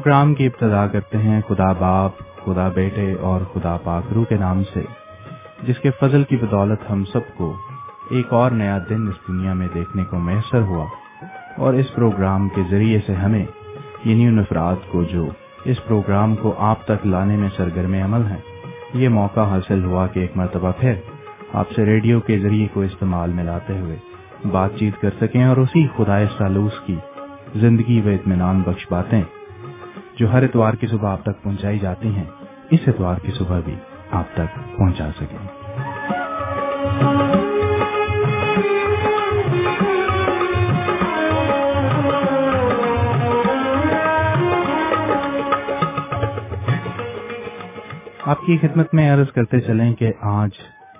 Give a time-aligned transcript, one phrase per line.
[0.00, 2.10] Programme کی ابتدا کرتے ہیں خدا باپ،
[2.44, 4.80] خدا بیٹے اور خدا پاکرو کے نام سے،
[5.62, 7.56] جس کے فضل کی بدولت ہم سب کو
[8.10, 10.86] ایک اور نیا دن اس دنیا میں دیکھنے کو میسر ہوا۔
[11.56, 13.44] اور اس پروگرام کے ذریعے سے ہمیں
[14.04, 15.26] یعنی ان افراد کو جو
[15.64, 18.40] اس پروگرام کو آپ تک لانے میں سرگرم عمل ہیں،
[18.94, 20.94] یہ موقع حاصل ہوا کہ ایک مرتبہ پھر
[21.52, 23.96] آپ سے ریڈیو کے ذریعے کو استعمال میں لاتے ہوئے
[24.50, 26.96] بات چیت کر سکیں اور اسی خدا سالوس کی
[27.54, 29.22] زندگی و اطمینان بخش باتیں
[30.20, 32.24] جو ہر اتوار کی صبح آپ تک پہنچائی جاتی ہیں،
[32.70, 33.74] اس اتوار کی صبح بھی
[34.10, 35.46] آپ تک پہنچا سکیں۔
[48.26, 50.50] آپ کی خدمت میں عرض کرتے چلیں کہ آج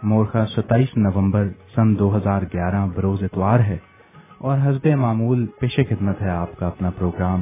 [0.03, 3.77] مورخہ ستائیس نومبر سن دو ہزار گیارہ بروز اتوار ہے
[4.39, 7.41] اور حزب معمول پیش خدمت ہے آپ کا اپنا پروگرام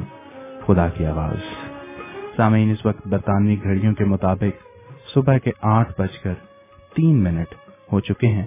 [0.65, 1.68] خدا کی آواز۔
[2.39, 4.63] سامعین، اس وقت برطانوی گھڑیوں کے مطابق
[5.13, 6.33] صبح کے آٹھ بج کر
[6.95, 7.55] تین منٹ
[7.93, 8.45] ہو چکے ہیں۔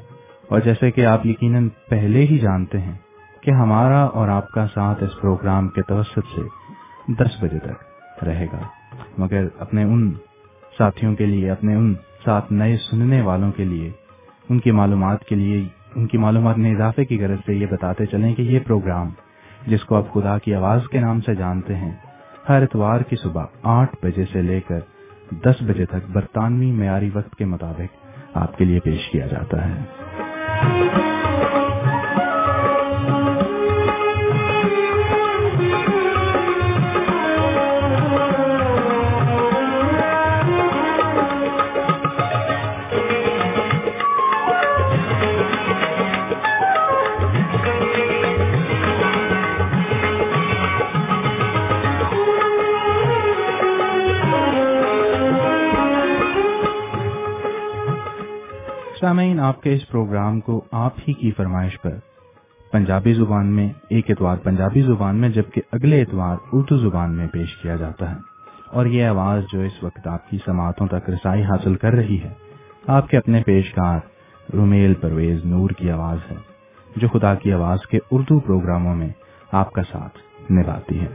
[0.49, 2.99] اور جیسے کہ آپ یقیناً پہلے ہی جانتے ہیں
[3.41, 6.41] کہ ہمارا اور آپ کا ساتھ اس پروگرام کے توسط سے
[7.13, 8.61] دس بجے تک رہے گا۔
[9.19, 10.13] مگر اپنے ان
[10.79, 13.91] ساتھیوں کے لیے، اپنے ان ساتھ نئے سننے والوں کے لیے،
[14.49, 18.07] ان کی معلومات کے لیے، ان کی معلومات میں اضافے کی غرض سے یہ بتاتے
[18.07, 19.09] چلیں کہ یہ پروگرام
[19.67, 21.93] جس کو آپ خدا کی آواز کے نام سے جانتے ہیں
[22.49, 24.81] ہر اتوار کی صبح آٹھ بجے سے لے کر
[25.31, 29.81] دس بجے تک برطانوی معیاری وقت کے مطابق آپ کے لیے پیش کیا جاتا ہے۔
[59.13, 61.91] سامعین، آپ کے اس پروگرام کو آپ ہی کی فرمائش پر
[62.73, 67.57] پنجابی زبان میں ایک اتوار پنجابی زبان میں جبکہ اگلے اتوار اردو زبان میں پیش
[67.57, 68.17] کیا جاتا ہے۔
[68.71, 72.33] اور یہ آواز جو اس وقت آپ کی سماعتوں تک رسائی حاصل کر رہی ہے،
[72.87, 74.01] آپ کے اپنے پیشکار
[74.55, 76.37] رومیل پرویز نور کی آواز ہے،
[76.97, 79.09] جو خدا کی آواز کے اردو پروگراموں میں
[79.53, 80.19] آپ کا ساتھ
[80.53, 81.07] نبھاتی ہے۔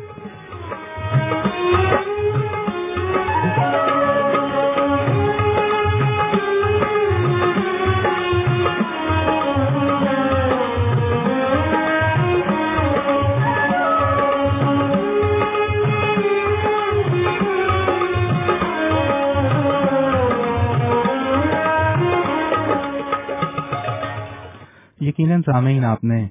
[25.20, 26.28] یقیناً سامعین، آپ نے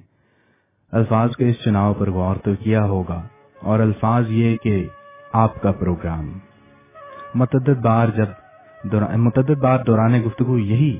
[0.91, 3.21] الفاظ کے اس چناؤ پر غور تو کیا ہوگا
[3.61, 4.87] اور الفاظ یہ کہ
[5.33, 6.39] آپ کا پروگرام
[7.35, 8.25] متعدد بار جب
[9.17, 10.99] متعدد بار دوران گفتگو یہی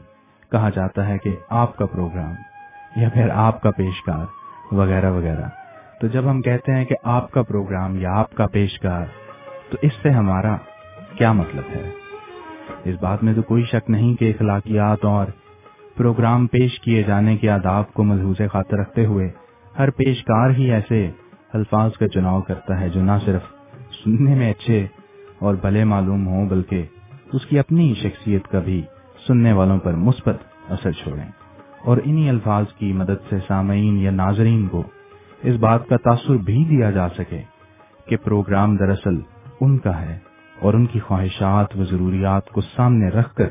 [0.51, 2.33] کہا جاتا ہے کہ آپ کا پروگرام
[2.95, 4.25] یا پھر آپ کا پیشکار
[4.73, 5.47] وغیرہ وغیرہ۔
[6.01, 9.05] تو جب ہم کہتے ہیں کہ آپ کا پروگرام یا آپ کا پیشکار،
[9.71, 10.55] تو اس سے ہمارا
[11.17, 11.91] کیا مطلب ہے؟
[12.83, 15.25] اس بات میں تو کوئی شک نہیں کہ اخلاقیات اور
[15.97, 19.29] پروگرام پیش کیے جانے کے آداب کو ملحوظ خاطر رکھتے ہوئے
[19.79, 21.11] ہر پیشکار ہی ایسے
[21.53, 23.41] الفاظ کا چناؤ کرتا ہے جو نہ صرف
[24.03, 24.87] سننے میں اچھے
[25.39, 26.85] اور بھلے معلوم ہوں بلکہ
[27.33, 28.81] اس کی اپنی شخصیت کا بھی
[29.27, 30.37] سننے والوں پر مثبت
[30.69, 31.31] اثر چھوڑیں۔
[31.85, 34.83] اور انہی الفاظ کی مدد سے سامعین یا ناظرین کو
[35.43, 37.41] اس بات کا تاثر بھی دیا جا سکے
[38.05, 39.19] کہ پروگرام دراصل
[39.61, 40.19] ان کا ہے
[40.59, 43.47] اور ان کی خواہشات و ضروریات کو سامنے رکھ کر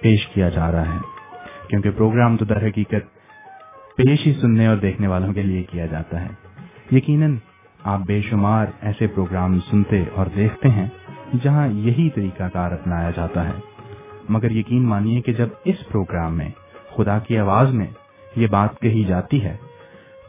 [0.00, 1.19] پیش کیا جا رہا ہے۔
[1.70, 3.16] کیونکہ پروگرام تو در حقیقت
[3.96, 6.28] پیش ہی سننے اور دیکھنے والوں کے لیے کیا جاتا ہے۔
[6.92, 7.36] یقیناً
[7.84, 10.86] آپ بے شمار ایسے پروگرام سنتے اور دیکھتے ہیں
[11.42, 13.52] جہاں یہی طریقہ کار اپنایا جاتا ہے۔
[14.28, 16.50] مگر یقین مانیے کہ جب اس پروگرام میں
[16.96, 17.86] خدا کی آواز میں
[18.36, 19.56] یہ بات کہی جاتی ہے،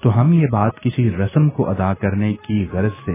[0.02, 3.14] تو ہم یہ بات کسی رسم کو ادا کرنے کی غرض سے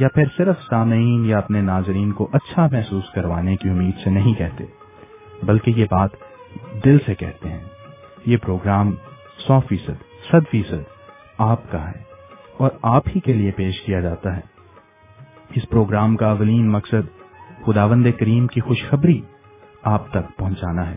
[0.00, 4.34] یا پھر صرف سامعین یا اپنے ناظرین کو اچھا محسوس کروانے کی امید سے نہیں
[4.34, 4.64] کہتے،
[5.42, 6.10] بلکہ یہ بات
[6.84, 7.64] دل سے کہتے ہیں،
[8.26, 8.94] یہ پروگرام
[9.46, 10.82] سو فیصد، صد فیصد
[11.38, 12.02] آپ کا ہے
[12.58, 14.40] اور آپ ہی کے لیے پیش کیا جاتا ہے۔
[15.54, 17.18] اس پروگرام کا اولین مقصد
[17.66, 19.22] خداوند کریم کی خوشخبری
[19.82, 20.94] آپ تک پہنچانا ہے۔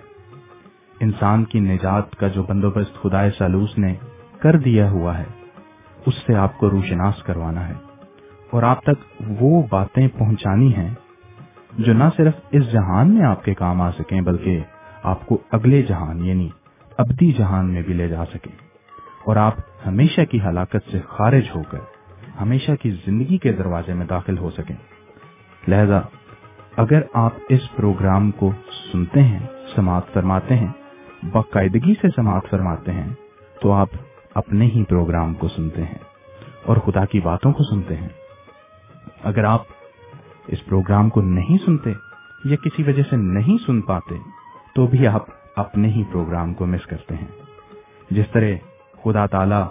[0.99, 3.95] انسان کی نجات کا جو بندوبست خدا سالوس نے
[4.39, 5.23] کر دیا ہوا ہے،
[6.05, 7.73] اس سے آپ کو روشناس کروانا ہے۔
[8.51, 10.93] اور آپ تک وہ باتیں پہنچانی ہیں
[11.77, 14.59] جو نہ صرف اس جہان میں آپ کے کام آ سکیں، بلکہ
[15.03, 16.49] آپ کو اگلے جہان یعنی
[16.97, 18.49] ابدی جہان میں بھی لے جا سکے۔
[19.25, 19.53] اور آپ
[19.87, 21.77] ہمیشہ کی ہلاکت سے خارج ہو کر
[22.41, 24.75] ہمیشہ کی زندگی کے دروازے میں داخل ہو سکیں۔
[25.67, 26.01] لہذا
[26.77, 28.51] اگر آپ اس پروگرام کو
[28.91, 29.39] سنتے ہیں،
[29.75, 30.67] سماعت فرماتے ہیں،
[31.31, 33.09] باقاعدگی سے سماعت فرماتے ہیں،
[33.61, 33.89] تو آپ
[34.35, 35.97] اپنے ہی پروگرام کو سنتے ہیں
[36.65, 38.09] اور خدا کی باتوں کو سنتے ہیں۔
[39.23, 39.61] اگر آپ
[40.47, 41.93] اس پروگرام کو نہیں سنتے
[42.45, 44.15] یا کسی وجہ سے نہیں سن پاتے
[44.75, 45.25] تو بھی آپ
[45.55, 47.27] اپنے ہی پروگرام کو مس کرتے ہیں۔
[48.11, 48.51] جس طرح
[49.03, 49.61] خدا تعالی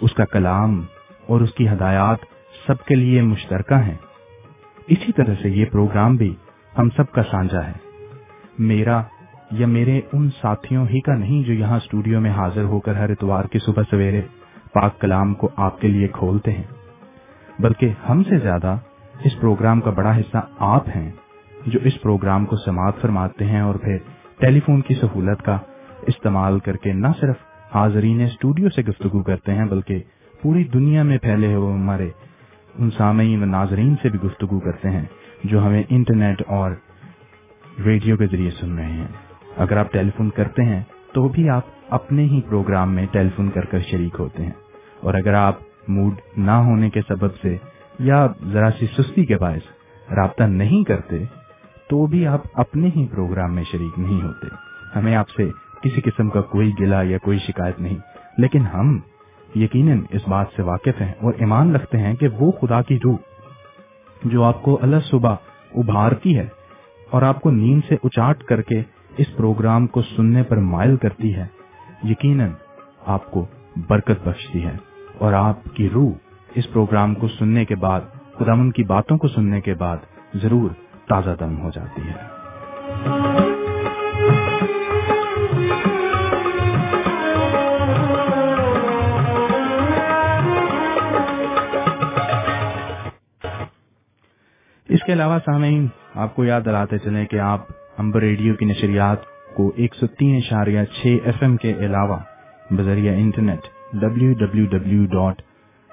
[0.00, 0.82] اس کا کلام
[1.26, 2.18] اور اس کی ہدایات
[2.66, 3.96] سب کے لیے مشترکہ ہیں،
[4.86, 6.34] اسی طرح سے یہ پروگرام بھی
[6.78, 7.72] ہم سب کا سانجا ہے۔
[8.58, 9.02] میرا
[9.50, 13.10] یا میرے ان ساتھیوں ہی کا نہیں جو یہاں اسٹوڈیو میں حاضر ہو کر ہر
[13.10, 14.22] اتوار کی صبح سویرے
[14.72, 16.64] پاک کلام کو آپ کے لیے کھولتے ہیں۔
[17.58, 18.76] بلکہ ہم سے زیادہ
[19.24, 21.10] اس پروگرام کا بڑا حصہ آپ ہیں
[21.66, 23.96] جو اس پروگرام کو سماعت فرماتے ہیں اور پھر
[24.38, 25.58] ٹیلی فون کی سہولت کا
[26.06, 27.36] استعمال کر کے نہ صرف
[27.74, 30.02] حاضرین اسٹوڈیو سے گفتگو کرتے ہیں، بلکہ
[30.42, 32.10] پوری دنیا میں پھیلے ہوئے ہمارے
[32.78, 35.04] ان سامعین و ناظرین سے بھی گفتگو کرتے ہیں،
[35.44, 36.70] جو ہمیں انٹرنیٹ اور
[37.84, 39.08] ریڈیو کے ذریعے سن رہے ہیں۔
[39.56, 40.82] اگر آپ ٹیلی فون کرتے ہیں،
[41.12, 44.52] تو بھی آپ اپنے ہی پروگرام میں ٹیلی فون کر کر شریک ہوتے ہیں۔
[45.00, 45.54] اور اگر آپ
[45.88, 47.56] موڈ نہ ہونے کے سبب سے
[47.98, 49.62] یا ذرا سی سستی کے باعث
[50.10, 51.24] رابطہ نہیں کرتے
[51.90, 54.46] تو بھی آپ اپنے ہی پروگرام میں شریک نہیں ہوتے۔
[54.96, 55.50] ہمیں آپ سے
[55.82, 57.96] کسی قسم کا کوئی گلا یا کوئی شکایت نہیں۔
[58.38, 59.00] لیکن ہم
[59.54, 63.16] یقیناً اس بات سے واقف ہیں اور ایمان رکھتے ہیں کہ وہ خدا کی روح
[64.24, 65.34] جو آپ کو اللہ صبح
[65.74, 66.46] ابھارتی ہے
[67.10, 68.82] اور آپ کو نیند سے اچاٹ کر کے
[69.16, 71.46] اس پروگرام کو سننے پر مائل کرتی ہے،
[72.04, 72.50] یقیناً
[73.06, 73.46] آپ کو
[73.88, 74.76] برکت بخشتی ہے۔
[75.18, 76.12] اور آپ کی روح
[76.54, 78.00] اس پروگرام کو سننے کے بعد
[78.38, 79.96] خدامن کی باتوں کو سننے کے بعد
[80.34, 80.70] ضرور
[81.08, 82.32] تازہ دم ہو جاتی ہے۔
[94.88, 97.60] اس کے علاوہ سامعین، آپ کو یاد دلاتے چلیں کہ آپ
[97.98, 99.18] امبر ریڈیو کی نشریات
[99.54, 102.18] کو ایک سو تین اشاریہ چھ ایف ایم کے علاوہ
[102.70, 105.42] بذریعہ internet W W W dot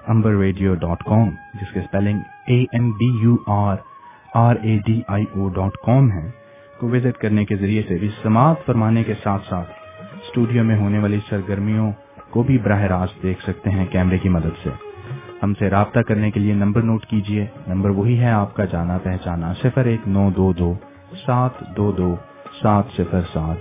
[0.08, 3.76] Ambur radio dot com جس کے spelling A M B U R
[4.34, 6.30] R A D I O dot com ہے
[6.80, 9.70] کو وزٹ کرنے کے ذریعے سے بھی سماعت فرمانے کے ساتھ ساتھ
[10.22, 11.92] اسٹوڈیو میں ہونے والی سرگرمیوں
[12.30, 14.70] کو بھی براہ راست دیکھ سکتے ہیں کیمرے کی مدد سے۔
[15.42, 18.98] ہم سے رابطہ کرنے کے لیے نمبر نوٹ کیجیے۔ نمبر وہی ہے آپ کا جانا
[18.98, 20.74] پہچانا، صفر ایک نو دو دو
[21.26, 22.16] سات دو دو
[22.62, 23.56] سات صفر سات۔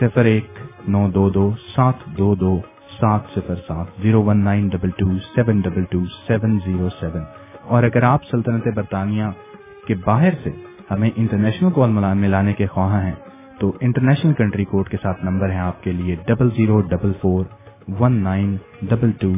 [0.00, 0.46] صفر ایک
[0.88, 2.60] نو دو دو سات دو دو
[3.00, 7.22] سات صفر سات۔ Zero one nine double two seven double two seven zero seven.
[7.62, 9.24] اور اگر آپ سلطنت برطانیہ
[9.86, 10.50] کے باہر سے
[10.90, 13.14] ہمیں انٹرنیشنل کال ملان میں لانے کے خواہاں ہیں،
[13.60, 17.44] تو انٹرنیشنل کنٹری کوڈ کے ساتھ نمبر ہے آپ کے لیے double zero double four
[18.00, 19.32] one nine double two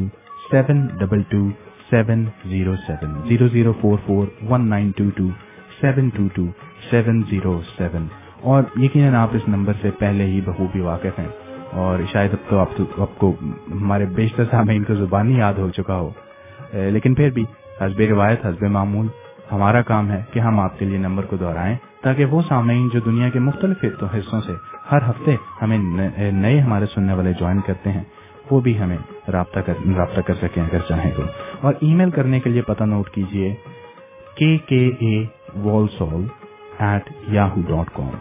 [0.51, 1.49] seven double two
[1.91, 5.27] seven zero seven zero zero four four one nine two two
[5.81, 6.45] seven two two
[6.91, 8.07] seven zero seven
[8.41, 11.27] اور یقیناً آپ اس number سے پہلے ہی بخوبی واقف ہیں۔
[11.71, 13.33] اور شاید اب تو آپ کو
[13.71, 16.09] ہمارے بیشتر سامعین کو زبانی یاد ہو چکا ہو۔
[16.73, 17.43] لیکن پھر بھی
[17.81, 19.07] حسب روایت، حسب معمول
[19.51, 22.99] ہمارا کام ہے کہ ہم آپ کے لیے نمبر کو دہرائیں تاکہ وہ سامعین جو
[22.99, 24.51] دنیا کے مختلف حصوں سے
[24.91, 25.77] ہر ہفتے ہمیں
[26.31, 28.03] نئے ہمارے سننے والے جوائن کرتے ہیں،
[28.51, 28.97] وہ بھی ہمیں
[29.31, 31.23] رابطہ کر رابطہ کر سکیں اگر چاہیں تو۔
[31.61, 33.55] اور ای میل کرنے کے لیے پتہ نوٹ کیجیے
[34.35, 35.25] K K A
[35.55, 36.25] Walsall
[36.79, 38.15] at Yahoo dot com.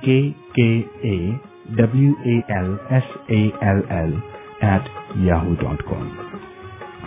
[0.00, 1.30] K K A
[1.70, 4.14] W A L S A L L
[4.60, 6.08] at Yahoo dot com.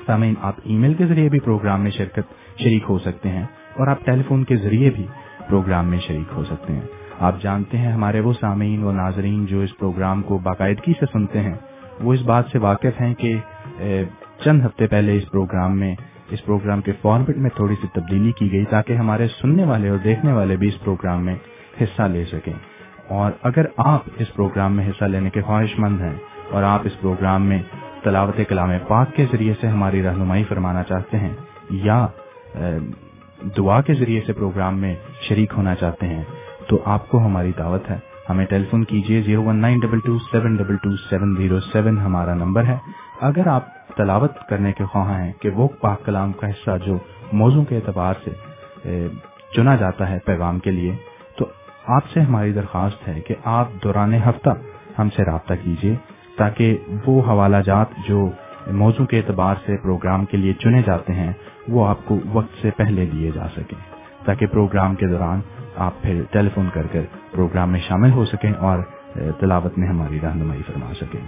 [0.05, 3.45] سامعین، آپ ای میل کے ذریعے بھی پروگرام میں شرکت شریک ہو سکتے ہیں۔
[3.77, 5.07] اور آپ ٹیلی فون کے ذریعے بھی
[5.49, 6.81] پروگرام میں شریک ہو سکتے ہیں۔
[7.19, 11.39] آپ جانتے ہیں ہمارے وہ سامعین و ناظرین جو اس پروگرام کو باقاعدگی سے سنتے
[11.39, 11.53] ہیں،
[12.01, 13.35] وہ اس بات سے واقف ہیں کہ
[14.43, 15.95] چند ہفتے پہلے اس پروگرام میں،
[16.31, 19.97] اس پروگرام کے فارمیٹ میں تھوڑی سی تبدیلی کی گئی تاکہ ہمارے سننے والے اور
[19.97, 21.35] دیکھنے والے بھی اس پروگرام میں
[21.81, 22.53] حصہ لے سکیں۔
[23.09, 26.15] اور اگر آپ اس پروگرام میں حصہ لینے کے خواہش مند ہیں
[26.51, 27.61] اور آپ اس پروگرام میں
[28.03, 31.33] تلاوت کلام پاک کے ذریعے سے ہماری رہنمائی فرمانا چاہتے ہیں
[31.69, 32.07] یا
[33.57, 36.23] دعا کے ذریعے سے پروگرام میں شریک ہونا چاہتے ہیں،
[36.67, 37.97] تو آپ کو ہماری دعوت ہے۔
[38.29, 41.97] ہمیں ٹیلی فون کیجیے zero one nine double two seven double two seven zero seven
[41.97, 42.77] ہمارا نمبر ہے۔
[43.21, 46.97] اگر آپ تلاوت کرنے کے خواہاں ہیں کہ وہ پاک کلام کا حصہ جو
[47.33, 48.31] موضوع کے اعتبار سے
[49.55, 50.95] چنا جاتا ہے پیغام کے لیے،
[51.37, 51.45] تو
[51.87, 54.49] آپ سے ہماری درخواست ہے کہ آپ دوران ہفتہ
[54.99, 55.95] ہم سے رابطہ کیجیے
[56.37, 58.29] تاکہ وہ حوالہ جات جو
[58.81, 61.31] موضوع کے اعتبار سے پروگرام کے لیے چنے جاتے ہیں
[61.67, 63.77] وہ آپ کو وقت سے پہلے دیے جا سکیں
[64.25, 65.41] تاکہ پروگرام کے دوران
[65.75, 67.01] آپ پھر ٹیلی فون کر کر
[67.31, 68.79] پروگرام میں شامل ہو سکیں اور
[69.39, 71.19] تلاوت میں ہماری رہنمائی فرما سکیں۔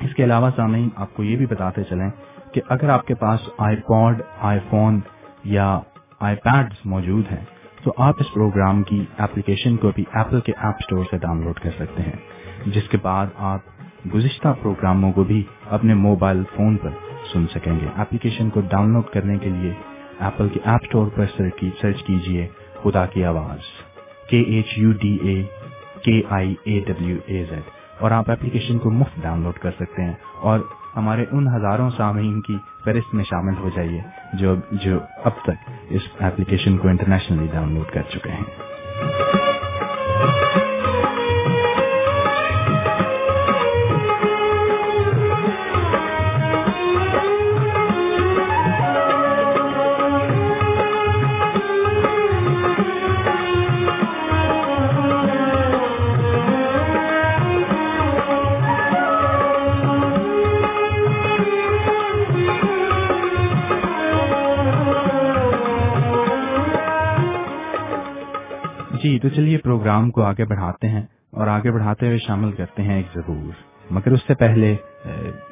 [0.00, 2.10] اس کے علاوہ سامعین، آپ کو یہ بھی بتاتے چلیں
[2.52, 5.00] کہ اگر آپ کے پاس آئی پوڈ آئی فون
[5.44, 5.80] یا
[6.20, 7.44] آئی پیڈ موجود ہیں،
[7.82, 11.60] تو آپ اس پروگرام کی اپلیکیشن کو بھی ایپل کے ایپ اسٹور سے ڈاؤن لوڈ
[11.60, 12.16] کر سکتے ہیں،
[12.66, 13.60] جس کے بعد آپ
[14.14, 16.90] گزشتہ پروگراموں کو بھی اپنے موبائل فون پر
[17.32, 19.72] سن سکیں گے۔ اپلیکیشن کو ڈاؤن لوڈ کرنے کے لیے
[20.20, 21.24] ایپل کے ایپ اسٹور پر
[21.80, 22.46] سرچ کیجیے
[22.82, 23.58] خدا کی آواز۔
[24.28, 25.42] کے ایچ یو ڈی اے
[26.02, 27.62] کے آئی اے ڈبلو اے زیڈ
[27.98, 30.60] اور آپ اپلیکیشن کو مفت ڈاؤن لوڈ کر سکتے ہیں۔ اور
[30.96, 34.00] ہمارے ان ہزاروں سامعین کی فہرست میں شامل ہو جائیے
[34.32, 38.62] جو جو اب تک اس ایپلیکیشن کو انٹرنیشنلی ڈاؤن لوڈ کر چکے ہیں۔
[69.02, 72.96] جی تو چلیے پروگرام کو آگے بڑھاتے ہیں اور آگے بڑھاتے ہوئے شامل کرتے ہیں
[72.96, 73.52] ایک ضرور۔
[73.90, 74.76] مگر اس سے پہلے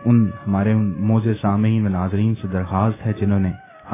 [0.05, 3.51] ان ہمارے ان موز سامعین و ناظرین سے درخواست ہے جنہوں نے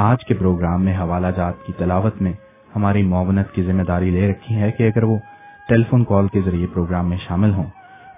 [0.08, 2.32] آج کے پروگرام میں حوالہ جات کی تلاوت میں
[2.76, 5.18] ہماری معاونت کی ذمہ داری لے رکھی ہے کہ اگر وہ
[5.68, 7.70] ٹیلی فون کال کے ذریعے پروگرام میں شامل ہوں،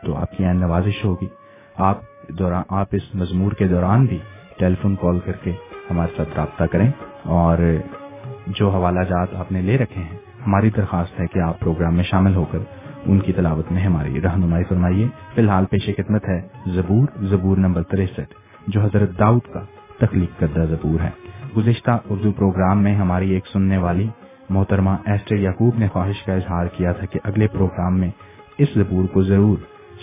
[0.04, 1.28] تو آپ کی این نوازش ہوگی۔
[1.76, 4.18] آپ دوران آپ اس مضمور کے دوران بھی
[4.58, 5.52] ٹیلی فون کال کر کے
[5.90, 6.90] ہمارے ساتھ رابطہ کریں
[7.22, 7.58] اور
[8.46, 10.18] جو حوالہ جات آپ نے لے رکھے ہیں
[10.48, 12.58] ہماری درخواست ہے کہ آپ پروگرام میں شامل ہو کر
[13.06, 17.82] ان کی تلاوت میں ہماری رہنمائی فرمائیے۔ فی الحال پیش خدمت ہے زبور زبور نمبر
[17.82, 18.34] تریسٹھ،
[18.66, 19.60] جو حضرت داؤد کا
[19.98, 21.10] تخلیق کردہ زبور ہے۔
[21.56, 24.08] گزشتہ اردو پروگرام میں ہماری ایک سننے والی
[24.50, 28.10] محترمہ ایسٹر یعقوب نے خواہش کا اظہار کیا تھا کہ اگلے پروگرام میں
[28.58, 29.58] اس زبور کو ضرور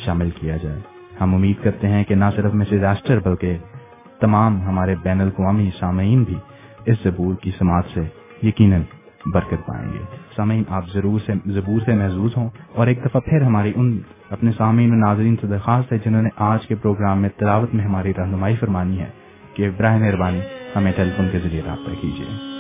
[0.06, 0.80] شامل کیا جائے۔
[1.22, 3.58] ہم امید کرتے ہیں کہ نہ صرف مسز ایسٹر بلکہ
[4.20, 6.38] تمام ہمارے بین الاقوامی سامعین بھی
[6.86, 8.02] اس زبور کی سماعت سے
[8.44, 8.82] یقیناً
[9.34, 10.00] برکت پائیں گے۔
[10.36, 14.52] سامعین، آپ ضرور سے ضبور سے محظوظ ہوں اور ایک دفعہ پھر ہماری ان اپنے
[14.58, 18.14] سامعین و ناظرین سے درخواست ہے جنہوں نے آج کے پروگرام میں تلاوت میں ہماری
[18.18, 19.10] رہنمائی فرمانی ہے
[19.54, 20.40] کہ براہ مہربانی
[20.76, 22.55] ہمیں ٹیلی فون کے ذریعے رابطہ کیجیے۔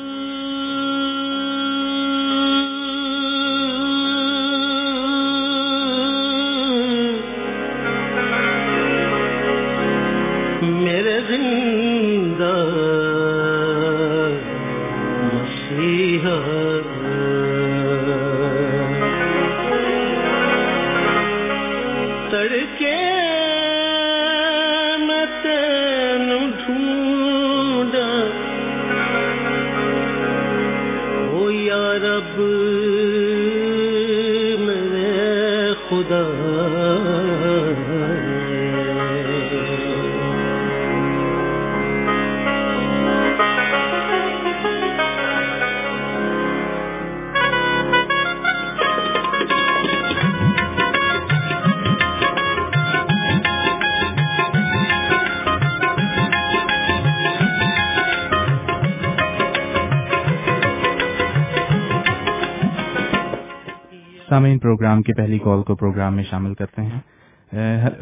[64.66, 67.00] پروگرام کی پہلی کال کو پروگرام میں شامل کرتے ہیں۔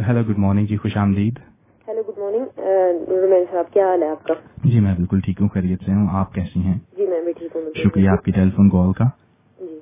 [0.07, 1.39] ہیلو گڈ مارننگ جی خوش آمدید
[1.87, 5.83] ہیلو گڈ مارننگ صاحب کیا حال ہے آپ کا؟ جی میں بالکل ٹھیک ہوں خیریت
[5.85, 8.69] سے ہوں آپ کیسی ہیں؟ جی میں بھی ٹھیک ہوں شکریہ آپ کی ٹیلی فون
[8.69, 9.05] کال کا۔
[9.59, 9.79] جی۔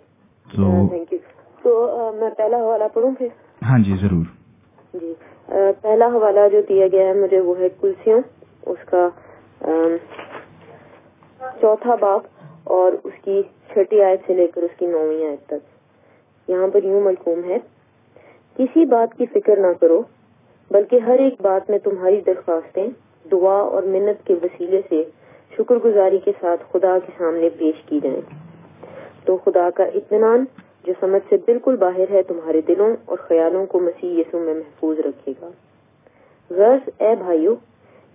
[0.47, 1.19] تو تھینک یو
[1.63, 3.27] تو میں پہلا حوالہ پڑھوں پھر؟
[3.61, 4.25] ہاں جی ضرور۔
[4.93, 5.13] جی
[5.81, 8.21] پہلا حوالہ جو دیا گیا ہے مجھے وہ ہے کلسیوں۔
[8.65, 9.07] اس کا
[11.61, 15.70] چوتھا باپ اور اس کی چھٹی آیت سے لے کر اس کی نویں آیت تک۔
[16.47, 17.57] یہاں پر یوں ملکوم ہے،
[18.57, 20.01] کسی بات کی فکر نہ کرو،
[20.71, 22.87] بلکہ ہر ایک بات میں تمہاری درخواستیں،
[23.31, 25.03] دعا اور منت کے وسیلے سے
[25.57, 28.21] شکر گزاری کے ساتھ خدا کے سامنے پیش کی جائیں۔
[29.25, 30.45] تو خدا کا اطمینان،
[30.83, 34.99] جو سمجھ سے بالکل باہر ہے، تمہارے دلوں اور خیالوں کو مسیح یسو میں محفوظ
[34.99, 35.49] رکھے گا۔
[36.49, 37.55] غرض، اے بھائیو،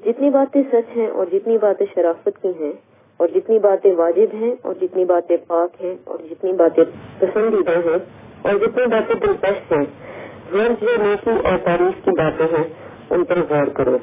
[0.04, 2.72] جتنی باتیں سچ ہیں اور جتنی باتیں شرافت کی ہیں
[3.16, 6.84] اور جتنی باتیں واجب ہیں اور جتنی باتیں پاک ہیں اور جتنی باتیں
[7.18, 7.98] پسندیدہ ہیں
[8.42, 9.84] اور جتنی باتیں دلچسپ ہیں
[10.52, 12.64] غرض جو نیکی اور تاریخ کی باتیں ہیں،
[13.10, 13.96] ان پر غور کرو۔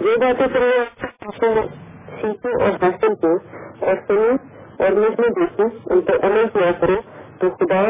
[0.00, 0.84] جو باتیں تمہیں
[2.20, 3.32] سیکھو اور حاصل کو
[3.80, 4.28] اور سنو
[4.78, 6.96] اور مجھ میں دیکھو ان پر عمل کیا کرو
[7.38, 7.82] تو خدا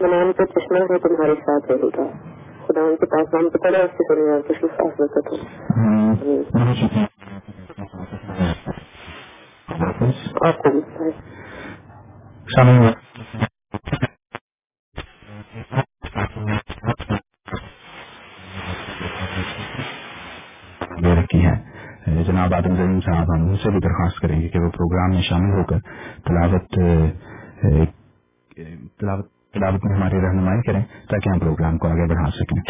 [0.00, 2.06] بنانے کا چشمہ ہے، تمہارے ساتھ رہے گا۔
[2.66, 5.36] خدا ان کے پاس نام پکڑا اس کے سننے کچھ خاص وقت ہو
[9.68, 10.70] آپ کو
[21.14, 21.54] رکھی ہے
[22.24, 25.22] جناب آدم زمین صاحب ہم ان سے بھی درخواست کریں گے کہ وہ پروگرام میں
[25.28, 25.78] شامل ہو کر
[26.26, 26.68] تلاوت
[28.98, 32.62] تلاوت میں ہماری رہنمائی کریں تاکہ ہم پروگرام کو آگے بڑھا سکیں۔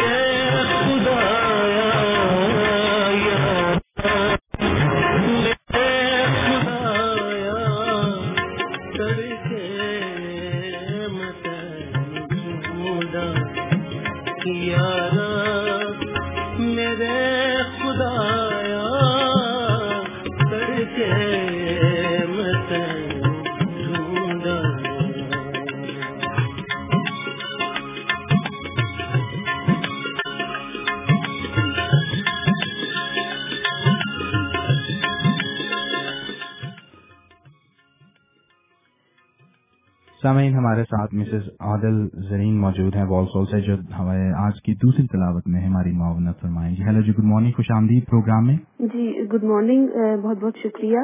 [42.77, 46.83] موجود ہیں والسول سے جو ہمارے آج کی دوسری تلاوت میں ہماری معاونت فرمائیں۔ گی
[46.83, 49.87] ہیلو جی گڈ مارننگ جی، خوش آمدید پروگرام میں۔ جی گڈ مارننگ
[50.21, 50.99] بہت بہت شکریہ۔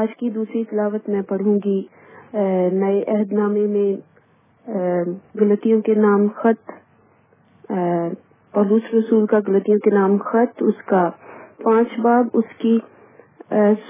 [0.00, 1.78] آج کی دوسری تلاوت میں پڑھوں گی
[2.80, 3.88] نئے عہد نامے میں
[5.40, 6.70] غلطیوں کے نام خط
[8.54, 11.08] پولوس رسول کا غلطیوں کے نام خط، اس کا
[11.64, 12.78] پانچ باب، اس کی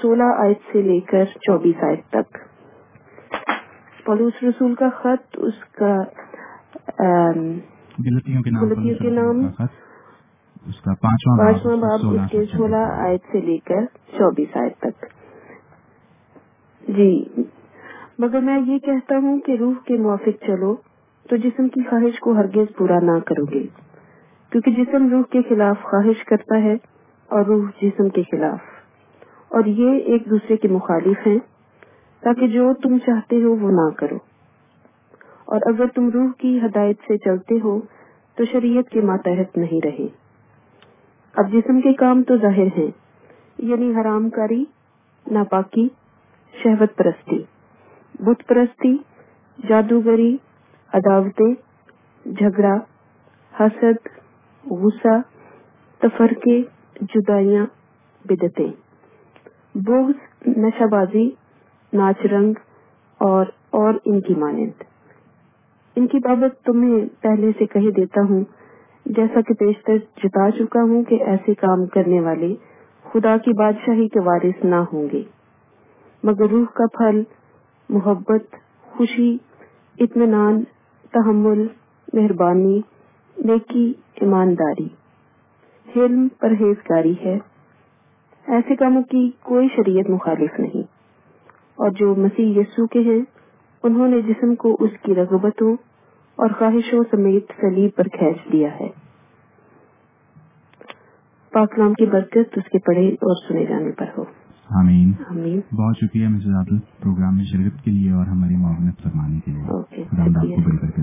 [0.03, 2.39] سولہ آیت سے لے کر چوبیس آیت تک۔
[4.07, 5.95] پولوس رسول کا خط، اس کا
[7.99, 9.41] گلتیوں کے نام
[10.67, 13.85] اس کا پانچواں باب اس کے سولہ آیت سے لے کر
[14.19, 15.07] چوبیس آیت تک۔
[16.89, 17.25] جی۔
[18.19, 20.77] مگر میں یہ کہتا ہوں کہ روح کے موافق چلو
[21.31, 23.67] تو جسم کی خواہش کو ہرگز پورا نہ کرو گے۔
[24.51, 26.75] کیونکہ جسم روح کے خلاف خواہش کرتا ہے
[27.29, 28.59] اور روح جسم کے خلاف۔
[29.49, 31.39] اور یہ ایک دوسرے کے مخالف ہیں
[32.21, 34.36] تاکہ جو تم چاہتے ہو وہ نہ کرو۔
[35.47, 37.81] اور اگر تم روح کی ہدایت سے چلتے ہو،
[38.35, 40.07] تو شریعت کے ماتحت نہیں رہے۔
[41.37, 42.91] اب جسم کے کام تو ظاہر ہیں
[43.59, 44.65] یعنی حرام کاری
[45.31, 45.89] ناپاکی،
[46.63, 47.43] شہوت پرستی۔
[48.21, 48.97] بت پرستی،
[49.69, 50.37] جادوگری،
[50.95, 51.55] عداوتیں،
[52.29, 52.75] جھگڑا،
[53.61, 54.09] حسد،
[54.71, 55.21] غصہ،
[55.99, 56.63] تفرقے،
[57.01, 57.67] جدائیاں
[58.25, 58.73] بدتیں
[59.75, 61.31] بغض، نشہ بازی،
[61.93, 62.53] ناچ رنگ
[63.21, 64.85] اور اور ان کی مانند۔
[65.97, 68.45] ان کی بابت تمہیں پہلے سے کہہ دیتا ہوں،
[69.07, 72.55] جیسا کہ پیشتر جتا چکا ہوں کہ ایسے کام کرنے والے
[73.03, 75.23] خدا کی بادشاہی کے وارث نہ ہوں گے۔
[76.23, 77.23] مگر روح کا پھل،
[77.89, 79.37] محبت، خوشی،
[79.99, 80.65] اطمینان،
[81.11, 81.67] تحمل،
[82.13, 82.81] مہربانی،
[83.45, 84.89] نیکی، ایمانداری۔
[85.97, 87.39] حلم پرہیزگاری ہے۔
[88.47, 90.83] ایسے کاموں کی کوئی شریعت مخالف نہیں۔
[91.77, 93.21] اور جو مسیح یسو کے ہیں،
[93.83, 95.77] انہوں نے جسم کو اس کی رغبتوں
[96.37, 98.89] اور خواہشوں سمیت سلیب پر کھینچ دیا ہے۔
[101.53, 104.25] پاکلام کی برکت اس کے پڑھے اور سنے جانے پر ہو۔
[104.71, 109.41] آمین۔ آمین۔ بہت شکریہ مسز عادل پروگرام میں شرکت کے لیے اور ہماری معاونت فرمانے
[109.45, 109.67] کے لیے۔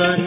[0.00, 0.25] میری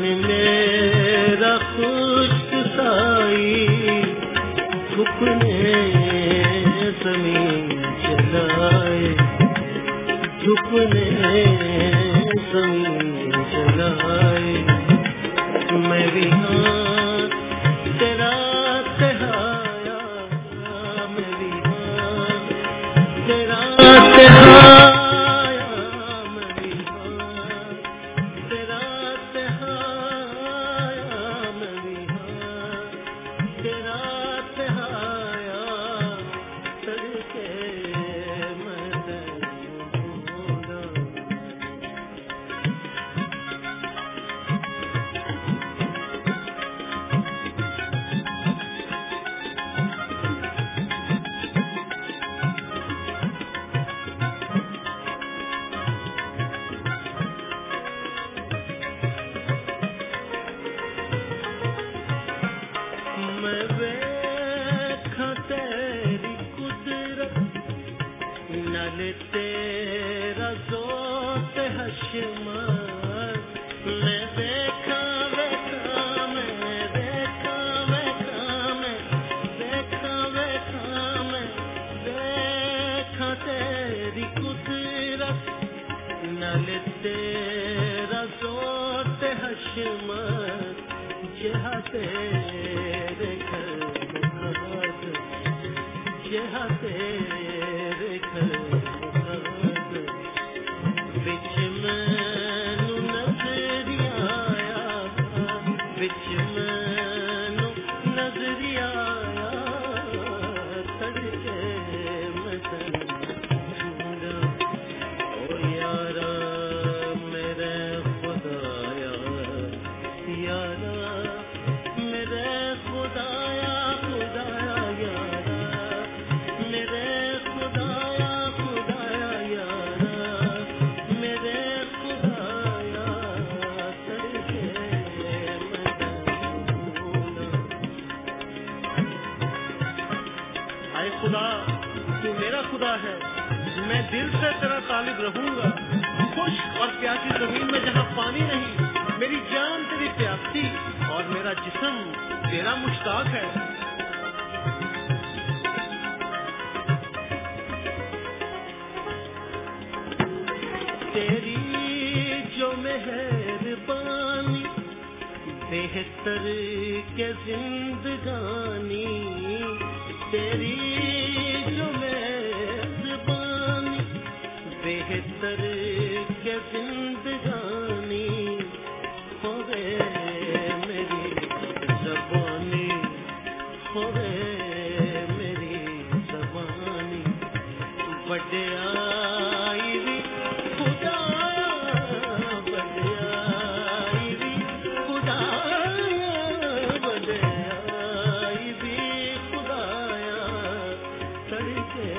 [201.60, 202.14] کر کے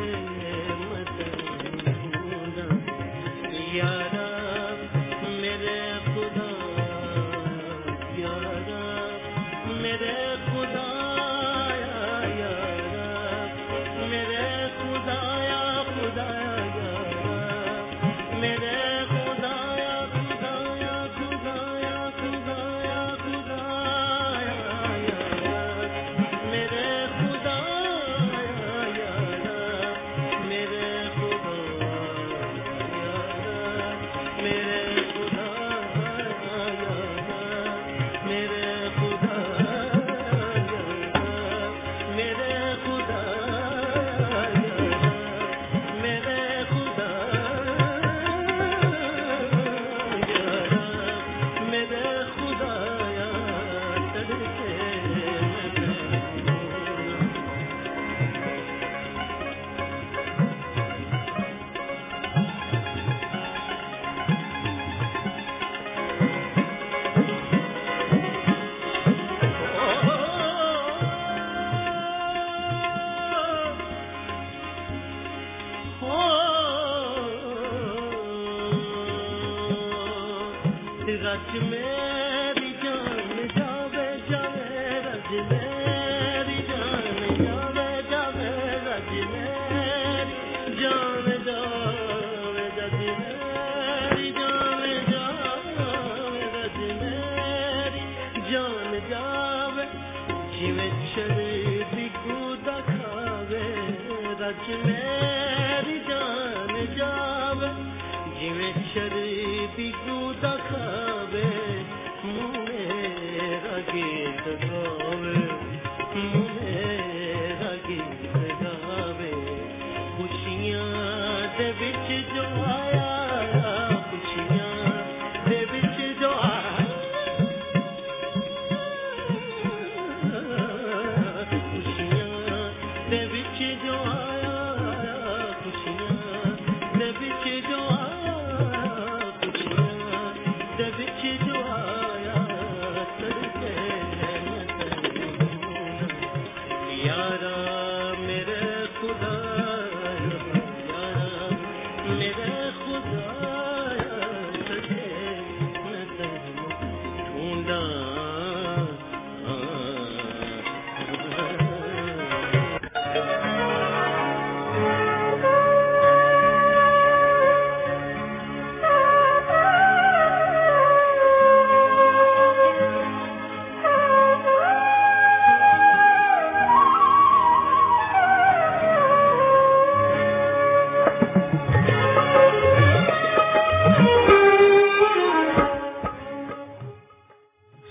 [0.80, 1.20] مت
[3.74, 4.09] یارا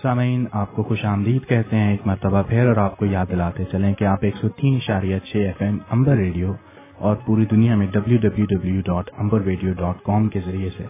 [0.10, 3.64] سامعین، آپ کو خوش آمدید کہتے ہیں، ایک مرتبہ پھر اور آپ کو یاد دلاتے
[3.72, 6.54] چلیں کہ آپ ایک سو تین اشاریہ چھ ایف ایم امبر ریڈیو
[6.98, 10.86] اور پوری دنیا میں W W W dot Amber Radio dot com کے ذریعے سے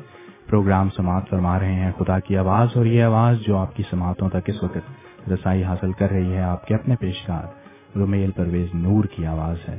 [0.50, 4.30] پروگرام سماعت فرما رہے ہیں۔ خدا کی آواز اور یہ آواز جو آپ کی سماعتوں
[4.30, 9.04] تک اس وقت رسائی حاصل کر رہی ہے، آپ کے اپنے پیشکار رومیل پرویز نور
[9.06, 9.78] کی آواز ہے۔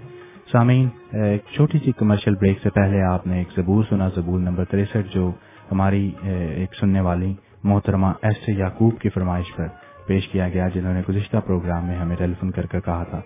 [0.52, 4.64] سامعین، ایک چھوٹی سی کمرشل بریک سے پہلے آپ نے ایک زبور سنا، زبور نمبر
[4.64, 5.30] تریسٹھ، جو
[5.72, 9.66] ہماری، ایک سننے والی محترمہ ایس یعقوب کی فرمائش پر
[10.06, 13.20] پیش کیا گیا، جنہوں نے گزشتہ پروگرام میں ہمیں ٹیلیفون کر کر کہا تھا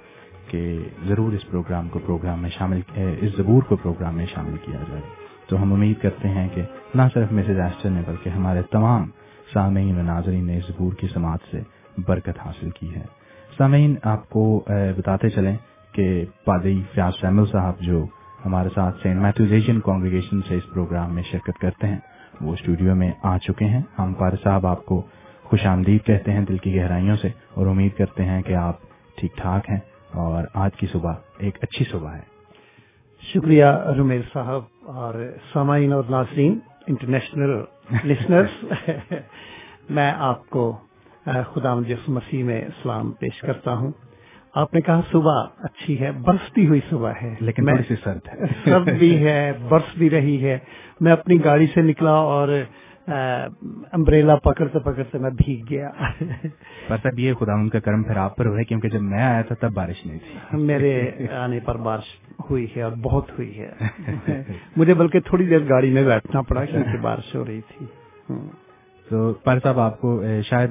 [0.51, 4.81] کہ ضرور اس پروگرام کو پروگرام میں شامل اس زبور کو پروگرام میں شامل کیا
[4.89, 5.03] جائے۔
[5.49, 6.63] تو ہم امید کرتے ہیں کہ
[6.95, 9.11] نہ صرف مسز ایسٹر نے بلکہ ہمارے تمام
[9.55, 11.61] سامعین و ناظرین نے اس زبور کی سماعت سے
[12.07, 13.05] برکت حاصل کی ہے۔
[13.59, 14.65] سامعین، آپ کو
[14.97, 15.57] بتاتے چلیں
[15.93, 18.05] کہ پادری فیاض سیمل صاحب جو
[18.45, 21.99] ہمارے ساتھ سینٹ میتھوز ایشین کانگریگیشن سے اس پروگرام میں شرکت کرتے ہیں
[22.41, 25.03] وہ اسٹوڈیو میں آ چکے ہیں۔ ہم پارے صاحب آپ کو
[25.43, 28.75] خوش آمدید کہتے ہیں دل کی گہرائیوں سے اور امید کرتے ہیں کہ آپ
[29.17, 29.79] ٹھیک ٹھاک ہیں
[30.13, 32.35] اور آج کی صبح ایک اچھی صبح ہے۔
[33.23, 37.63] شکریہ رمیل صاحب اور سامعین اور ناظرین، انٹرنیشنل
[38.05, 38.65] لسنرز۔
[39.91, 40.77] میں آپ کو
[41.55, 43.93] خدا مجس مسیح میں اسلام پیش کرتا ہوں۔
[44.55, 48.89] آپ نے کہا صبح اچھی ہے برستی ہوئی صبح ہے۔ لیکن سی سرد ہے۔ سرد
[48.99, 50.59] بھی ہے برس بھی رہی ہے۔
[51.01, 52.49] میں اپنی گاڑی سے نکلا اور
[53.93, 55.91] امبریلا پکڑتے پکڑتے میں بھیگ گیا۔
[56.89, 59.23] پر سب یہ خدا ان کا کرم پھر آپ پر ہوا ہے کیونکہ جب میں
[59.23, 62.05] آیا تھا تب بارش نہیں تھی۔ میرے آنے پر بارش
[62.51, 63.71] ہوئی ہے اور بہت ہوئی ہے۔
[64.77, 67.87] مجھے بلکہ تھوڑی دیر گاڑی میں بیٹھنا پڑا کیونکہ بارش ہو رہی تھی۔
[69.11, 70.71] تو پر صاحب آپ کو شاید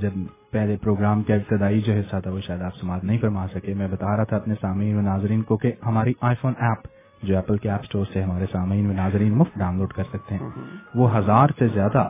[0.00, 0.10] جب
[0.52, 3.88] پہلے پروگرام کا ابتدائی جو حصہ تھا وہ شاید آپ سماعت نہیں فرما سکے۔ میں
[3.88, 6.86] بتا رہا تھا اپنے سامعین و ناظرین کو کہ ہماری آئی فون ایپ
[7.22, 10.34] جو ایپل کے ایپ اسٹور سے ہمارے سامعین و ناظرین مفت ڈاؤن لوڈ کر سکتے
[10.34, 10.50] ہیں۔
[10.94, 12.08] وہ ہزار سے زیادہ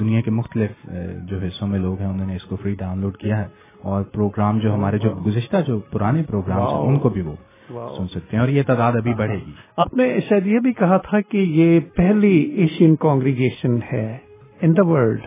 [0.00, 0.70] دنیا کے مختلف
[1.30, 3.48] جو حصوں میں لوگ ہیں انہوں نے اس کو فری ڈاؤن لوڈ کیا ہے۔
[3.82, 7.34] اور پروگرام جو ہمارے جو گزشتہ جو پرانے پروگرام ان کو بھی وہ
[7.96, 10.96] سن سکتے ہیں اور یہ تعداد ابھی بڑھے گی۔ آپ نے شاید یہ بھی کہا
[10.96, 14.18] تھا کہ یہ پہلی ایشین کانگریگیشن ہے۔
[14.60, 15.20] ان دا ورلڈ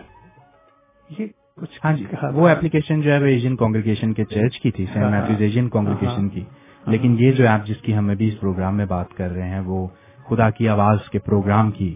[1.18, 1.26] یہ
[1.60, 5.10] کچھ ہاں جی وہ اپلیکیشن جو ہے وہ ایشین کانگریگیشن کے چرچ کی تھی سینٹ
[5.10, 6.44] میتھوز ایشین کانگریگیشن کی۔
[6.84, 9.60] لیکن یہ جو ایپ جس کی ہم ابھی اس پروگرام میں بات کر رہے ہیں
[9.60, 9.86] وہ
[10.28, 11.94] خدا کی آواز کے پروگرام کی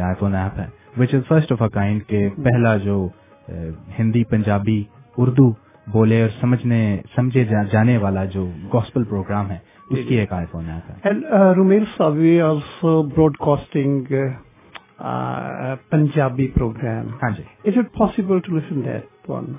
[0.00, 0.66] آئی فون ایپ ہے
[0.98, 2.96] which is first of a kind کے پہلا جو
[3.98, 4.82] ہندی پنجابی
[5.16, 5.50] اردو
[5.86, 6.80] بولے اور سمجھنے
[7.16, 9.58] سمجھے جانے والا جو گاسپل پروگرام ہے
[9.90, 11.84] اس کی ایک آئی فون ایپ ہے Romail
[12.42, 13.02] also
[13.36, 14.14] broadcasting
[15.90, 19.52] Punjabi programme ہاں جی is it possible to listen that one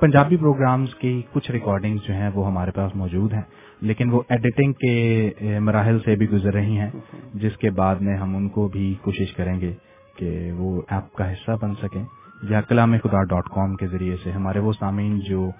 [0.00, 3.42] Punjabi programmes کی کچھ ریکارڈنگ جو ہیں وہ ہمارے پاس موجود ہیں
[3.82, 6.90] لیکن وہ ایڈیٹنگ کے مراحل سے بھی گزر رہی ہیں
[7.34, 9.72] جس کے بعد میں ہم ان کو بھی کوشش کریں گے
[10.16, 12.02] کہ وہ ایپ کا حصہ بن سکیں
[12.42, 15.50] یا کلام خدا ڈاٹ کام کے ذریعے سے ہمارے وہ سامعین جو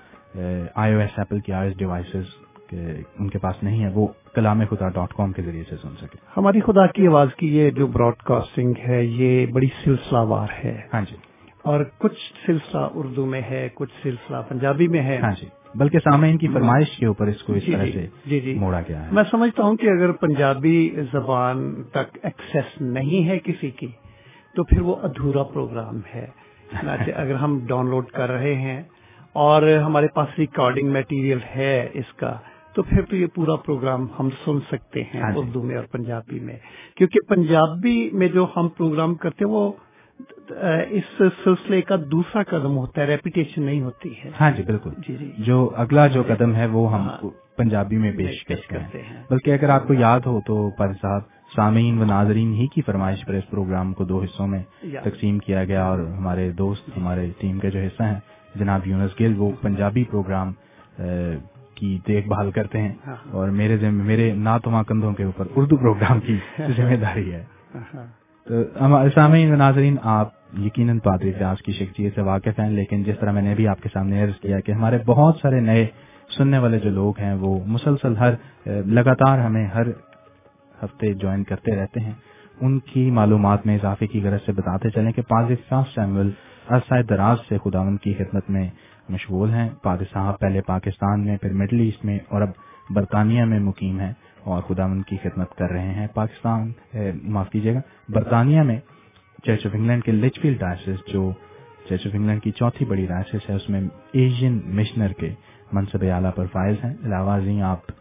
[0.74, 2.35] آئی او ایس ایپل کی آئی ایس ڈیوائسز
[2.72, 6.18] ان کے پاس نہیں ہے وہ کلام خدا ڈاٹ کام کے ذریعے سے سن سکے۔
[6.37, 10.83] ہماری خدا کی آواز کی یہ جو براڈ کاسٹنگ ہے یہ بڑی سلسلہ وار ہے۔
[10.94, 11.16] ہاں جی۔
[11.62, 16.38] اور کچھ سلسلہ اردو میں ہے کچھ سلسلہ پنجابی میں ہے۔ ہاں جی۔ بلکہ سامعین
[16.38, 19.06] کی فرمائش کے اوپر اس کو اس جی طرح جی سے جی جی۔ موڑا گیا
[19.06, 23.87] ہے۔ میں سمجھتا ہوں کہ اگر پنجابی زبان تک ایکسیس نہیں ہے کسی کی
[24.54, 26.26] تو پھر وہ ادھورا پروگرام ہے۔
[27.16, 28.83] اگر ہم ڈاؤن لوڈ کر رہے ہیں
[29.33, 32.38] اور ہمارے پاس ریکارڈنگ میٹیریل ہے اس کا
[32.74, 35.85] تو پھر تو یہ پورا پروگرام ہم سن سکتے ہیں ہاں جی۔ اردو میں اور
[35.85, 36.56] پنجابی میں۔
[36.96, 39.72] کیونکہ پنجابی میں جو ہم پروگرام کرتے ہیں وہ
[40.90, 45.16] اس سلسلے کا دوسرا قدم ہوتا ہے ریپیٹیشن نہیں ہوتی ہے۔ ہاں جی بالکل۔ جی
[45.16, 49.50] جی۔ جو اگلا جو قدم ہے وہ ہم ہاں۔ پنجابی میں پیش کرتے ہیں۔ بلکہ
[49.50, 51.22] اگر آپ کو یاد ہو تو پر صاحب
[51.56, 54.62] سامعین و ناظرین ہی کی فرمائش پر اس پروگرام کو دو حصوں میں
[55.04, 58.18] تقسیم کیا گیا اور ہمارے دوست ہمارے ٹیم کے جو حصہ ہیں
[58.54, 60.52] جناب یونس گل وہ پنجابی پروگرام
[61.81, 66.21] کی دیکھ بھال کرتے ہیں ہاں۔ اور میرے میرے ناتواں کندھوں کے اوپر اردو پروگرام
[66.21, 66.37] کی
[66.77, 68.07] ذمہ داری ہے ہاں۔
[68.47, 73.33] تو سامعین ناظرین آپ یقیناً پادری فیاض کی شخصیت سے واقف ہیں لیکن جس طرح
[73.33, 75.87] میں نے بھی آپ کے سامنے عرض کیا کہ ہمارے بہت سارے نئے
[76.31, 78.35] سننے والے جو لوگ ہیں وہ مسلسل ہر
[78.88, 79.88] لگاتار ہمیں ہر
[80.75, 82.12] ہفتے جوائن کرتے رہتے ہیں
[82.61, 86.31] ان کی معلومات میں اضافے کی غرض سے بتاتے چلیں کہ پادری فیاض سیمول
[86.69, 88.69] عرصہ دراز سے خداون کی خدمت میں
[89.11, 92.51] مشغول ہیں۔ پادری صاحب پہلے پاکستان میں، پھر مڈل ایسٹ میں اور اب
[92.90, 94.12] برطانیہ میں مقیم ہیں
[94.44, 96.73] اور خدا ان کی خدمت کر رہے ہیں۔ پاکستان
[97.25, 98.79] معاف کیجیے گا، برطانیہ میں
[99.44, 101.31] چرچ آف انگلینڈ کے لچ فیلڈ ڈائسس، جو
[101.88, 103.81] چرچ آف انگلینڈ کی چوتھی بڑی ڈائسس ہے، اس میں
[104.12, 105.33] ایشین مشنر کے
[105.73, 107.92] منصب اعلیٰ پر فائز ہیں۔ علاوہ ازیں آپ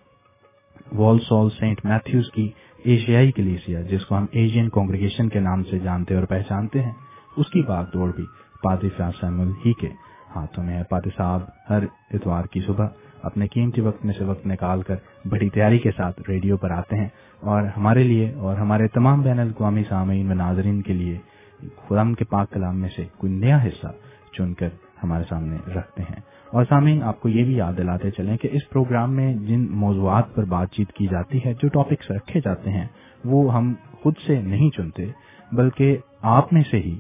[0.92, 2.50] وال سال سینٹ میتھیوز کی
[2.86, 6.94] ایشیائی کلیسیا، جس کو ہم ایشین کانگریگیشن کے نام سے جانتے اور پہچانتے ہیں،
[7.38, 8.26] اس کی باغ دوڑ بھی
[8.64, 9.90] پادری فیاض سیمول ہی کے
[10.36, 11.40] ہاتھوں میں ہے۔ پادری صاحب
[11.70, 12.88] ہر اتوار کی صبح
[13.24, 16.96] اپنے قیمتی وقت میں سے وقت نکال کر بڑی تیاری کے ساتھ ریڈیو پر آتے
[16.96, 17.08] ہیں
[17.40, 21.18] اور ہمارے لیے اور ہمارے تمام بین الاقوامی سامعین و ناظرین کے لیے
[21.88, 23.88] خدا کے پاک کلام میں سے کوئی نیا حصہ
[24.38, 24.70] چن کر
[25.04, 28.70] ہمارے سامنے رکھتے ہیں۔ اور سامعین، آپ کو یہ بھی یاد دلاتے چلیں کہ اس
[28.70, 32.88] پروگرام میں جن موضوعات پر بات چیت کی جاتی ہے، جو ٹاپکس رکھے جاتے ہیں،
[33.26, 35.06] وہ ہم خود سے نہیں چنتے،
[35.52, 36.98] بلکہ آپ میں سے ہی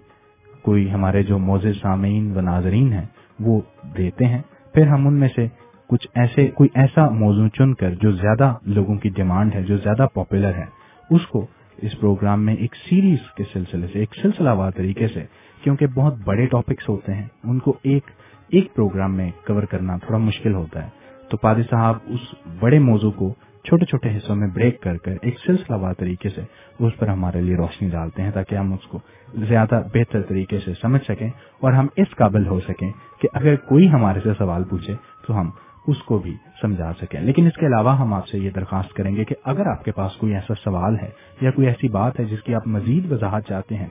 [0.62, 3.06] کوئی ہمارے جو موزے سامعین و ناظرین ہیں
[3.40, 3.62] وہ
[3.98, 4.42] دیتے ہیں۔
[4.74, 5.48] پھر ہم ان میں سے
[5.88, 10.08] کچھ ایسے، کوئی ایسا موضوع چن کر جو زیادہ لوگوں کی ڈیمانڈ ہے، جو زیادہ
[10.14, 10.66] پاپولر ہے،
[11.10, 11.48] اس کو
[11.78, 15.24] اس پروگرام میں ایک سیریز کے سلسلے سے، ایک سلسلہ وار طریقے سے،
[15.64, 18.04] کیونکہ بہت بڑے ٹاپکس ہوتے ہیں، ان کو ایک
[18.50, 20.90] ایک پروگرام میں کور کرنا تھوڑا مشکل ہوتا ہے۔
[21.30, 22.20] تو پادی صاحب، اس
[22.60, 23.34] بڑے موضوع کو
[23.66, 26.42] چھوٹے چھوٹے حصوں میں بریک کر کر ایک سلسلہ وار طریقے سے
[26.80, 29.00] اس پر ہمارے لیے روشنی ڈالتے ہیں تاکہ ہم اس کو
[29.38, 32.92] زیادہ بہتر طریقے سے سمجھ سکیں اور ہم اس قابل ہو سکیں
[33.22, 34.94] کہ اگر کوئی ہمارے سے سوال پوچھے
[35.28, 35.50] تو ہم
[35.88, 39.16] اس کو بھی سمجھا سکیں۔ لیکن اس کے علاوہ ہم آپ سے یہ درخواست کریں
[39.16, 41.10] گے کہ اگر آپ کے پاس کوئی ایسا سوال ہے
[41.42, 43.88] یا کوئی ایسی بات ہے جس کی آپ مزید وضاحت چاہتے ہیں،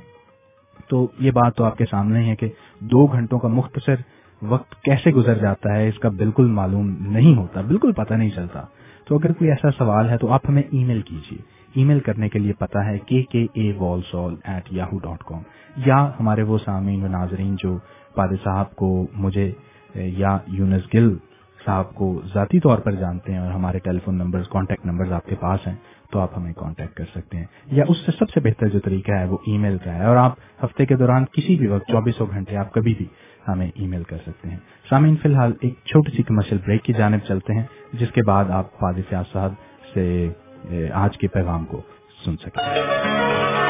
[0.88, 2.48] تو یہ بات تو آپ کے سامنے ہے کہ
[2.80, 3.94] دو گھنٹوں کا مختصر
[4.42, 8.62] وقت کیسے گزر جاتا ہے، اس کا بالکل معلوم نہیں ہوتا، بالکل پتہ نہیں چلتا۔
[9.08, 11.38] تو اگر کوئی ایسا سوال ہے تو آپ ہمیں ای میل کیجیے۔
[11.74, 15.24] ای میل کرنے کے لیے پتا ہے کے کے اے وال سال ایٹ یاہو ڈاٹ
[15.24, 15.42] کام
[15.86, 17.78] یا ہمارے وہ سامعین و ناظرین جو
[18.14, 19.52] پاد صاحب کو مجھے،
[19.94, 21.16] یا یونس گل
[21.66, 25.26] صاحب کو ذاتی طور پر جانتے ہیں اور ہمارے telephone number contact number آپ
[25.26, 25.74] کے پاس ہیں،
[26.10, 29.12] تو آپ ہمیں کانٹیکٹ کر سکتے ہیں۔ یا اس سے سب سے بہتر جو طریقہ
[29.12, 32.26] ہے وہ ای میل کا ہے اور آپ ہفتے کے دوران کسی بھی وقت، چوبیسوں
[32.30, 33.06] گھنٹے آپ کبھی بھی
[33.48, 34.56] ہمیں ای میل کر سکتے ہیں۔
[34.88, 38.44] سامعین فی الحال ایک چھوٹی سی کمرشل بریک کی جانب چلتے ہیں، جس کے بعد
[38.44, 39.52] آپ فاضل فیاض صاحب
[39.94, 40.28] سے
[40.92, 41.82] آج کے پیغام کو
[42.24, 43.67] سن سکیں۔ ہیں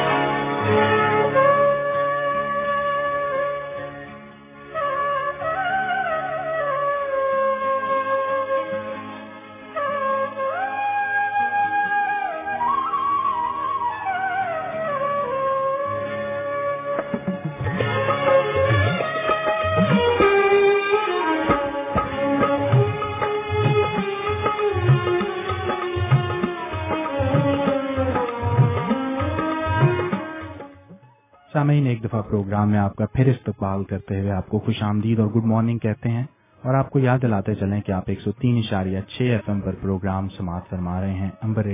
[31.99, 35.27] ایک دفعہ پروگرام میں آپ کا پھر استقبال کرتے ہوئے آپ کو خوش آمدید اور
[35.27, 36.23] گڈ مارننگ کہتے ہیں
[36.63, 39.59] اور آپ کو یاد دلاتے چلیں کہ آپ ایک سو تین اشاریہ چھ ایف ایم
[39.59, 41.67] پر پروگرام سماعت فرما رہے ہیں، امبر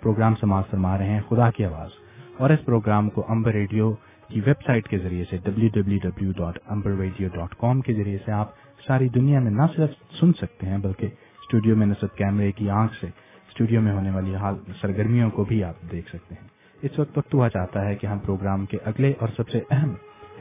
[0.00, 1.90] پروگرام سماعت فرما رہے ہیں، خدا کی آواز۔
[2.38, 3.92] اور اس پروگرام کو امبر ریڈیو
[4.28, 7.94] کی ویب سائٹ کے ذریعے سے W W W dot Amber Radio dot com کے
[7.94, 8.50] ذریعے سے آپ
[8.86, 9.90] ساری دنیا میں نہ صرف
[10.20, 13.06] سن سکتے ہیں بلکہ اسٹوڈیو میں نصب کیمرے کی آنکھ سے
[13.48, 16.51] اسٹوڈیو میں ہونے والی حال سرگرمیوں کو بھی آپ دیکھ سکتے ہیں۔
[16.82, 19.92] اس وقت وقت ہوا چاہتا ہے کہ ہم پروگرام کے اگلے اور سب سے اہم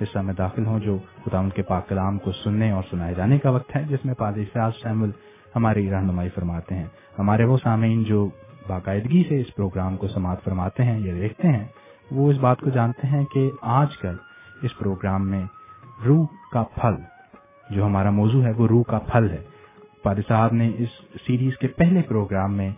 [0.02, 3.38] حصہ میں داخل ہوں جو خدا ان کے پاک کلام کو سننے اور سنائے جانے
[3.39, 5.10] کا وقت ہے، جس میں پادی فیاض شامل
[5.56, 6.86] ہماری رہنمائی فرماتے ہیں۔
[7.20, 8.28] ہمارے وہ سامعین جو
[8.68, 11.66] باقاعدگی سے اس پروگرام کو سماعت فرماتے ہیں یا دیکھتے ہیں،
[12.12, 14.16] وہ اس بات کو جانتے ہیں کہ آج کل
[14.62, 15.44] اس پروگرام میں
[16.06, 16.96] روح کا پھل،
[17.70, 19.44] جو ہمارا موضوع ہے، وہ روح کا پھل ہے۔
[20.04, 22.72] پادی صاحب نے اس سیریز کے پہلے پروگرام میں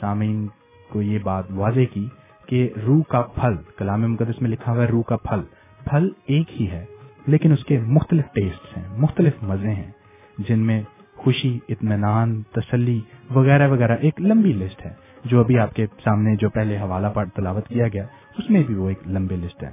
[0.00, 0.46] سامعین
[0.90, 2.06] کو یہ بات واضح کی
[2.48, 5.40] کہ روح کا پھل، کلام مقدس میں لکھا ہوا ہے روح کا پھل
[5.80, 6.84] پھل ایک ہی ہے،
[7.26, 9.90] لیکن اس کے مختلف ٹیسٹ ہیں، مختلف مزے ہیں،
[10.38, 10.80] جن میں
[11.16, 14.92] خوشی، اطمینان، تسلی وغیرہ وغیرہ ایک لمبی لسٹ ہے،
[15.24, 18.06] جو ابھی آپ کے سامنے جو پہلے حوالہ پاٹ تلاوت کیا گیا،
[18.38, 19.70] اس میں بھی وہ ایک لمبی لسٹ ہے۔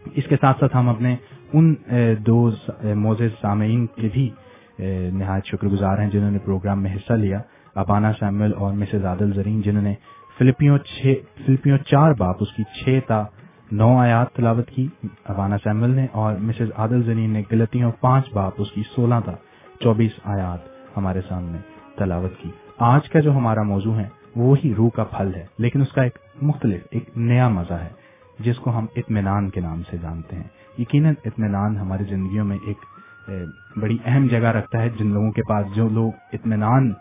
[0.00, 1.14] اس کے ساتھ ساتھ ہم اپنے
[1.52, 1.74] ان
[2.26, 2.38] دو
[2.96, 4.28] موزز سامعین کے بھی
[4.78, 7.40] نہایت شکر گزار ہیں، جنہوں نے پروگرام میں حصہ لیا۔
[7.76, 9.94] ابانا سیمل اور مسز عادل زرین، جنہوں نے
[10.38, 10.78] فلپیوں
[11.46, 13.22] فلپیوں چار باپ، اس کی چھ تا
[13.72, 14.86] نو آیات تلاوت کی
[15.24, 19.32] ابانا سیمل نے اور مسز عادل زرین نے گلتیوں پانچ باپ، اس کی سولہ تا
[19.80, 20.58] چوبیس آیات
[20.96, 21.58] ہمارے سامنے
[21.96, 25.92] تلاوت کی۔ آج کا جو ہمارا موضوع ہے، وہی روح کا پھل ہے، لیکن اس
[25.92, 27.88] کا ایک مختلف، ایک نیا مزہ ہے،
[28.38, 32.84] جس کو ہم اطمینان کے نام سے جانتے ہیں۔ یقیناً اطمینان ہماری زندگیوں میں ایک
[33.76, 36.92] بڑی اہم جگہ رکھتا ہے، جن لوگوں کے پاس جو لوگ اطمینان،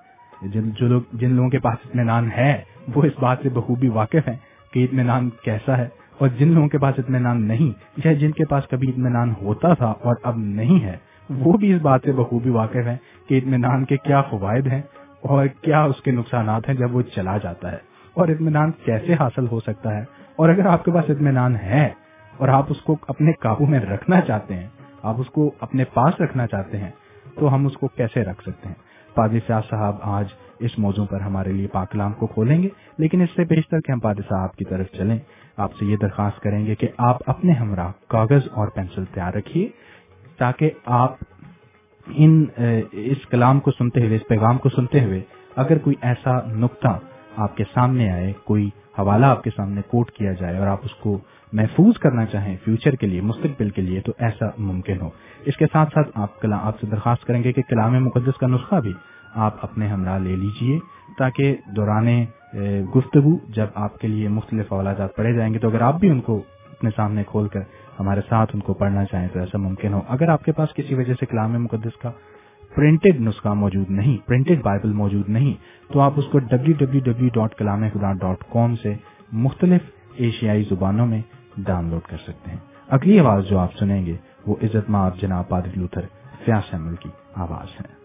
[0.42, 4.28] جن، جو لوگ، جن لوگوں کے پاس اطمینان ہے وہ اس بات سے بخوبی واقف
[4.28, 4.36] ہیں
[4.74, 7.72] کہ اطمینان کیسا ہے اور جن لوگوں کے پاس اطمینان نہیں،
[8.06, 10.96] یا جن کے پاس کبھی اطمینان ہوتا تھا اور اب نہیں ہے،
[11.30, 12.98] وہ بھی اس بات سے بخوبی واقف ہیں
[13.30, 14.82] کہ اطمینان کے کیا فوائد ہیں
[15.24, 17.78] اور کیا اس کے نقصانات ہیں جب وہ چلا جاتا ہے
[18.16, 20.04] اور اطمینان کیسے حاصل ہو سکتا ہے؟
[20.36, 21.88] اور اگر آپ کے پاس اطمینان ہے
[22.34, 24.68] اور آپ اس کو اپنے قابو میں رکھنا چاہتے ہیں،
[25.04, 26.92] آپ اس کو اپنے پاس رکھنا چاہتے ہیں،
[27.36, 28.76] تو ہم اس کو کیسے رکھ سکتے ہیں؟
[29.16, 33.30] پادی شاہ صاحب آج اس موضوع پر ہمارے لیے پاکلام کو کھولیں گے، لیکن اس
[33.36, 35.18] سے بیشتر کہ ہم پادی صاحب کی طرف چلیں۔
[35.58, 39.68] آپ سے یہ درخواست کریں گے کہ آپ اپنے ہمراہ کاغذ اور پینسل تیار رکھیے،
[40.38, 41.16] تاکہ آپ
[42.08, 42.46] ان
[42.92, 45.22] اس کلام کو سنتے ہوئے، اس پیغام کو سنتے ہوئے
[45.56, 46.98] اگر کوئی ایسا نقطہ
[47.38, 50.94] آپ کے سامنے آئے، کوئی حوالہ آپ کے سامنے کوٹ کیا جائے اور آپ اس
[50.96, 51.18] کو
[51.54, 55.10] محفوظ کرنا چاہیں فیوچر کے لیے، مستقبل کے لیے، تو ایسا ممکن ہو۔
[55.46, 58.76] اس کے ساتھ ساتھ آپ آپ سے درخواست کریں گے کہ کلام مقدس کا نسخہ
[58.76, 58.94] بھی
[59.36, 60.80] آپ اپنے ہمراہ لے لیجیے
[61.18, 62.08] تاکہ دوران
[62.96, 66.22] گفتگو جب آپ کے لیے مختلف حوالات پڑھے جائیں گے تو اگر آپ بھی ان
[66.22, 67.62] کو اپنے سامنے کھول کر
[68.00, 70.96] ہمارے ساتھ ان کو پڑھنا چاہیں تو ایسا ممکن ہو۔ اگر آپ کے پاس کسی
[70.96, 72.12] وجہ سے کلام مقدس کا
[72.76, 75.54] پرنٹڈ نسخہ موجود نہیں پرنٹڈ بائبل موجود نہیں،
[75.94, 78.94] تو آپ اس کو ڈبلو ڈبلو ڈبلو ڈاٹ کلام خدا ڈاٹ کام سے
[79.44, 79.82] مختلف
[80.16, 81.22] ایشیائی زبانوں میں
[81.58, 82.58] ڈاؤن لوڈ کر سکتے ہیں۔
[82.88, 84.16] اگلی آواز جو آپ سنیں گے
[84.48, 86.06] وہ عزت ماب جناب پادری لوتھر
[86.46, 88.05] فیاس احمد کی آواز ہے۔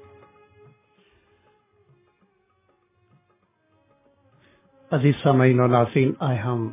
[4.93, 6.69] عزیز سامعین اور ناظرین، آئے ہم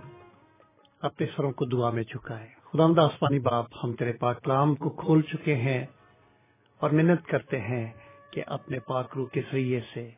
[1.01, 5.22] اپنے سروں کو دعا میں چکائے خدا آسمانی باپ، ہم تیرے پاک کلام کو کھول
[5.22, 5.86] چکے ہیں
[6.80, 7.93] اور محنت کرتے ہیں
[8.32, 10.09] کہ اپنے پاک روح کے ذریعے سے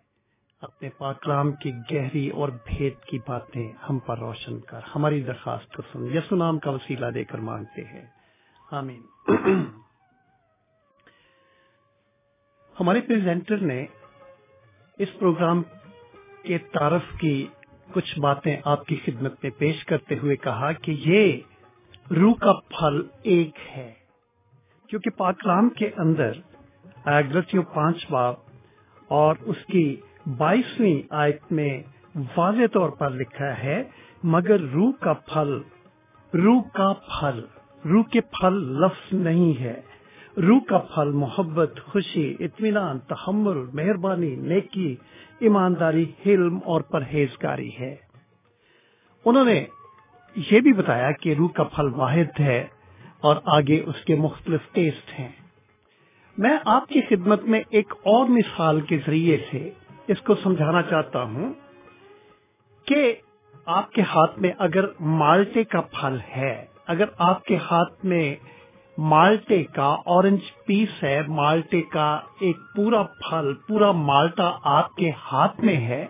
[0.61, 5.73] اپنے پاک کلام کی گہری اور بھید کی باتیں ہم پر روشن کر، ہماری درخواست
[5.73, 8.05] کو سن۔ یسو نام کا وسیلہ دے کر مانگتے ہیں۔
[8.71, 9.01] آمین۔
[12.79, 13.85] ہمارے پریزنٹر نے
[14.97, 15.63] اس پروگرام
[16.43, 17.47] کے تعارف کی
[17.93, 21.37] کچھ باتیں آپ کی خدمت میں پیش کرتے ہوئے کہا کہ یہ
[22.13, 23.93] روح کا پھل ایک ہے۔
[24.87, 26.31] کیونکہ پاکلام کے اندر
[27.05, 28.35] گرتیوں پانچ باب
[29.07, 29.95] اور اس کی
[30.37, 31.83] بائیسویں آیت میں
[32.37, 33.83] واضح طور پر لکھا ہے،
[34.23, 35.61] مگر روح کا پھل،
[36.33, 37.45] روح کا پھل،
[37.85, 39.81] روح کے پھل لفظ نہیں ہے۔
[40.37, 44.95] روح کا پھل محبت، خوشی، اطمینان، تحمل، مہربانی، نیکی
[45.39, 47.95] ایمانداری، حلم اور پرہیزگاری ہے۔
[49.25, 49.65] انہوں نے
[50.35, 52.67] یہ بھی بتایا کہ روح کا پھل واحد ہے
[53.21, 55.31] اور آگے اس کے مختلف ٹیسٹ ہیں۔
[56.37, 59.69] میں آپ کی خدمت میں ایک اور مثال کے ذریعے سے
[60.07, 61.53] اس کو سمجھانا چاہتا ہوں
[62.85, 63.15] کہ
[63.65, 68.35] آپ کے ہاتھ میں اگر مالٹے کا پھل ہے، اگر آپ کے ہاتھ میں
[68.99, 75.59] مالٹے کا اورنج پیس ہے۔ مالٹے کا ایک پورا پھل، پورا مالٹا آپ کے ہاتھ
[75.61, 76.05] میں ہے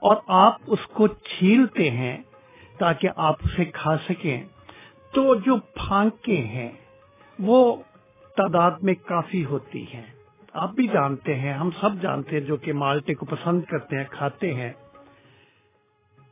[0.00, 2.18] اور آپ اس کو چھیلتے ہیں
[2.78, 4.44] تاکہ آپ اسے کھا سکیں۔
[5.14, 6.72] تو جو پھانکے ہیں،
[7.38, 7.76] وہ
[8.36, 10.02] تعداد میں کافی ہوتی ہیں۔
[10.52, 14.04] آپ بھی جانتے ہیں، ہم سب جانتے ہیں جو کہ مالٹے کو پسند کرتے ہیں،
[14.10, 14.72] کھاتے ہیں۔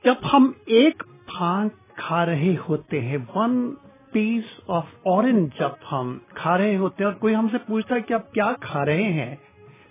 [0.05, 3.75] جب ہم ایک پھانک کھا رہے ہوتے ہیں، ون
[4.13, 8.01] پیس آف اورنج جب ہم کھا رہے ہوتے ہیں اور کوئی ہم سے پوچھتا ہے
[8.01, 9.37] کہ آپ کیا کھا رہے ہیں،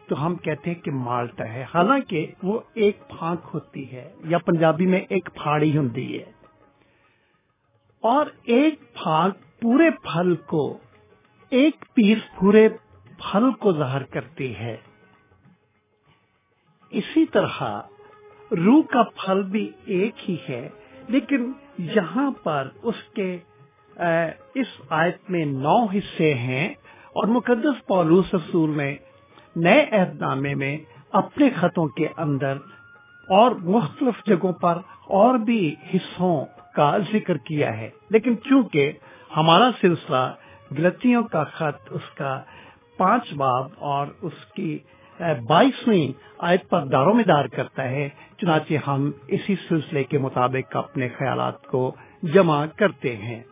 [0.07, 4.86] تو ہم کہتے ہیں کہ مالٹا ہے۔ حالانکہ وہ ایک پھانک ہوتی ہے، یا پنجابی
[4.86, 6.32] میں ایک پھاڑی ہوں ہے۔
[8.01, 10.78] اور ایک پھانک پورے پھل کو،
[11.49, 12.70] ایک پیس پورے
[13.18, 14.78] پھل کو ظاہر کرتی ہے۔
[16.89, 17.82] اسی طرح
[18.51, 20.70] روح کا پھل بھی ایک ہی ہے،
[21.07, 23.38] لیکن یہاں پر اس کے
[24.53, 26.69] اس آیت میں نو حصے ہیں
[27.05, 28.95] اور مقدس پولوس رسول نے
[29.55, 30.77] نئے عہد نامے میں
[31.11, 32.57] اپنے خطوں کے اندر
[33.29, 34.77] اور مختلف جگہوں پر
[35.07, 38.91] اور بھی حصوں کا ذکر کیا ہے۔ لیکن چونکہ
[39.37, 40.33] ہمارا سلسلہ
[40.71, 42.41] گلتیوں کا خط، اس کا
[42.97, 44.79] پانچ باب اور اس کی
[45.19, 51.07] بائیسویں آیت پر داروں میں دار کرتا ہے، چنانچہ ہم اسی سلسلے کے مطابق اپنے
[51.07, 53.43] خیالات کو جمع کرتے ہیں۔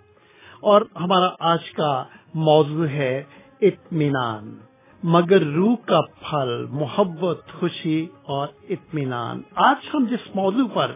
[0.63, 2.03] اور ہمارا آج کا
[2.33, 3.23] موضوع ہے
[3.61, 4.57] اطمینان۔
[5.03, 10.91] مگر روح کا پھل، محبت، خوشی اور اطمینان۔ آج ہم جس موضوع پر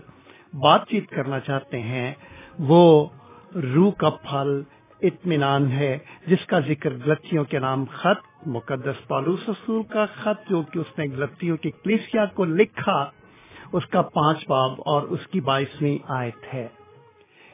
[0.53, 2.13] بات چیت کرنا چاہتے ہیں،
[2.59, 3.05] وہ
[3.55, 4.61] روح کا پھل،
[5.01, 5.97] اطمینان ہے،
[6.27, 10.99] جس کا ذکر گلتیوں کے نام خط، مقدس پالوس رسول کا خط، جو کہ اس
[10.99, 13.09] نے گلتیوں کی کلیسیا کو لکھا،
[13.73, 16.67] اس کا پانچ باب اور اس کی بائیسویں آیت ہے۔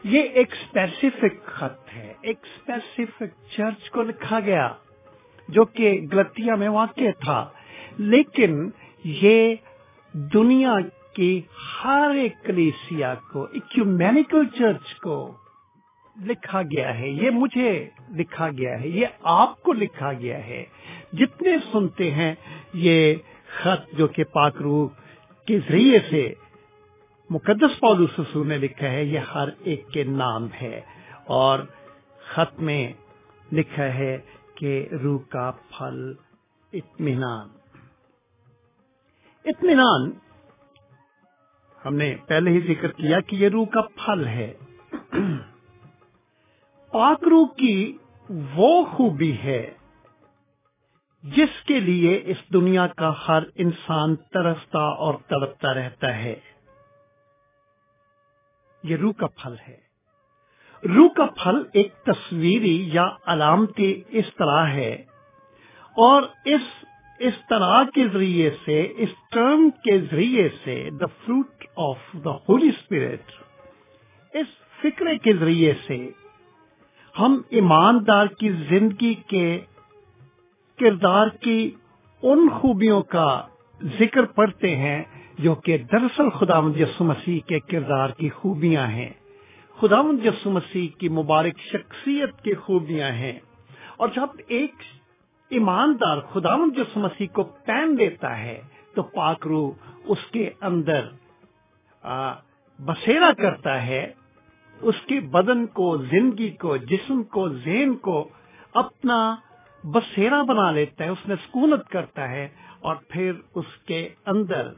[0.03, 4.73] یہ ایک اسپیسیفک خط ہے، ایک اسپیسیفک چرچ کو لکھا گیا
[5.49, 7.49] جو کہ گلتیا میں واقع تھا۔
[7.97, 8.69] لیکن
[9.03, 9.55] یہ
[10.13, 10.75] دنیا
[11.15, 11.41] کی
[11.83, 15.33] ہر ایک کلیسیا کو، اکیومینیکل چرچ کو
[16.25, 20.65] لکھا گیا ہے۔ یہ مجھے لکھا گیا ہے، یہ آپ کو لکھا گیا ہے۔
[21.13, 22.35] جتنے سنتے ہیں،
[22.73, 23.15] یہ
[23.61, 24.87] خط جو کہ پاکرو
[25.47, 26.33] کے ذریعے سے
[27.30, 30.82] مقدس پولو سسو نے لکھا ہے، یہ ہر ایک کے نام ہے۔
[31.26, 31.59] اور
[32.26, 32.93] خط میں
[33.51, 34.17] لکھا ہے
[34.55, 36.13] کہ روح کا پھل،
[36.74, 37.47] اطمینان۔
[39.45, 40.11] اطمینان،
[41.86, 44.53] ہم نے پہلے ہی ذکر کیا کہ یہ روح کا پھل ہے۔
[46.91, 47.97] پاک روح کی
[48.53, 49.74] وہ خوبی ہے
[51.24, 56.52] جس کے لیے اس دنیا کا ہر انسان ترستا اور تڑپتا رہتا ہے۔
[58.84, 59.77] یہ روح کا پھل ہے۔
[60.95, 64.93] روح کا پھل ایک تصویری یا علامتی اس طرح ہے۔
[65.97, 66.61] اور اس
[67.19, 72.69] اس طرح کے ذریعے سے، اس ٹرم کے ذریعے سے the fruit of the Holy
[72.69, 73.31] Spirit
[74.34, 74.47] اس
[74.81, 76.11] فکرے کے ذریعے سے
[77.19, 79.61] ہم ایماندار کی زندگی کے
[80.79, 81.71] کردار کی
[82.23, 83.47] ان خوبیوں کا
[83.99, 85.03] ذکر پڑھتے ہیں۔
[85.39, 89.09] جو کہ دراصل خدا یسو مسیح کے کردار کی خوبیاں ہیں۔
[89.79, 93.39] خدا یسو مسیح کی مبارک شخصیت کی خوبیاں ہیں۔
[93.97, 94.73] اور جب ایک
[95.49, 98.61] ایماندار خدا یسو مسیح کو پین دیتا ہے،
[98.95, 99.71] تو پاک روح
[100.05, 101.07] اس کے اندر
[102.86, 104.13] بسیرا کرتا ہے۔
[104.81, 108.29] اس کے بدن کو، زندگی کو، جسم کو، ذہن کو
[108.73, 109.36] اپنا
[109.84, 114.73] بسیرا بنا لیتا ہے، اس میں سکونت کرتا ہے۔ اور پھر اس کے اندر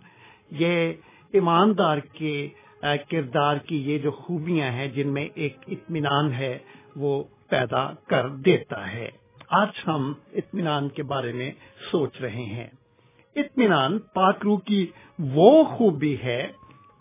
[0.52, 0.94] یہ
[1.34, 2.50] ایماندار کے
[3.10, 6.60] کردار کی یہ جو خوبیاں ہیں، جن میں ایک اطمینان ہے،
[6.96, 9.10] وہ پیدا کر دیتا ہے۔
[9.50, 11.52] آج ہم اطمینان کے بارے میں
[11.92, 12.68] سوچ رہے ہیں۔
[13.36, 14.88] اطمینان پاکرو کی
[15.20, 16.52] وہ خوبی ہے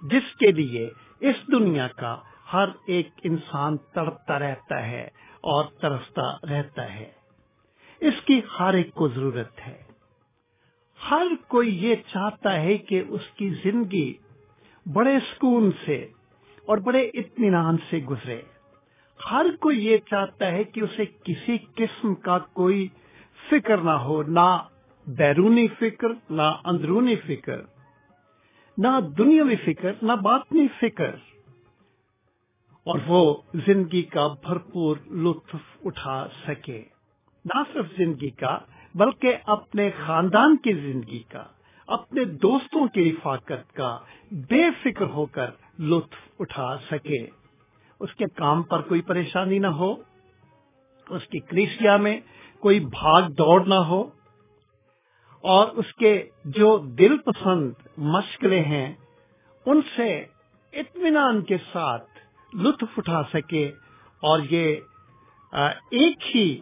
[0.03, 0.91] جس کے لیے
[1.21, 2.19] اس دنیا کا
[2.53, 5.05] ہر ایک انسان تڑپتا رہتا ہے
[5.41, 7.13] اور ترستا رہتا ہے۔
[8.01, 9.84] اس کی ہر ایک کو ضرورت ہے۔
[11.11, 14.15] ہر کوئی یہ چاہتا ہے کہ اس کی زندگی
[14.93, 16.09] بڑے سکون سے
[16.67, 18.43] اور بڑے اطمینان سے گزرے۔
[19.31, 22.89] ہر کوئی یہ چاہتا ہے کہ اسے کسی قسم کا کوئی
[23.51, 24.59] فکر نہ ہو، نہ
[25.07, 27.61] بیرونی فکر، نہ اندرونی فکر،
[28.79, 28.89] نہ
[29.19, 31.17] دنیاوی فکر، نہ باطنی فکر۔
[32.87, 36.83] اور وہ زندگی کا بھرپور لطف اٹھا سکے۔
[37.45, 38.59] نہ صرف زندگی کا
[38.95, 41.45] بلکہ اپنے خاندان کی زندگی کا،
[41.87, 43.99] اپنے دوستوں کی رفاقت کا
[44.31, 47.27] بے فکر ہو کر لطف اٹھا سکے۔
[48.01, 49.95] اس کے کام پر کوئی پریشانی نہ ہو۔
[51.11, 52.21] اس کی کلیسیا میں
[52.61, 54.01] کوئی بھاگ دوڑ نہ ہو۔
[55.41, 58.95] اور اس کے جو دل پسند مشکلیں ہیں،
[59.67, 60.25] ان سے
[60.73, 62.11] اطمینان کے ساتھ
[62.55, 63.69] لطف اٹھا سکے۔
[64.21, 64.77] اور یہ
[65.91, 66.61] ایک ہی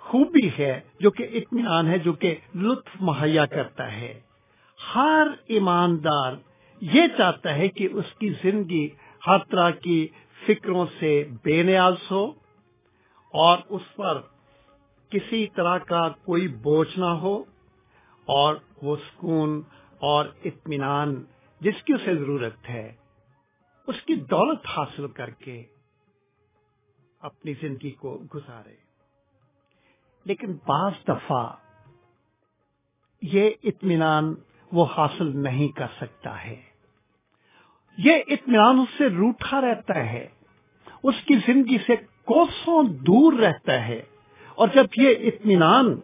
[0.00, 4.20] خوبی ہے جو کہ اطمینان ہے، جو کہ لطف مہیا کرتا ہے۔
[4.94, 6.32] ہر ایماندار
[6.80, 8.88] یہ چاہتا ہے کہ اس کی زندگی
[9.26, 10.08] ہر طرح کی
[10.46, 11.12] فکروں سے
[11.44, 12.24] بے نیاز ہو
[13.34, 14.20] اور اس پر
[15.10, 17.34] کسی طرح کا کوئی بوجھ نہ ہو
[18.28, 19.62] اور وہ سکون
[20.00, 21.24] اور اطمینان
[21.60, 22.92] جس کی اسے ضرورت ہے،
[23.88, 25.62] اس کی دولت حاصل کر کے
[27.20, 28.79] اپنی زندگی کو گزارے۔
[30.24, 31.52] لیکن بعض دفعہ
[33.22, 34.34] یہ اطمینان
[34.72, 36.62] وہ حاصل نہیں کر سکتا ہے۔
[37.98, 40.28] یہ اطمینان اس سے روٹا رہتا ہے۔
[41.02, 44.02] اس کی زندگی سے کوسوں دور رہتا ہے۔
[44.54, 46.00] اور جب یہ اطمینان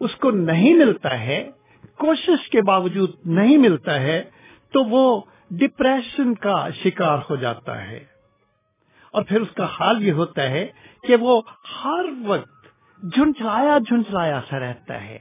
[0.00, 1.50] اس کو نہیں ملتا ہے،
[1.98, 4.30] کوشش کے باوجود نہیں ملتا ہے،
[4.72, 8.04] تو وہ ڈپریشن کا شکار ہو جاتا ہے۔
[9.10, 10.66] اور پھر اس کا حال یہ ہوتا ہے
[11.02, 11.42] کہ وہ
[11.84, 12.57] ہر وقت
[13.02, 15.18] جھنجھلایا جھنجھلایا سا رہتا ہے۔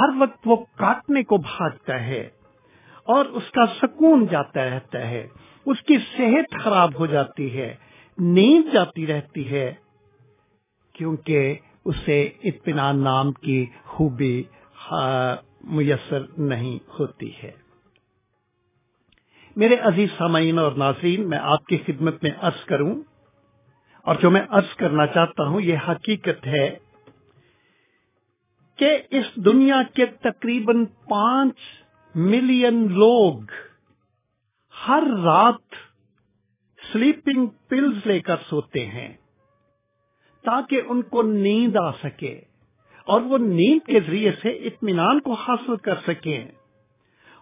[0.00, 2.28] ہر وقت وہ کاٹنے کو بھاگتا ہے
[3.08, 5.26] اور اس کا سکون جاتا رہتا ہے۔
[5.66, 7.74] اس کی صحت خراب ہو جاتی ہے،
[8.18, 9.72] نیند جاتی رہتی ہے،
[10.94, 11.54] کیونکہ
[11.84, 14.42] اسے اطمینان نام کی خوبی
[15.70, 17.50] میسر نہیں ہوتی ہے۔
[19.56, 22.94] میرے عزیز سامعین اور ناظرین، میں آپ کی خدمت میں عرض کروں،
[24.06, 26.68] اور جو میں عرض کرنا چاہتا ہوں، یہ حقیقت ہے
[28.80, 31.58] کہ اس دنیا کے تقریباً پانچ
[32.14, 33.50] ملین لوگ
[34.74, 35.76] ہر رات
[36.78, 39.08] سلیپنگ پلز لے کر سوتے ہیں
[40.44, 42.34] تاکہ ان کو نیند آ سکے
[43.06, 46.44] اور وہ نیند کے ذریعے سے اطمینان کو حاصل کر سکیں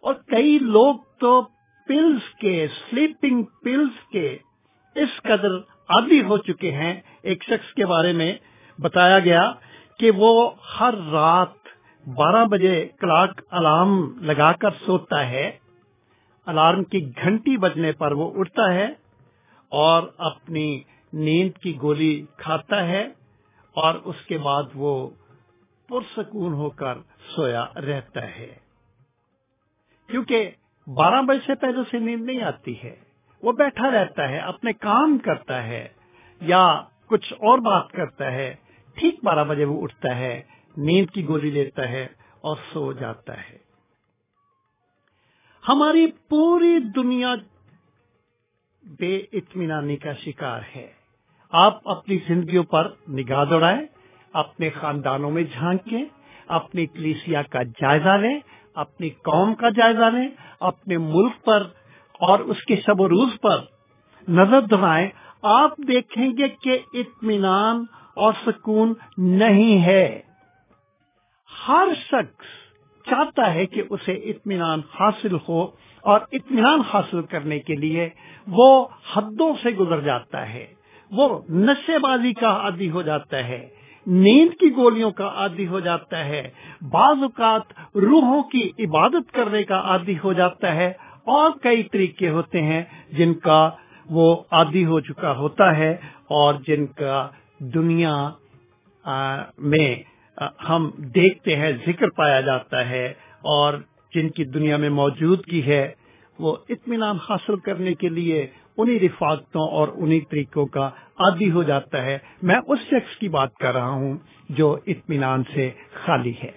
[0.05, 1.41] اور کئی لوگ تو
[1.87, 4.27] پلز کے سلیپنگ پلز کے
[4.97, 5.57] اس قدر
[5.91, 8.33] عادی ہو چکے ہیں ایک شخص کے بارے میں
[8.79, 9.43] بتایا گیا
[9.99, 11.49] کہ وہ ہر رات
[12.07, 15.59] بارہ بجے کلاک الارم لگا کر سوتا ہے۔
[16.47, 18.87] الارم کی گھنٹی بجنے پر وہ اٹھتا ہے
[19.69, 20.81] اور اپنی
[21.13, 23.09] نیند کی گولی کھاتا ہے
[23.75, 25.11] اور اس کے بعد وہ
[25.89, 26.99] پرسکون ہو کر
[27.37, 28.55] سویا رہتا ہے۔
[30.11, 30.51] کیونکہ
[30.87, 32.97] بارہ بجے سے پہلے سے نیند نہیں آتی ہے۔
[33.43, 35.89] وہ بیٹھا رہتا ہے، اپنے کام کرتا ہے
[36.41, 38.55] یا کچھ اور بات کرتا ہے۔
[38.99, 40.43] ٹھیک بارہ بجے وہ اٹھتا ہے،
[40.77, 42.07] نیند کی گولی لیتا ہے
[42.41, 43.59] اور سو جاتا ہے۔
[45.69, 47.35] ہماری پوری دنیا
[48.99, 50.93] بے اطمینانی کا شکار ہے۔
[51.51, 53.87] آپ اپنی زندگیوں پر نگاہ دوڑائیں،
[54.33, 56.05] اپنے خاندانوں میں جھانکیں،
[56.49, 58.41] اپنی کلیسیا کا جائزہ لیں،
[58.75, 60.29] اپنی قوم کا جائزہ لیں،
[60.61, 61.67] اپنے ملک پر
[62.13, 63.57] اور اس کے شب و روز پر
[64.29, 65.09] نظر دوڑائیں۔
[65.43, 67.85] آپ دیکھیں گے کہ اطمینان
[68.19, 70.21] اور سکون نہیں ہے۔
[71.69, 72.45] ہر شخص
[73.07, 75.63] چاہتا ہے کہ اسے اطمینان حاصل ہو
[76.01, 78.09] اور اطمینان حاصل کرنے کے لیے
[78.47, 80.67] وہ حدوں سے گزر جاتا ہے۔
[81.11, 83.69] وہ نشے بازی کا عادی ہو جاتا ہے۔
[84.07, 86.51] نیند کی گولیوں کا عادی ہو جاتا ہے۔
[86.83, 87.63] بعض اوقات
[87.95, 90.93] روحوں کی عبادت کرنے کا عادی ہو جاتا ہے۔
[91.25, 93.71] اور کئی طریقے ہوتے ہیں جن کا
[94.11, 95.93] وہ عادی ہو چکا ہوتا ہے
[96.29, 97.29] اور جن کا
[97.61, 98.17] دنیا
[99.59, 99.95] میں
[100.69, 103.07] ہم دیکھتے ہیں، ذکر پایا جاتا ہے
[103.53, 103.75] اور
[104.15, 105.93] جن کی دنیا میں موجود کی ہے،
[106.39, 108.47] وہ اطمینان حاصل کرنے کے لیے
[108.77, 113.55] انہی رفاقتوں اور انہی طریقوں کا عادی ہو جاتا ہے۔ میں اس شخص کی بات
[113.55, 114.17] کر رہا ہوں
[114.49, 116.51] جو اطمینان سے خالی ہے۔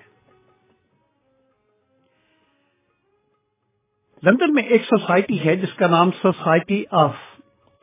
[4.23, 7.15] لندن میں ایک سوسائٹی ہے جس کا نام society of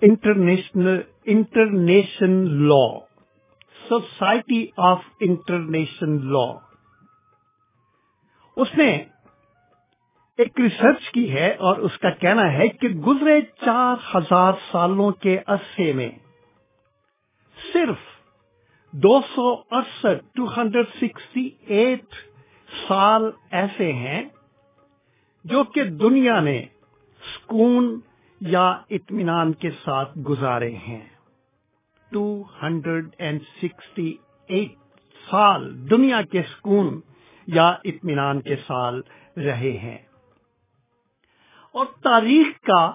[0.03, 1.01] international,
[2.69, 3.08] international
[3.89, 6.47] society of international law
[8.57, 8.91] اس نے
[10.39, 15.39] ایک ریسرچ کی ہے اور اس کا کہنا ہے کہ گزرے چار ہزار سالوں کے
[15.47, 16.11] عرصے میں
[17.57, 18.07] صرف
[18.93, 22.15] دو سو اڑسٹھ ٹو ہنڈریڈ سکسٹی ایٹ
[22.89, 24.23] سال ایسے ہیں
[25.45, 26.61] جو کہ دنیا نے
[27.23, 28.01] سکون
[28.41, 31.05] یا اطمینان کے ساتھ گزارے ہیں۔
[32.11, 34.15] Two hundred and sixty
[34.47, 34.73] eight
[35.31, 37.01] سال دنیا کے سکون
[37.47, 39.01] یا اطمینان کے سال
[39.37, 39.99] رہے ہیں۔
[41.75, 42.93] اور تاریخ کا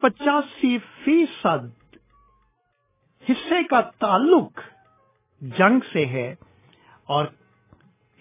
[0.00, 1.96] پچاسی فیصد
[3.30, 4.60] حصے کا تعلق
[5.40, 6.34] جنگ سے ہے
[7.04, 7.26] اور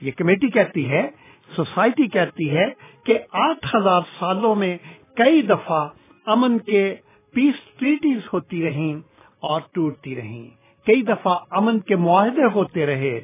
[0.01, 1.09] یہ کمیٹی کہتی ہے،
[1.55, 2.65] سوسائٹی کہتی ہے
[3.05, 4.77] کہ آٹھ ہزار سالوں میں
[5.15, 5.89] کئی دفعہ
[6.25, 6.95] امن کے
[7.33, 9.12] پیس ٹریٹیز ہوتی رہیں۔
[9.43, 10.49] اور ٹوٹتی رہیں۔
[10.85, 13.17] کئی دفعہ امن کے معاہدے ہوتے رہے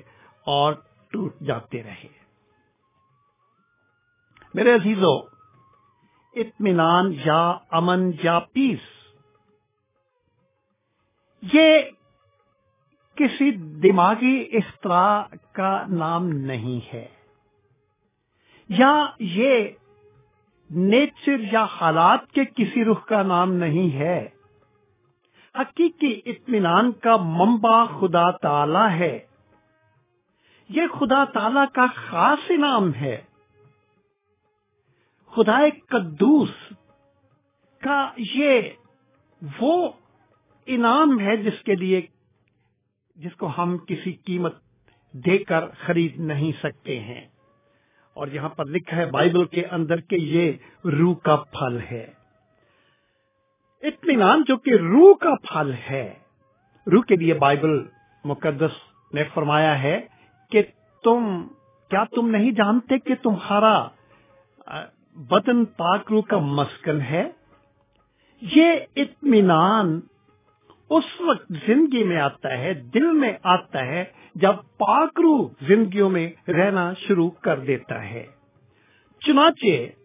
[0.46, 0.74] اور
[1.12, 2.08] ٹوٹ جاتے رہے۔
[4.54, 5.22] میرے عزیزوں
[6.34, 8.80] اطمینان یا امن یا پیس
[11.54, 11.80] یہ
[13.16, 13.52] کسی
[13.92, 17.08] دماغی اختراع کا نام نہیں ہے۔
[18.70, 19.68] یا یہ
[20.70, 24.30] نیچر یا حالات کے کسی رخ کا نام نہیں ہے۔
[25.56, 29.20] حقیقی اطمینان کا منبع خدا تعالی ہے۔
[30.70, 33.22] یہ خدا تعالی کا خاص انعام ہے۔
[35.26, 36.74] خدا قدوس
[37.82, 38.62] کا یہ
[39.62, 39.92] وہ
[40.66, 42.02] انعام ہے جس کے لیے
[43.16, 44.56] جس کو ہم کسی قیمت
[45.12, 47.28] دے کر خرید نہیں سکتے ہیں۔
[48.14, 50.52] اور یہاں پر لکھا ہے بائبل کے اندر کہ یہ
[50.86, 52.19] روح کا پھل ہے۔
[53.82, 56.14] اطمینان جو کہ روح کا پھل ہے۔
[56.92, 57.70] روح کے لیے بائبل
[58.26, 58.72] مقدس
[59.14, 60.02] نے فرمایا ہے
[60.52, 60.62] کہ
[61.04, 61.48] تم،
[61.90, 63.88] کیا تم نہیں جانتے کہ تمہارا
[65.16, 67.30] بدن پاک روح کا مسکن ہے؟
[68.42, 70.00] یہ اطمینان
[70.90, 74.04] اس وقت زندگی میں آتا ہے، دل میں آتا ہے،
[74.36, 78.28] جب پاکرو زندگیوں میں رہنا شروع کر دیتا ہے۔
[79.26, 79.99] چنانچہ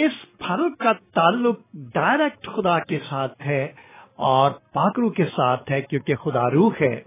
[0.00, 3.72] اس پھل کا تعلق ڈائریکٹ خدا کے ساتھ ہے
[4.16, 7.02] اور پاکرو کے ساتھ ہے کیونکہ خدا روح ہے۔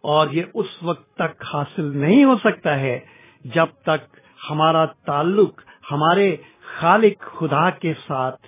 [0.00, 3.00] اور یہ اس وقت تک حاصل نہیں ہو سکتا ہے
[3.44, 4.16] جب تک
[4.50, 6.36] ہمارا تعلق ہمارے
[6.78, 8.46] خالق خدا کے ساتھ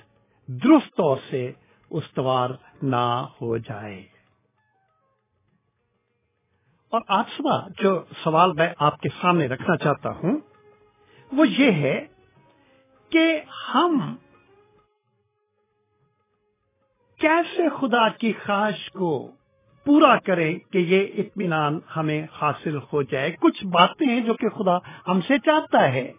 [0.49, 1.53] درست طور سے
[1.91, 2.51] استوار
[2.83, 4.01] نہ ہو جائے۔
[6.89, 10.37] اور آج صبح جو سوال میں آپ کے سامنے رکھنا چاہتا ہوں
[11.33, 12.18] وہ یہ ہے
[13.11, 13.41] کہ
[13.75, 14.17] ہم
[17.21, 19.31] کیسے خدا کی خواہش کو
[19.85, 24.79] پورا کریں کہ یہ اطمینان ہمیں حاصل ہو جائے؟ کچھ باتیں ہیں جو کہ خدا
[25.09, 26.13] ہم سے چاہتا ہے۔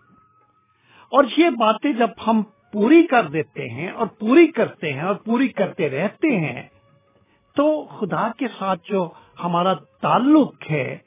[1.11, 2.41] اور یہ باتیں جب ہم
[2.73, 6.67] پوری کر دیتے ہیں اور پوری کرتے ہیں اور پوری کرتے رہتے ہیں،
[7.55, 9.09] تو خدا کے ساتھ جو
[9.43, 10.97] ہمارا تعلق ہے،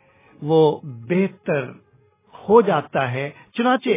[0.43, 1.65] وہ بہتر
[2.49, 3.89] ہو جاتا ہے۔ چنانچہ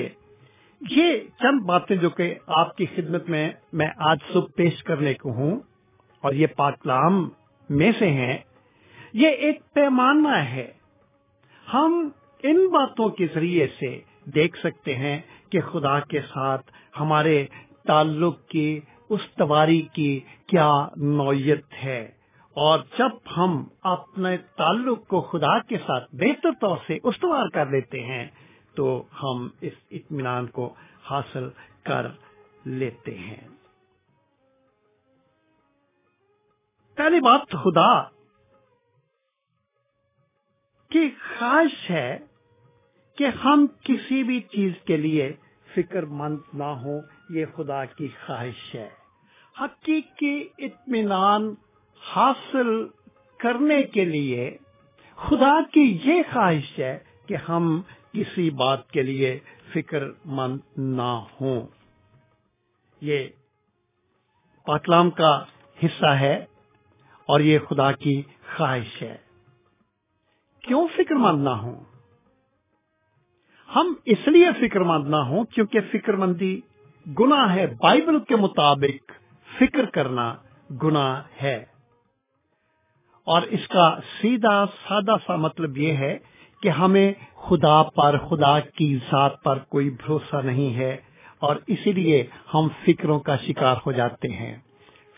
[0.89, 5.31] یہ چند باتیں جو کہ آپ کی خدمت میں میں آج صبح پیش کرنے کو
[5.31, 5.59] ہوں
[6.21, 7.29] اور یہ پاکلام
[7.69, 8.37] میں سے ہیں،
[9.13, 10.73] یہ ایک پیمانہ ہے۔
[11.73, 12.09] ہم
[12.43, 17.45] ان باتوں کے ذریعے سے دیکھ سکتے ہیں کہ خدا کے ساتھ ہمارے
[17.87, 18.79] تعلق کی،
[19.09, 22.11] استواری کی کیا نوعیت ہے۔
[22.53, 28.03] اور جب ہم اپنے تعلق کو خدا کے ساتھ بہتر طور سے استوار کر لیتے
[28.03, 28.27] ہیں
[28.75, 30.73] تو ہم اس اطمینان کو
[31.03, 31.49] حاصل
[31.83, 32.07] کر
[32.65, 33.47] لیتے ہیں۔
[36.95, 38.03] پہلی بات خدا
[40.89, 42.17] کی خواہش ہے
[43.17, 45.33] کہ ہم کسی بھی چیز کے لیے
[45.75, 48.89] فکر مند نہ ہوں، یہ خدا کی خواہش ہے۔
[49.61, 51.53] حقیقی اطمینان
[52.01, 52.87] حاصل
[53.37, 54.57] کرنے کے لیے
[55.15, 57.81] خدا کی یہ خواہش ہے کہ ہم
[58.15, 59.39] کسی بات کے لیے
[59.73, 61.67] فکر مند نہ ہوں۔
[63.01, 63.27] یہ
[64.65, 65.43] پاکلام کا
[65.85, 66.45] حصہ ہے
[67.25, 68.21] اور یہ خدا کی
[68.57, 69.17] خواہش ہے۔
[70.59, 71.83] کیوں فکر مند نہ ہوں؟
[73.75, 76.61] ہم اس لیے فکر مند نہ ہوں کیونکہ فکر مندی
[77.19, 79.11] گنا ہے۔ بائبل کے مطابق
[79.59, 80.35] فکر کرنا
[80.83, 81.65] گنا ہے۔
[83.23, 86.19] اور اس کا سیدھا سادہ سا مطلب یہ ہے
[86.65, 90.97] کہ ہمیں خدا پر، خدا کی ذات پر کوئی بھروسہ نہیں ہے
[91.39, 94.57] اور اسی لیے ہم فکروں کا شکار ہو جاتے ہیں۔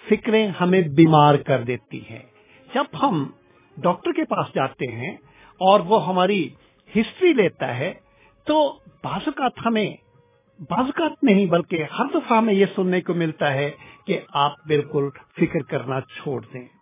[0.10, 2.20] فکریں ہمیں بیمار کر دیتی ہیں۔
[2.76, 3.32] جب ہم
[3.78, 5.12] ڈاکٹر کے پاس جاتے ہیں
[5.60, 6.50] اور وہ ہماری
[6.95, 7.93] ہسٹری لیتا ہے
[8.45, 9.95] تو بعض اوقات ہمیں،
[10.60, 13.72] بعض اوقات نہیں بلکہ ہر دفعہ ہمیں یہ سننے کو ملتا ہے
[14.08, 16.76] کہ آپ بالکل فکر کرنا چھوڑ دیں۔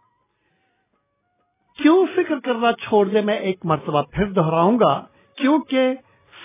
[1.80, 4.94] کیوں فکر کرنا چھوڑ دیں میں ایک مرتبہ پھر دہراؤں گا؟
[5.38, 5.94] کیونکہ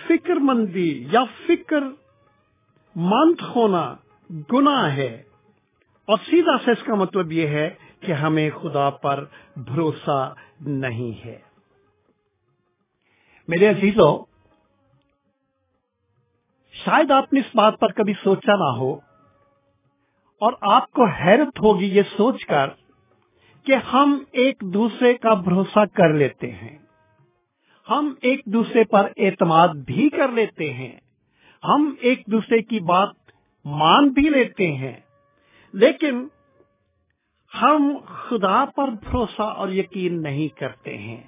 [0.09, 1.85] فکر مندی یا فکر
[2.97, 3.95] مند ہونا
[4.53, 5.23] گناہ ہے۔
[6.09, 7.69] اور سیدھا سے اس کا مطلب یہ ہے
[8.01, 9.25] کہ ہمیں خدا پر
[9.57, 11.39] بھروسہ نہیں ہے۔
[13.49, 14.13] میرے عزیزوں
[16.75, 18.93] شاید آپ نے اس بات پر کبھی سوچا نہ ہو،
[20.41, 22.69] اور آپ کو حیرت ہوگی یہ سوچ کر
[23.65, 26.79] کہ ہم ایک دوسرے کا بھروسہ کر لیتے ہیں۔
[27.91, 31.01] ہم ایک دوسرے پر اعتماد بھی کر لیتے ہیں۔
[31.65, 33.09] ہم ایک دوسرے کی بات
[33.65, 34.97] مان بھی لیتے ہیں۔
[35.73, 36.29] لیکن
[37.63, 41.23] ہم خدا پر بھروسہ اور یقین نہیں کرتے ہیں۔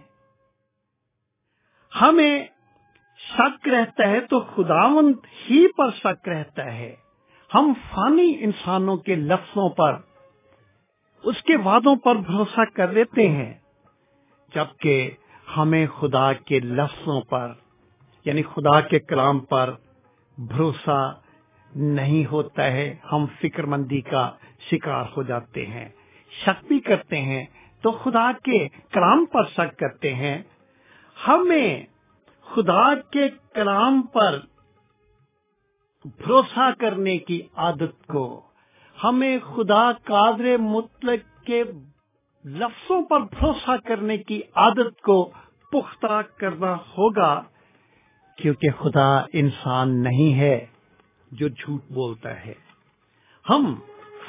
[2.00, 2.46] ہمیں
[3.18, 5.14] شک رہتا ہے تو خداوند
[5.50, 6.96] ہی پر شک رہتا ہے۔
[7.54, 10.11] ہم فانی انسانوں کے لفظوں پر
[11.22, 13.54] اس کے وعدوں پر بھروسہ کر لیتے ہیں۔
[14.54, 15.10] جبکہ
[15.56, 17.52] ہمیں خدا کے لفظوں پر
[18.24, 19.74] یعنی خدا کے کلام پر
[20.38, 21.20] بھروسہ
[21.76, 24.30] نہیں ہوتا ہے، ہم فکر مندی کا
[24.70, 25.88] شکار ہو جاتے ہیں۔
[26.30, 27.46] شک بھی کرتے ہیں،
[27.82, 30.42] تو خدا کے کلام پر شک کرتے ہیں۔
[31.28, 31.86] ہمیں
[32.42, 34.38] خدا کے کلام پر
[36.04, 38.42] بھروسہ کرنے کی عادت کو
[39.04, 41.62] ہمیں خدا قادر مطلق کے
[42.44, 45.30] لفظوں پر بھروسہ کرنے کی عادت کو
[45.72, 47.42] پختہ کرنا ہوگا،
[48.36, 50.66] کیونکہ خدا انسان نہیں ہے
[51.32, 52.54] جو جھوٹ بولتا ہے۔
[53.50, 53.74] ہم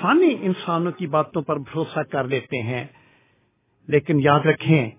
[0.02, 2.88] فانی انسانوں کی باتوں پر بھروسہ کر لیتے ہیں،
[3.88, 4.90] لیکن یاد رکھیں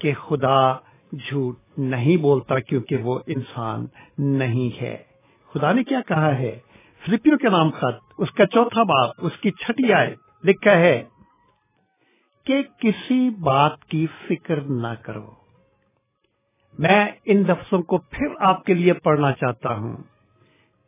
[0.00, 0.72] کہ خدا
[1.12, 3.86] جھوٹ نہیں بولتا کیونکہ وہ انسان
[4.18, 4.96] نہیں ہے۔
[5.52, 6.58] خدا نے کیا کہا ہے؟
[7.06, 10.14] فلپیوں کے نام خط۔ اس کا چوتھا باپ اس کی چھٹی آئے
[10.44, 11.04] لکھا ہے
[12.46, 15.30] کہ کسی بات کی فکر نہ کرو۔
[16.78, 19.96] میں ان لفظوں کو پھر آپ کے لیے پڑھنا چاہتا ہوں۔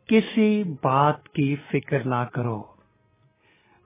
[0.07, 2.63] کسی بات کی فکر نہ کرو۔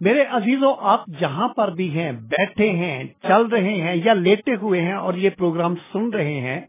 [0.01, 4.81] میرے عزیزوں، آپ جہاں پر بھی ہیں، بیٹھے ہیں، چل رہے ہیں یا لیٹے ہوئے
[4.81, 6.61] ہیں اور یہ پروگرام سن رہے ہیں،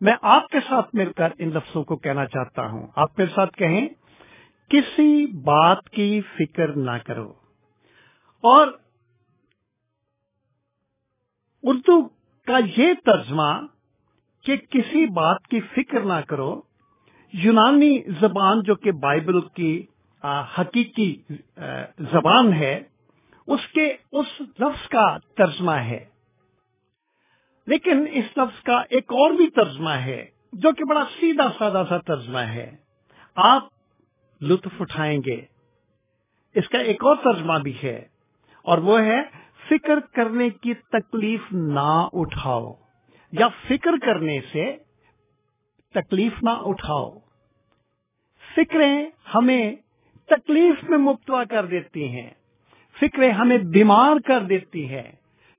[0.00, 3.56] میں آپ کے ساتھ مل کر ان لفظوں کو کہنا چاہتا ہوں۔ آپ کے ساتھ
[3.56, 3.88] کہیں۔
[4.68, 7.30] کسی بات کی فکر نہ کرو۔
[8.40, 8.66] اور
[11.62, 12.08] اردو
[12.46, 13.66] کا یہ ترجمہ
[14.44, 16.60] کہ کسی بات کی فکر نہ کرو،
[17.32, 19.86] یونانی زبان جو کہ بائبل کی
[20.58, 21.22] حقیقی
[21.98, 22.82] زبان ہے،
[23.46, 26.04] اس کے، اس لفظ کا ترجمہ ہے۔
[27.66, 31.98] لیکن اس لفظ کا ایک اور بھی ترجمہ ہے جو کہ بڑا سیدھا سادہ سا
[31.98, 32.76] ترجمہ ہے۔
[33.34, 33.73] آپ
[34.44, 35.40] لطف اٹھائیں گے۔
[36.56, 37.96] اس کا ایک اور ترجمہ بھی ہے،
[38.66, 39.20] اور وہ ہے،
[39.68, 42.72] فکر کرنے کی تکلیف نہ اٹھاؤ،
[43.32, 44.64] یا فکر کرنے سے
[45.94, 47.10] تکلیف نہ اٹھاؤ۔
[48.44, 48.96] فکریں
[49.34, 49.74] ہمیں
[50.28, 52.30] تکلیف میں مبتلا کر دیتی ہیں،
[52.96, 55.10] فکریں ہمیں بیمار کر دیتی ہیں،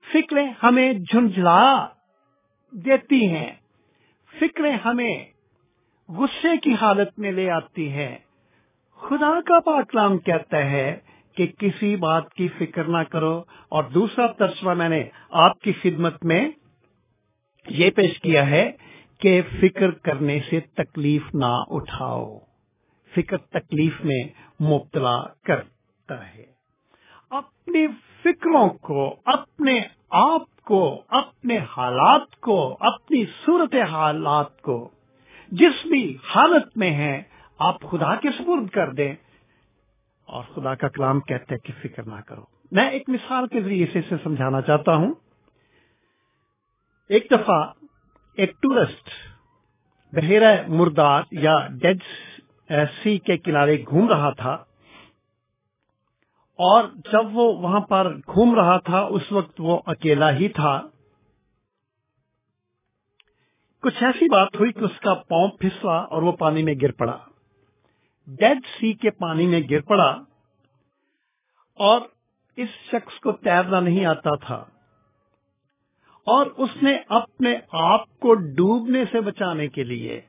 [0.06, 1.86] فکریں ہمیں جھنجھلا
[2.72, 3.50] دیتی ہیں،
[4.32, 5.14] فکریں ہمیں
[6.08, 8.16] غصے کی حالت میں لے آتی ہیں۔
[9.00, 10.96] خدا کا پاکلام کہتا ہے
[11.36, 16.24] کہ کسی بات کی فکر نہ کرو۔ اور دوسرا ترجمہ میں نے آپ کی خدمت
[16.24, 16.50] میں
[17.68, 18.72] یہ پیش کیا ہے
[19.18, 22.38] کہ فکر کرنے سے تکلیف نہ اٹھاؤ۔
[23.16, 24.24] فکر تکلیف میں
[24.62, 26.44] مبتلا کرتا ہے۔
[27.30, 27.86] اپنی
[28.24, 29.80] فکروں کو، اپنے
[30.10, 34.90] آپ کو، اپنے حالات کو، اپنی صورت حالات کو،
[35.48, 37.22] جس بھی حالت میں ہیں
[37.58, 39.14] آپ خدا کے سپرد کر دیں
[40.24, 43.86] اور خدا کا کلام کہتے ہیں کہ فکر نہ کرو۔ میں ایک مثال کے ذریعے
[43.92, 45.14] سے اسے سمجھانا چاہتا ہوں۔
[47.08, 47.72] ایک دفعہ
[48.36, 49.08] ایک ٹورسٹ
[50.12, 51.98] بحیرہ مردار یا ڈیڈ
[53.02, 54.50] سی کے کنارے گھوم رہا تھا
[56.58, 60.82] اور جب وہ وہاں پر گھوم رہا تھا، اس وقت وہ اکیلا ہی تھا۔
[63.82, 67.18] کچھ ایسی بات ہوئی کہ اس کا پاؤں پھسلا اور وہ پانی میں گر پڑا۔
[68.28, 70.10] ڈیڈ سی کے پانی میں گر پڑا
[71.78, 72.00] اور
[72.58, 74.64] اس شخص کو تیرنا نہیں آتا تھا
[76.26, 80.20] اور اس نے اپنے آپ کو ڈوبنے سے بچانے کے لیے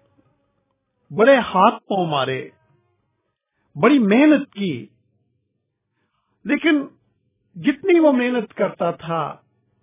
[1.12, 2.50] بڑے ہاتھ پاؤں مارے،
[3.76, 4.88] بڑی محنت کی،
[6.46, 6.86] لیکن
[7.56, 9.22] جتنی وہ محنت کرتا تھا،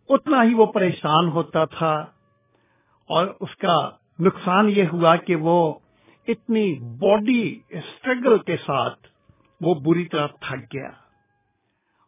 [0.09, 1.95] اتنا ہی وہ پریشان ہوتا تھا
[3.11, 3.77] اور اس کا
[4.19, 5.57] نقصان یہ ہوا کہ وہ
[6.29, 9.07] اتنی باڈی اسٹرگل کے ساتھ
[9.61, 10.91] وہ بری طرح تھک گیا۔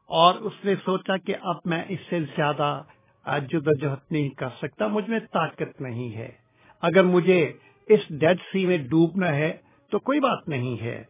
[0.06, 2.82] اور اس نے سوچا کہ اب میں اس سے زیادہ
[3.26, 6.32] جدوجہد نہیں کر سکتا، مجھ میں طاقت نہیں ہے۔
[6.80, 7.52] اگر مجھے
[7.86, 9.56] اس ڈیڈ سی میں ڈوبنا ہے
[9.90, 11.04] تو کوئی بات نہیں ہے۔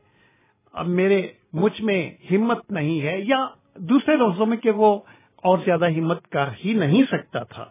[0.72, 5.00] اب میرے مجھ میں ہمت نہیں ہے، یا دوسرے لفظوں میں کہ وہ
[5.36, 7.62] اور زیادہ ہمت کر ہی نہیں سکتا تھا۔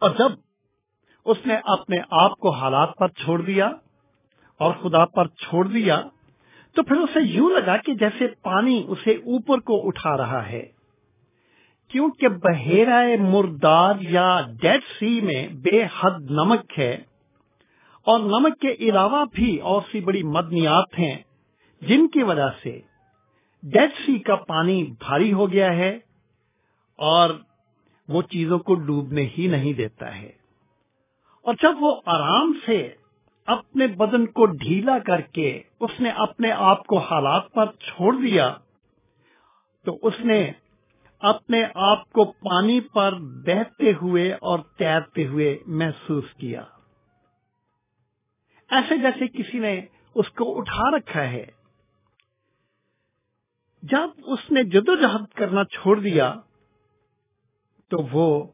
[0.00, 0.51] اور جب
[1.24, 3.66] اس نے اپنے آپ کو حالات پر چھوڑ دیا
[4.60, 6.00] اور خدا پر چھوڑ دیا
[6.76, 10.62] تو پھر اسے یوں لگا کہ جیسے پانی اسے اوپر کو اٹھا رہا ہے۔
[11.88, 16.92] کیونکہ بحیرہ مردار یا ڈیڈ سی میں بے حد نمک ہے
[18.06, 21.16] اور نمک کے علاوہ بھی اور سی بڑی مدنیات ہیں
[21.80, 22.80] جن کی وجہ سے
[23.62, 25.98] ڈیڈ سی کا پانی بھاری ہو گیا ہے
[26.98, 27.30] اور
[28.08, 30.41] وہ چیزوں کو ڈوبنے ہی نہیں دیتا ہے۔
[31.42, 32.94] اور جب وہ آرام سے
[33.46, 38.56] اپنے بدن کو ڈھیلا کر کے اس نے اپنے آپ کو حالات پر چھوڑ دیا،
[39.84, 40.52] تو اس نے
[41.18, 46.62] اپنے آپ کو پانی پر بہتے ہوئے اور تیرتے ہوئے محسوس کیا۔
[48.70, 49.80] ایسے جیسے کسی نے
[50.14, 51.46] اس کو اٹھا رکھا ہے۔
[53.82, 56.34] جب اس نے جدوجہد کرنا چھوڑ دیا،
[57.88, 58.46] تو وہ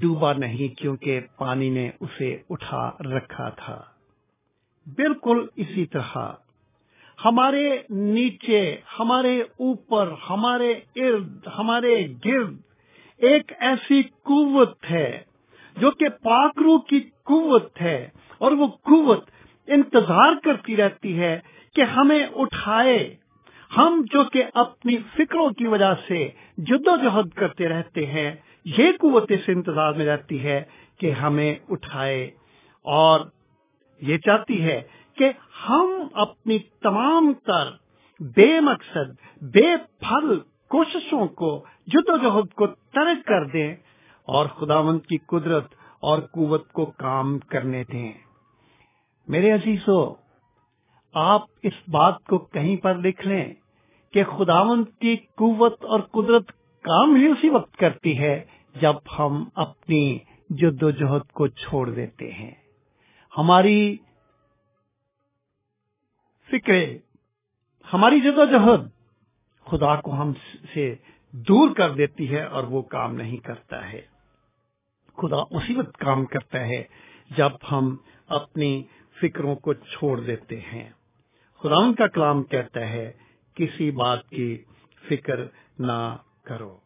[0.00, 3.82] ڈوبا نہیں کیونکہ پانی نے اسے اٹھا رکھا تھا۔
[4.86, 6.18] بالکل اسی طرح،
[7.24, 12.56] ہمارے نیچے، ہمارے اوپر، ہمارے ارد، ہمارے گرد
[13.16, 15.20] ایک ایسی قوت ہے
[15.76, 19.30] جو کہ پاکرو کی قوت ہے اور وہ قوت
[19.66, 21.40] انتظار کرتی رہتی ہے
[21.74, 23.16] کہ ہمیں اٹھائے۔
[23.76, 26.28] ہم جو کہ اپنی فکروں کی وجہ سے
[26.58, 28.34] جدوجہد کرتے رہتے ہیں
[28.66, 30.62] یہ قوت سے انتظار میں رہتی ہے
[30.98, 32.30] کہ ہمیں اٹھائے
[32.82, 33.20] اور
[34.00, 34.82] یہ چاہتی ہے
[35.16, 35.32] کہ
[35.68, 37.70] ہم اپنی تمام تر
[38.20, 40.38] بے مقصد، بے پھل
[40.68, 43.74] کوششوں کو جد و جہد کو ترک کر دیں
[44.28, 48.12] اور خداوند کی قدرت اور قوت کو کام کرنے دیں۔
[49.28, 50.14] میرے عزیزو،
[51.14, 53.54] آپ اس بات کو کہیں پر لکھ لیں
[54.12, 56.52] کہ خداوند کی قوت اور قدرت
[56.84, 58.44] کام ہی اسی وقت کرتی ہے
[58.80, 60.18] جب ہم اپنی
[60.50, 62.54] جد و جہد کو چھوڑ دیتے ہیں۔
[63.36, 63.96] ہماری
[66.52, 66.98] فکرے
[67.92, 68.88] ہماری جد و جہد
[69.64, 70.32] خدا کو ہم
[70.74, 70.94] سے
[71.30, 74.02] دور کر دیتی ہے اور وہ کام نہیں کرتا ہے۔
[75.16, 76.84] خدا اسی وقت کام کرتا ہے
[77.36, 77.96] جب ہم
[78.28, 78.82] اپنی
[79.22, 80.90] فکروں کو چھوڑ دیتے ہیں۔
[81.62, 83.12] خدا ان کا کلام کہتا ہے،
[83.54, 84.64] کسی بات کی
[85.08, 85.40] فکر
[85.78, 86.85] نہ کرو۔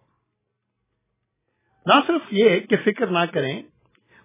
[1.86, 3.62] نہ صرف یہ کہ فکر نہ کریں،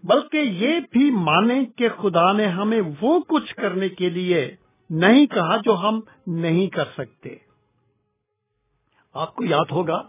[0.04, 4.56] بلکہ یہ بھی مانیں کہ خدا نے ہمیں وہ کچھ کرنے کے لیے
[4.90, 7.36] نہیں کہا جو ہم نہیں کر سکتے۔
[9.14, 10.04] آپ کو یاد ہوگا،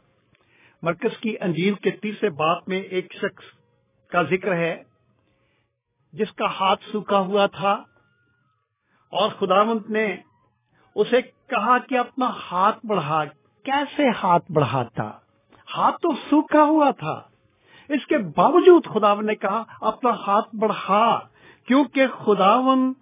[0.83, 3.45] مرکز کی انجیل کے تیسرے بات میں ایک شخص
[4.11, 4.83] کا ذکر ہے،
[6.13, 7.73] جس کا ہاتھ سوکھا ہوا تھا
[9.13, 10.17] اور خداونت نے
[10.95, 13.25] اسے کہا کہ اپنا ہاتھ بڑھا۔
[13.63, 15.11] کیسے ہاتھ بڑھاتا؟
[15.77, 17.36] ہاتھ تو سوکھا ہوا تھا۔
[17.89, 21.21] اس کے باوجود خداون نے کہا، اپنا ہاتھ بڑھا،
[21.67, 22.93] کیونکہ خداون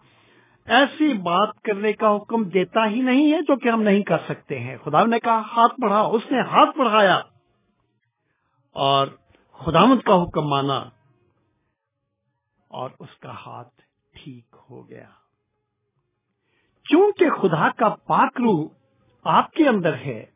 [0.64, 4.58] ایسی بات کرنے کا حکم دیتا ہی نہیں ہے جو کہ ہم نہیں کر سکتے
[4.58, 7.20] ہیں۔ خدا نے کہا، ہاتھ بڑھا، اس نے ہاتھ بڑھایا۔
[8.70, 9.06] اور
[9.52, 10.84] خداوند کا حکم مانا
[12.68, 13.82] اور اس کا ہاتھ
[14.12, 15.08] ٹھیک ہو گیا۔
[16.84, 18.68] چونکہ خدا کا پاکرو
[19.24, 20.26] آپ کے اندر ہے،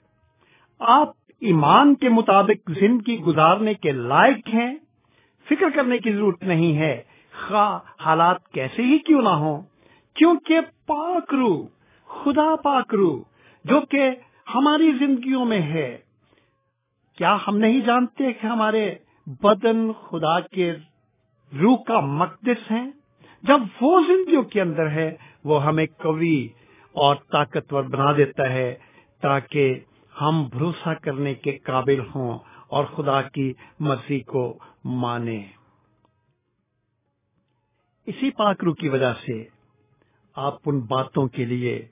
[0.78, 4.74] آپ ایمان کے مطابق زندگی گزارنے کے لائق ہیں،
[5.48, 7.02] فکر کرنے کی ضرورت نہیں ہے۔
[7.46, 9.62] خواہ حالات کیسے ہی کیوں نہ ہوں،
[10.14, 11.66] کیونکہ پاک رو
[12.06, 13.22] خدا پاک رو
[13.64, 14.10] جو کہ
[14.54, 15.98] ہماری زندگیوں میں ہے۔
[17.18, 18.94] کیا ہم نہیں جانتے کہ ہمارے
[19.26, 20.72] بدن خدا کے
[21.62, 22.84] روح کا مقدس ہے
[23.42, 26.48] جب وہ زندگیوں کے اندر ہے، وہ ہمیں قوی
[26.92, 28.74] اور طاقتور بنا دیتا ہے
[29.20, 29.80] تاکہ
[30.20, 32.38] ہم بھروسہ کرنے کے قابل ہوں
[32.68, 35.46] اور خدا کی مرضی کو مانیں۔
[38.06, 39.44] اسی پاکرو کی وجہ سے
[40.34, 41.88] آپ ان باتوں کے لیے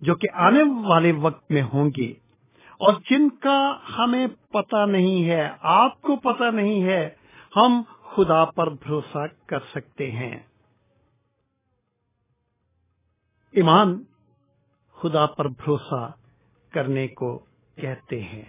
[0.00, 2.12] جو کہ آنے والے وقت میں ہوں گی
[2.80, 7.14] اور جن کا ہمیں پتہ نہیں ہے، آپ کو پتہ نہیں ہے،
[7.56, 10.38] ہم خدا پر بھروسہ کر سکتے ہیں۔
[13.50, 14.02] ایمان
[14.92, 16.12] خدا پر بھروسہ
[16.70, 17.44] کرنے کو
[17.76, 18.44] کہتے ہیں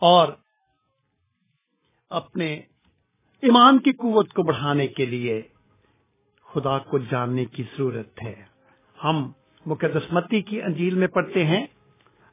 [0.00, 0.28] اور
[2.10, 2.54] اپنے
[3.42, 5.42] ایمان کی قوت کو بڑھانے کے لیے
[6.54, 8.44] خدا کو جاننے کی ضرورت ہے۔
[9.04, 9.32] ہم
[9.66, 11.66] مقدس متی کی انجیل میں پڑھتے ہیں۔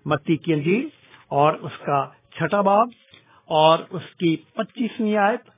[0.05, 0.87] متی کی انجیل
[1.27, 2.87] اور اس کا چھٹا باب
[3.45, 5.49] اور اس کی پچیسویں آیت۔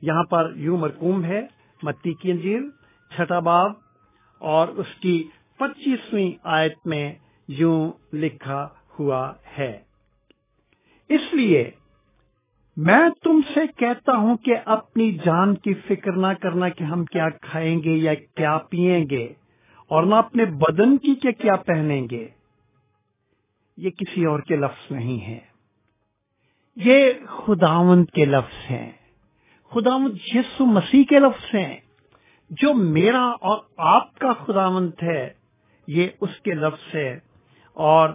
[0.00, 1.40] یہاں پر یوں مرکوم ہے،
[1.82, 2.70] متی کی انجیل،
[3.14, 3.70] چھٹا باب
[4.38, 7.14] اور اس کی پچیسویں آیت میں
[7.48, 8.68] یوں لکھا
[8.98, 9.82] ہوا ہے۔
[11.08, 11.70] اس لیے
[12.76, 17.28] میں تم سے کہتا ہوں کہ اپنی جان کی فکر نہ کرنا کہ ہم کیا
[17.28, 19.32] کھائیں گے یا کیا پیئیں گے،
[19.88, 22.28] اور نہ اپنے بدن کی کہ کیا پہنیں گے۔
[23.76, 25.38] یہ کسی اور کے لفظ نہیں ہے
[26.76, 28.92] یہ خداوند کے لفظ ہیں۔
[29.70, 31.76] خداوند یسو مسیح کے لفظ ہیں۔
[32.50, 35.32] جو میرا اور آپ کا خداوند ہے،
[35.86, 37.18] یہ اس کے لفظ ہے۔
[37.72, 38.08] اور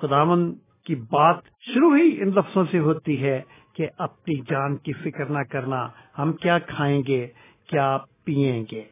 [0.00, 3.40] خداوند کی بات شروع ہی ان لفظوں سے ہوتی ہے
[3.72, 5.88] کہ اپنی جان کی فکر نہ کرنا،
[6.18, 7.26] ہم کیا کھائیں گے،
[7.66, 8.82] کیا پیئیں گے۔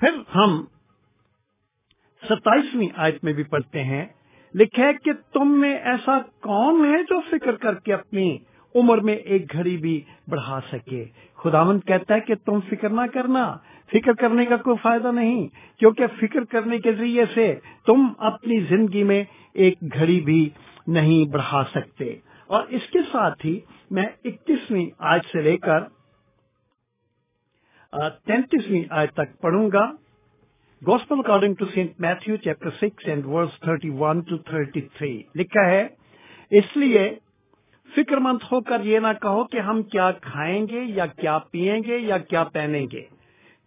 [0.00, 0.64] پھر ہم
[2.22, 4.04] ستائیسویں آیت میں بھی پڑھتے ہیں
[4.54, 8.38] لکھے کہ تم میں ایسا کون ہے جو فکر کر کے اپنی
[8.74, 11.04] عمر میں ایک گھڑی بھی بڑھا سکے؟
[11.36, 13.56] خداوند کہتا ہے کہ تم فکر نہ کرنا
[13.92, 15.46] فکر کرنے کا کوئی فائدہ نہیں۔
[15.78, 17.54] کیونکہ فکر کرنے کے ذریعے سے
[17.86, 20.48] تم اپنی زندگی میں ایک گھڑی بھی
[20.86, 22.16] نہیں بڑھا سکتے۔
[22.46, 23.60] اور اس کے ساتھ ہی
[23.90, 25.84] میں اکیسویں آج سے لے کر
[28.24, 29.90] تینتیسویں آج تک پڑھوں گا۔
[30.86, 35.64] Gospel according to Saint Matthew chapter six and verse thirty one to thirty three لکھا
[35.66, 35.88] ہے،
[36.50, 37.14] اس لیے
[37.96, 41.80] فکر مند ہو کر یہ نہ کہو کہ ہم کیا کھائیں گے یا کیا پیئیں
[41.86, 43.15] گے یا کیا پہنیں گے۔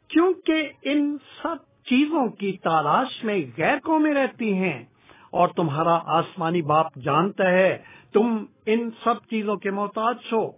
[0.09, 1.55] کیونکہ ان سب
[1.85, 4.83] چیزوں کی تلاش میں غیر قومیں رہتی ہیں
[5.31, 7.83] اور تمہارا آسمانی باپ جانتا ہے
[8.13, 10.51] تم ان سب چیزوں کے محتاج ہو،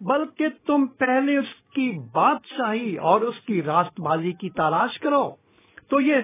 [0.00, 5.34] بلکہ تم پہلے اس کی بادشاہی اور اس کی راست بازی کی تلاش کرو،
[5.88, 6.16] تو یہ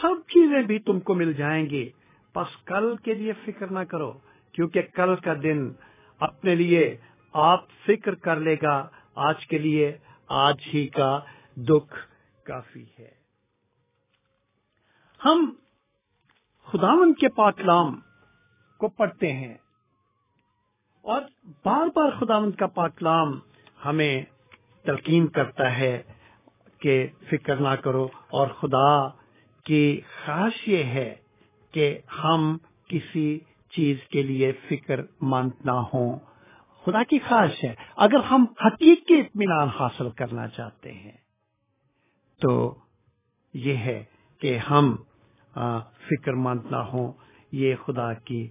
[0.00, 1.90] سب چیزیں بھی تم کو مل جائیں گی۔
[2.34, 4.12] بس کل کے لیے فکر نہ کرو،
[4.52, 5.72] کیونکہ کل کا دن
[6.20, 6.96] اپنے لیے
[7.32, 9.98] آپ فکر کر لے گا۔ آج کے لیے
[10.28, 11.20] آج ہی کا
[11.56, 12.07] دکھ۔
[12.48, 13.10] کافی ہے۔
[15.24, 15.54] ہم
[16.64, 18.00] خداون کے پاکلام
[18.78, 19.54] کو پڑھتے ہیں
[21.02, 21.22] اور
[21.64, 23.38] بار بار خداون کا پاکلام
[23.84, 24.24] ہمیں
[24.82, 26.02] تلقین کرتا ہے
[26.78, 29.08] کہ فکر نہ کرو اور خدا
[29.64, 31.14] کی خاص یہ ہے
[31.72, 32.56] کہ ہم
[32.88, 33.38] کسی
[33.70, 36.18] چیز کے لیے فکر مند نہ ہوں۔
[36.84, 41.27] خدا کی خواہش ہے۔ اگر ہم حقیقی اطمینان حاصل کرنا چاہتے ہیں
[42.40, 42.74] تو
[43.54, 44.04] یہ ہے
[44.40, 44.96] کہ ہم
[46.10, 47.12] فکر مند نہ ہوں،
[47.52, 48.48] یہ خدا کی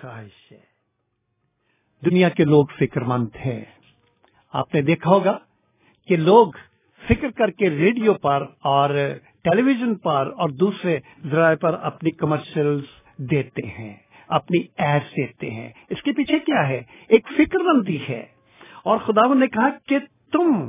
[0.00, 0.60] خواہش ہے۔
[2.04, 3.64] دنیا کے لوگ فکر مند ہیں۔
[4.52, 5.38] آپ نے دیکھا ہوگا
[6.08, 6.52] کہ لوگ
[7.08, 8.90] فکر کر کے ریڈیو پر اور
[9.42, 10.98] ٹیلی ویژن پر اور دوسرے
[11.30, 12.84] ذرائع پر اپنی کمرشلز
[13.16, 13.96] دیتے ہیں،
[14.28, 18.26] اپنی ایڈ دیتے ہیں۔ اس کے پیچھے کیا ہے؟ ایک فکر مندی ہے۔
[18.84, 19.98] اور خدا نے کہا کہ
[20.32, 20.68] تم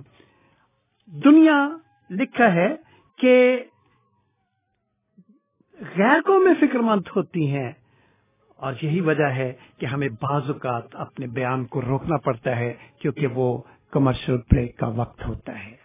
[1.06, 1.70] دنیا
[2.10, 2.76] لکھا ہے
[3.18, 3.64] کہ
[5.98, 7.72] غیر کو میں فکر مند ہوتی ہیں
[8.56, 13.28] اور یہی وجہ ہے کہ ہمیں بعض اوقات اپنے بیان کو روکنا پڑتا ہے کیونکہ
[13.28, 15.76] وہ کمرشل بریک کا وقت ہوتا ہے۔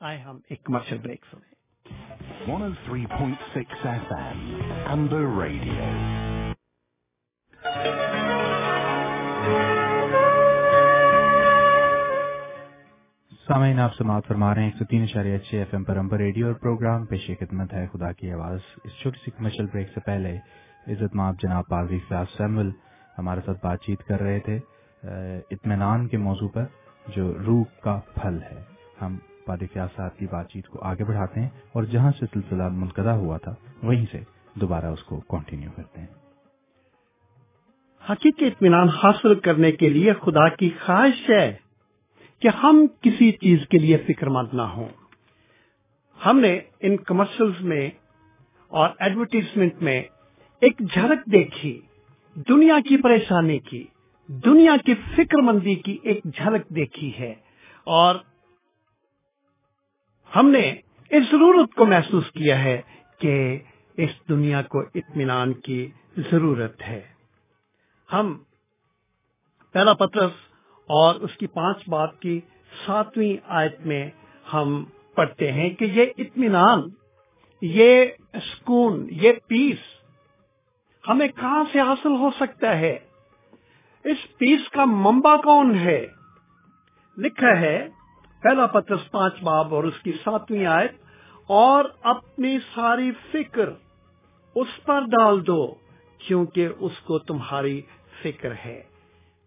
[0.00, 1.52] آئے ہم ایک کمرشل بریک سنیں۔
[2.46, 4.38] 103.6 FM
[4.88, 6.12] Amber Radio.
[13.46, 16.46] سامعین، آپ سماعت فرما رہے ہیں ایک سو تین اشاریہ چھ ایف ایم پر ریڈیو
[16.46, 20.36] اور پروگرام، پیش خدمت ہے خدا کی آواز۔ اس چھوٹی سی کمرشل بریک سے پہلے
[20.86, 22.70] عزت ماب جناب پادری فیاض سیمل
[23.18, 24.58] ہمارے ساتھ بات چیت کر رہے تھے
[25.50, 26.64] اطمینان کے موضوع پر
[27.16, 28.60] جو روح کا پھل ہے۔
[29.02, 29.16] ہم
[29.46, 33.14] پادری فیاض صاحب کی بات چیت کو آگے بڑھاتے ہیں اور جہاں سے سلسلہ منقدہ
[33.22, 34.20] ہوا تھا، وہیں سے
[34.60, 36.06] دوبارہ اس کو کنٹینیو کرتے ہیں۔
[38.02, 41.71] حقیقی اطمینان حاصل کرنے کے لیے خدا کی خواہش ہے۔
[42.42, 44.88] کہ ہم کسی چیز کے لیے فکر مند نہ ہوں۔
[46.26, 47.90] ہم نے ان کمرشلز میں
[48.68, 50.02] اور ایڈورٹیزمنٹ میں
[50.60, 51.80] ایک جھلک دیکھی،
[52.34, 53.86] دنیا کی پریشانی کی،
[54.28, 57.34] دنیا کی فکر مندی کی ایک جھلک دیکھی ہے۔
[57.84, 58.14] اور
[60.36, 60.74] ہم نے
[61.10, 62.80] اس ضرورت کو محسوس کیا ہے
[63.18, 63.58] کہ
[63.96, 67.02] اس دنیا کو اطمینان کی ضرورت ہے۔
[68.12, 68.42] ہم
[69.72, 70.51] پہلا پترس
[70.88, 72.40] اور اس کی پانچ بات کی
[72.86, 74.10] ساتویں آیت میں
[74.46, 76.88] ہم پڑھتے ہیں کہ یہ اطمینان،
[77.62, 78.04] یہ
[78.34, 79.78] سکون، یہ پیس
[81.08, 82.98] ہمیں کہاں سے حاصل ہو سکتا ہے؟
[84.04, 86.06] اس پیس کا منبع کون ہے؟
[87.16, 87.88] لکھا ہے
[88.42, 90.92] پہلا پترس پانچ باب اور اس کی ساتویں آیت،
[91.48, 93.70] اور اپنی ساری فکر
[94.56, 95.74] اس پر ڈال دو
[96.18, 97.80] کیونکہ اس کو تمہاری
[98.22, 98.80] فکر ہے۔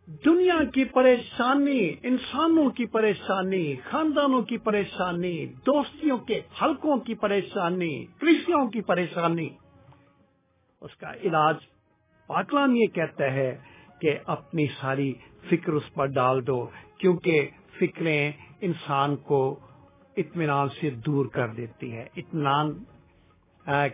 [0.08, 8.68] دنیا کی پریشانی، انسانوں کی پریشانی، خاندانوں کی پریشانی، دوستیوں کے حلقوں کی پریشانی کرشیوں
[8.70, 9.50] کی پریشانی۔
[10.82, 11.56] اس کا علاج
[12.30, 13.58] پاکلام یہ کہتا ہے
[14.00, 15.14] کہ اپنی ساری
[15.50, 16.66] فکر اس پر ڈال دو،
[16.98, 17.50] کیونکہ
[17.80, 19.60] فکریں انسان کو
[20.18, 22.74] اطمینان سے دور کر دیتی ہے اطمینان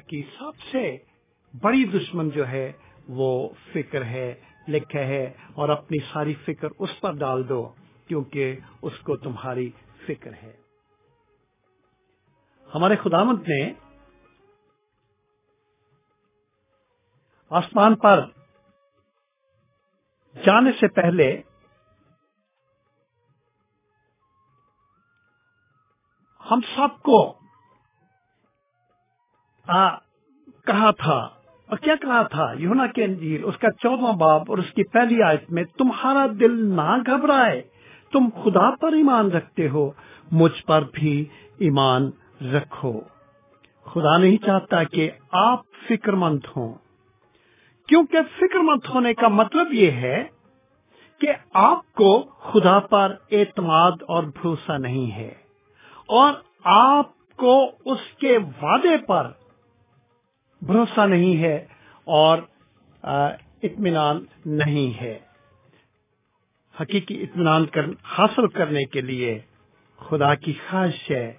[0.08, 0.98] کی سب سے
[1.54, 2.72] بڑی دشمن جو ہے
[3.08, 4.34] وہ فکر ہے
[4.68, 7.74] لکھا ہے اور اپنی ساری فکر اس پر ڈال دو
[8.08, 9.72] کیونکہ اس کو تمہاری
[10.08, 10.56] فکر ہے۔
[12.76, 13.74] ہمارے خدامت نے
[17.50, 18.26] آسمان پر
[20.46, 21.42] جانے سے پہلے
[26.52, 27.40] ہم سب کو
[29.68, 29.96] آ,
[30.66, 31.41] کہا تھا
[31.72, 35.22] اور کیا کہا تھا؟ یونا کے انجیل، اس کا چودواں باپ اور اس کی پہلی
[35.24, 37.62] آیت میں تمہارا دل نہ گھبرائے،
[38.14, 39.90] تم خدا پر ایمان رکھتے ہو،
[40.32, 41.14] مجھ پر بھی
[41.58, 42.10] ایمان
[42.54, 42.94] رکھو۔
[43.86, 45.10] خدا نہیں چاہتا کہ
[45.42, 46.74] آپ فکر مند ہوں۔
[47.90, 50.24] کیونکہ فکر مند ہونے کا مطلب یہ ہے
[51.22, 52.12] کہ آپ کو
[52.44, 55.34] خدا پر اعتماد اور بھروسہ نہیں ہے،
[56.10, 56.34] اور
[56.76, 57.54] آپ کو
[57.86, 59.30] اس کے وعدے پر
[60.62, 61.56] بھروسہ نہیں ہے
[62.04, 62.38] اور
[63.64, 65.20] اطمینان نہیں ہے۔
[66.82, 67.66] حقیقی اطمینان
[68.04, 69.40] حاصل کرنے کے لیے
[69.98, 71.34] خدا کی خواہش ہے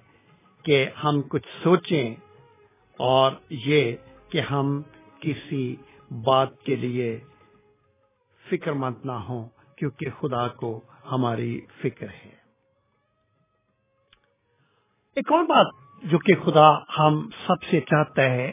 [0.63, 2.15] کہ ہم کچھ سوچیں
[2.99, 3.95] اور یہ
[4.29, 4.81] کہ ہم
[5.19, 5.75] کسی
[6.23, 7.19] بات کے لیے
[8.49, 10.81] فکر مند نہ ہوں، کیونکہ خدا کو
[11.11, 12.31] ہماری فکر ہے۔
[15.17, 15.67] ایک اور بات
[16.03, 16.69] جو کہ خدا
[16.99, 18.51] ہم سب سے چاہتا ہے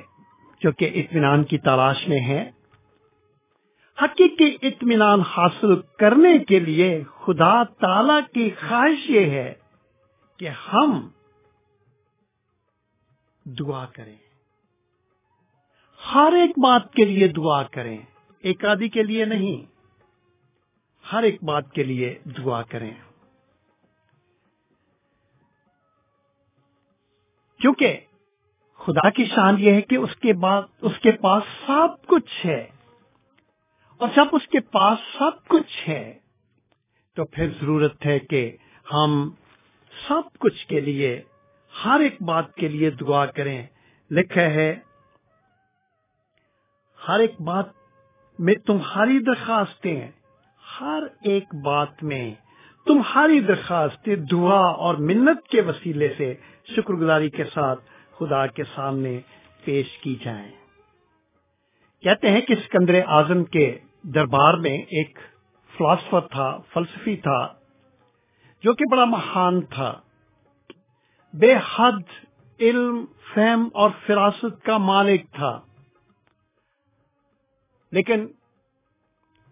[0.61, 2.51] جو کہ اطمینان کی تلاش میں ہے۔
[4.03, 9.55] حقیقی اطمینان حاصل کرنے کے لیے خدا تعالی کی خواہش یہ ہے
[10.37, 11.09] کہ ہم
[13.45, 14.17] دعا کریں۔
[16.15, 17.99] ہر ایک بات کے لیے دعا کریں،
[18.39, 19.71] ایک آدھی کے لیے نہیں،
[21.13, 22.95] ہر ایک بات کے لیے دعا کریں۔
[27.61, 28.01] کیونکہ
[28.81, 32.69] خدا کی شان یہ ہے کہ اس کے بعد اس کے پاس سب کچھ ہے۔
[33.97, 36.19] اور جب اس کے پاس سب کچھ ہے،
[37.17, 38.57] تو پھر ضرورت ہے کہ
[38.93, 39.31] ہم
[40.09, 41.23] سب کچھ کے لیے،
[41.85, 43.67] ہر ایک بات کے لیے دعا کریں۔
[44.11, 44.77] لکھا ہے،
[47.09, 47.67] ہر ایک بات
[48.39, 50.11] میں تمہاری درخواستیں
[50.81, 52.35] ہر ایک بات میں
[52.87, 56.35] تمہاری درخواستیں دعا اور منت کے وسیلے سے
[56.77, 57.81] شکر گزاری کے ساتھ
[58.21, 59.21] خدا کے سامنے
[59.65, 60.53] پیش کی جائیں۔
[62.01, 65.19] کہتے ہیں کہ سکندر اعظم کے دربار میں ایک
[65.79, 67.55] فلاسفر تھا، فلسفی تھا،
[68.63, 70.01] جو کہ بڑا مہان تھا۔
[71.33, 72.27] بے حد
[72.61, 75.61] علم، فہم اور فراست کا مالک تھا۔
[77.93, 78.27] لیکن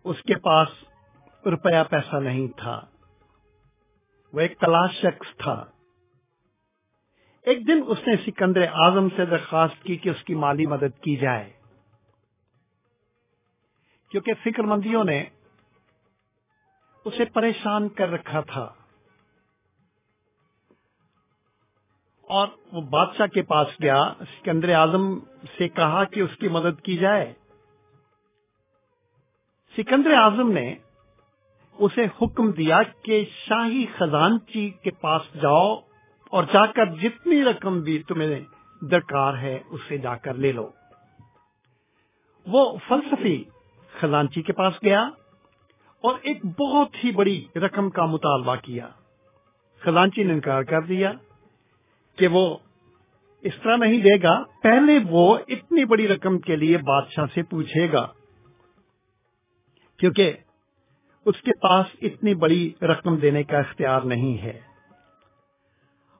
[0.04, 0.68] اس کے پاس
[1.46, 2.84] روپیہ پیسہ نہیں تھا۔
[4.32, 5.64] وہ ایک تلاش شخص تھا۔
[7.48, 11.16] ایک دن اس نے سکندر اعظم سے درخواست کی کہ اس کی مالی مدد کی
[11.16, 11.52] جائے۔
[14.10, 15.24] کیونکہ فکر مندیوں نے
[17.04, 18.74] اسے پریشان کر رکھا تھا۔
[22.22, 25.18] اور وہ بادشاہ کے پاس گیا، سکندر اعظم
[25.58, 27.32] سے کہا کہ اس کی مدد کی جائے۔
[29.76, 30.74] سکندر اعظم نے
[31.72, 35.87] اسے حکم دیا کہ شاہی خزانچی کے پاس جاؤ
[36.30, 38.40] اور جا کر جتنی رقم بھی تمہیں
[38.82, 40.70] درکار ہے، اسے جا کر لے لو۔
[42.46, 43.44] وہ فلسفی
[43.92, 45.02] خزانچی کے پاس گیا
[46.00, 48.88] اور ایک بہت ہی بڑی رقم کا مطالبہ کیا۔
[49.80, 51.12] خزانچی نے انکار کر دیا
[52.16, 52.56] کہ وہ
[53.42, 57.92] اس طرح نہیں دے گا، پہلے وہ اتنی بڑی رقم کے لیے بادشاہ سے پوچھے
[57.92, 58.06] گا،
[59.96, 60.32] کیونکہ
[61.26, 64.67] اس کے پاس اتنی بڑی رقم دینے کا اختیار نہیں ہے۔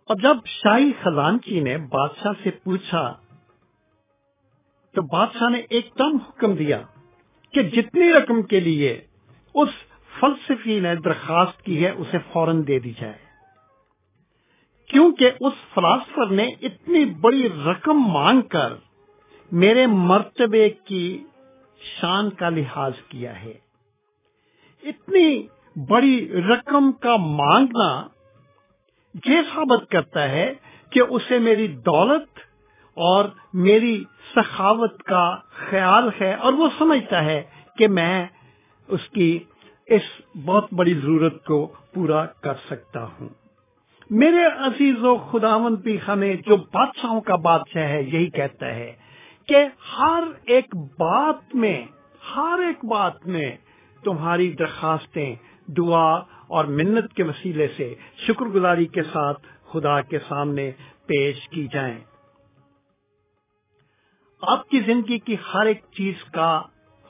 [0.08, 3.14] اور جب شاہی خزانچی نے بادشاہ سے پوچھا،
[4.94, 6.82] تو بادشاہ نے ایک دم حکم دیا
[7.52, 9.00] کہ جتنی رقم کے لیے
[9.54, 9.68] اس
[10.20, 13.18] فلسفی نے درخواست کی ہے، اسے فوراً دے دی جائے۔
[14.86, 18.72] کیونکہ اس فلاسفر نے اتنی بڑی رقم مانگ کر
[19.52, 21.24] میرے مرتبے کی
[22.00, 23.54] شان کا لحاظ کیا ہے۔
[24.82, 25.46] اتنی
[25.88, 28.17] بڑی رقم کا مانگنا
[29.26, 30.54] یہ ثابت کرتا ہے
[30.90, 32.38] کہ اسے میری دولت
[32.94, 33.24] اور
[33.54, 34.04] میری
[34.36, 35.36] سخاوت کا
[35.70, 37.42] خیال ہے اور وہ سمجھتا ہے
[37.78, 38.26] کہ میں
[38.88, 39.38] اس کی
[39.86, 40.02] اس
[40.44, 43.28] بہت بڑی ضرورت کو پورا کر سکتا ہوں۔
[44.10, 48.92] میرے عزیز و خداون بھی ہمیں جو بادشاہوں کا بادشاہ ہے، یہی کہتا ہے
[49.48, 49.66] کہ
[49.98, 51.84] ہر ایک بات میں،
[52.36, 53.56] ہر ایک بات میں
[54.04, 55.34] تمہاری درخواستیں،
[55.68, 60.70] دعا اور منت کے وسیلے سے شکر گزاری کے ساتھ خدا کے سامنے
[61.06, 61.98] پیش کی جائیں۔
[64.42, 66.62] آپ کی زندگی کی ہر ایک چیز کا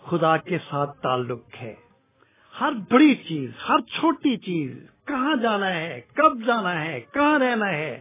[0.03, 1.75] خدا کے ساتھ تعلق ہے۔
[2.61, 8.01] ہر بڑی چیز، ہر چھوٹی چیز، کہاں جانا ہے، کب جانا ہے، کہاں رہنا ہے۔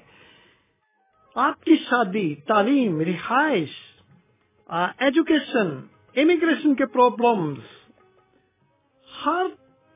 [1.35, 3.69] آپ کی شادی، تعلیم، رہائش
[4.97, 5.67] ایجوکیشن
[6.21, 7.89] امیگریشن کے پرابلمس
[9.25, 9.45] ہر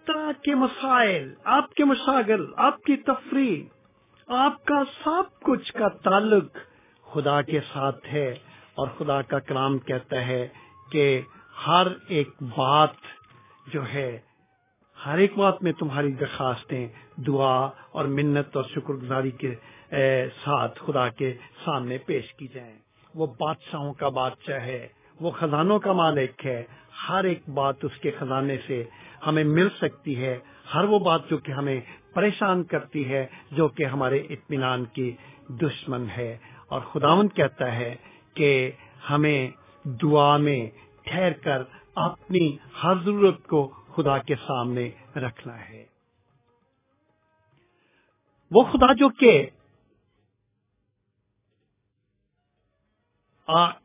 [0.07, 3.63] طرح کے مسائل، آپ کے مشاغل، آپ کی تفریح،
[4.27, 6.57] آپ کا سب کچھ کا تعلق
[7.07, 8.29] خدا کے ساتھ ہے
[8.75, 10.47] اور خدا کا کلام کہتا ہے
[10.91, 11.21] کہ
[11.67, 12.93] ہر ایک بات
[13.67, 14.19] جو ہے،
[15.05, 16.87] ہر ایک بات میں تمہاری درخواستیں،
[17.27, 17.59] دعا
[17.91, 19.55] اور منت اور شکر گزاری کے
[20.43, 21.33] ساتھ خدا کے
[21.65, 22.77] سامنے پیش کی جائیں۔
[23.15, 24.87] وہ بادشاہوں کا بادشاہ ہے،
[25.21, 26.63] وہ خزانوں کا مالک ہے۔
[27.09, 28.83] ہر ایک بات اس کے خزانے سے
[29.27, 30.39] ہمیں مل سکتی ہے۔
[30.73, 31.81] ہر وہ بات جو کہ ہمیں
[32.13, 35.15] پریشان کرتی ہے، جو کہ ہمارے اطمینان کی
[35.49, 36.37] دشمن ہے۔
[36.67, 37.95] اور خداون کہتا ہے
[38.33, 38.71] کہ
[39.09, 39.49] ہمیں
[39.85, 40.69] دعا میں
[41.01, 41.63] ٹھہر کر
[41.95, 45.85] اپنی ہر ضرورت کو خدا کے سامنے رکھنا ہے۔
[48.51, 49.49] وہ خدا جو کہ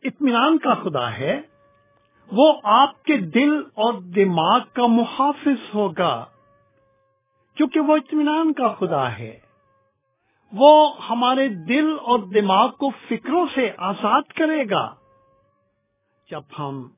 [0.02, 1.40] اطمینان کا خدا ہے
[2.32, 6.26] وہ آپ کے دل اور دماغ کا محافظ ہوگا،
[7.54, 9.38] کیونکہ وہ اطمینان کا خدا ہے۔
[10.52, 14.94] وہ ہمارے دل اور دماغ کو فکروں سے آزاد کرے گا۔
[16.30, 16.88] جب ہم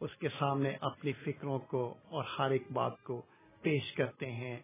[0.00, 3.22] اس کے سامنے اپنی فکروں کو اور ہر ایک بات کو
[3.62, 4.56] پیش کرتے ہیں،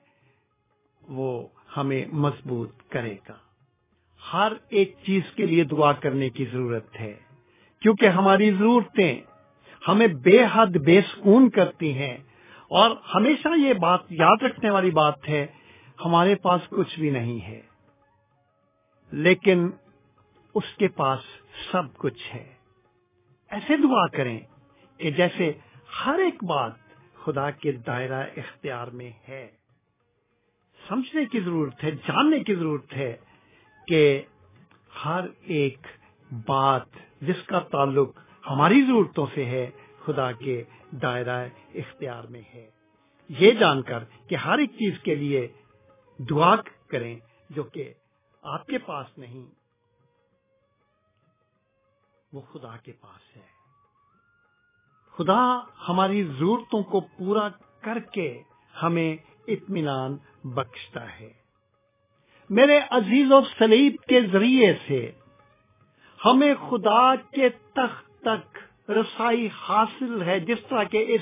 [1.08, 1.46] وہ
[1.76, 3.36] ہمیں مضبوط کرے گا۔
[4.32, 7.18] ہر ایک چیز کے لیے دعا کرنے کی ضرورت ہے،
[7.80, 9.20] کیونکہ ہماری ضرورتیں
[9.88, 12.16] ہمیں بے حد بے سکون کرتی ہیں۔
[12.68, 15.46] اور ہمیشہ یہ بات یاد رکھنے والی بات ہے،
[16.04, 17.60] ہمارے پاس کچھ بھی نہیں ہے۔
[19.10, 19.70] لیکن
[20.54, 21.18] اس کے پاس
[21.72, 22.54] سب کچھ ہے۔
[23.50, 24.40] ایسے دعا کریں
[24.96, 25.52] کہ جیسے
[26.06, 26.72] ہر ایک بات
[27.24, 29.48] خدا کے دائرہ اختیار میں ہے۔
[30.88, 33.16] سمجھنے کی ضرورت ہے، جاننے کی ضرورت ہے
[33.88, 34.22] کہ
[35.04, 35.78] ہر ایک
[36.48, 36.86] بات
[37.20, 39.70] جس کا تعلق ہماری ضرورتوں سے ہے،
[40.04, 42.70] خدا کے دائرہ اختیار میں ہے۔
[43.28, 45.48] یہ جان کر کہ ہر ایک چیز کے لیے
[46.18, 46.56] دعا
[46.88, 47.18] کریں
[47.50, 47.94] جو کہ
[48.42, 49.54] آپ کے پاس نہیں،
[52.32, 53.42] وہ خدا کے پاس ہے۔
[55.16, 57.48] خدا ہماری ضرورتوں کو پورا
[57.80, 58.42] کر کے
[58.82, 61.32] ہمیں اطمینان بخشتا ہے۔
[62.50, 65.12] میرے عزیز و سلیب کے ذریعے سے
[66.24, 68.58] ہمیں خدا کے تخت تک
[68.90, 71.20] رسائی حاصل ہے، جس طرح کے اس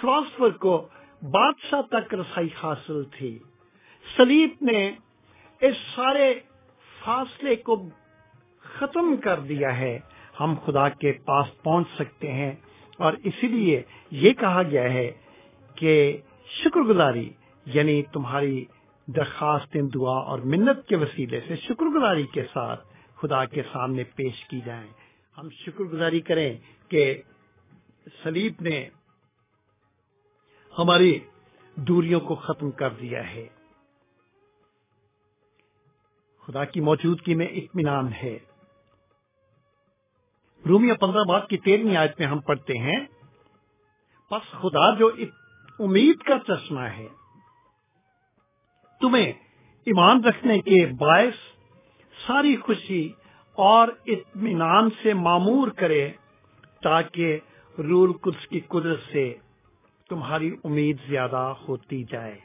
[0.00, 0.88] فلاسفر کو
[1.22, 3.38] بادشاہ تک رسائی حاصل تھی۔
[4.16, 4.92] سلیب نے
[5.60, 6.40] اس سارے
[7.04, 7.88] فاصلے کو
[8.60, 9.98] ختم کر دیا ہے۔
[10.40, 12.52] ہم خدا کے پاس پہنچ سکتے ہیں۔
[12.98, 15.12] اور اسی لیے یہ کہا گیا ہے
[15.74, 16.16] کہ
[16.64, 17.30] شکر گزاری
[17.66, 18.64] یعنی تمہاری
[19.06, 24.44] درخواستیں دعا اور منت کے وسیلے سے شکر گزاری کے ساتھ خدا کے سامنے پیش
[24.44, 24.88] کی جائیں۔
[25.38, 27.22] ہم شکر گزاری کریں کہ
[28.22, 28.88] سلیب نے
[30.78, 31.18] ہماری
[31.74, 33.48] دوریوں کو ختم کر دیا ہے۔
[36.46, 38.38] خدا کی موجودگی میں اطمینان ہے۔
[40.68, 43.00] رومیہ پندرہ بات کی تیرہویں آیت میں ہم پڑھتے ہیں
[44.30, 45.10] بس خدا جو
[45.78, 47.08] امید کا چشمہ ہے،
[49.00, 49.32] تمہیں
[49.86, 51.34] ایمان رکھنے کے باعث
[52.26, 53.12] ساری خوشی
[53.52, 56.12] اور اطمینان سے معمور کرے
[56.82, 57.38] تاکہ
[57.78, 59.34] رول قدس کی قدرت سے
[60.08, 62.38] تمہاری امید زیادہ ہوتی جائے۔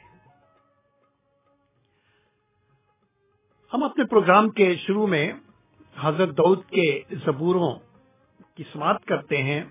[3.72, 5.32] ہم اپنے پروگرام کے شروع میں
[6.00, 7.78] حضرت دعود کے زبوروں
[8.54, 9.64] کی سماعت کرتے ہیں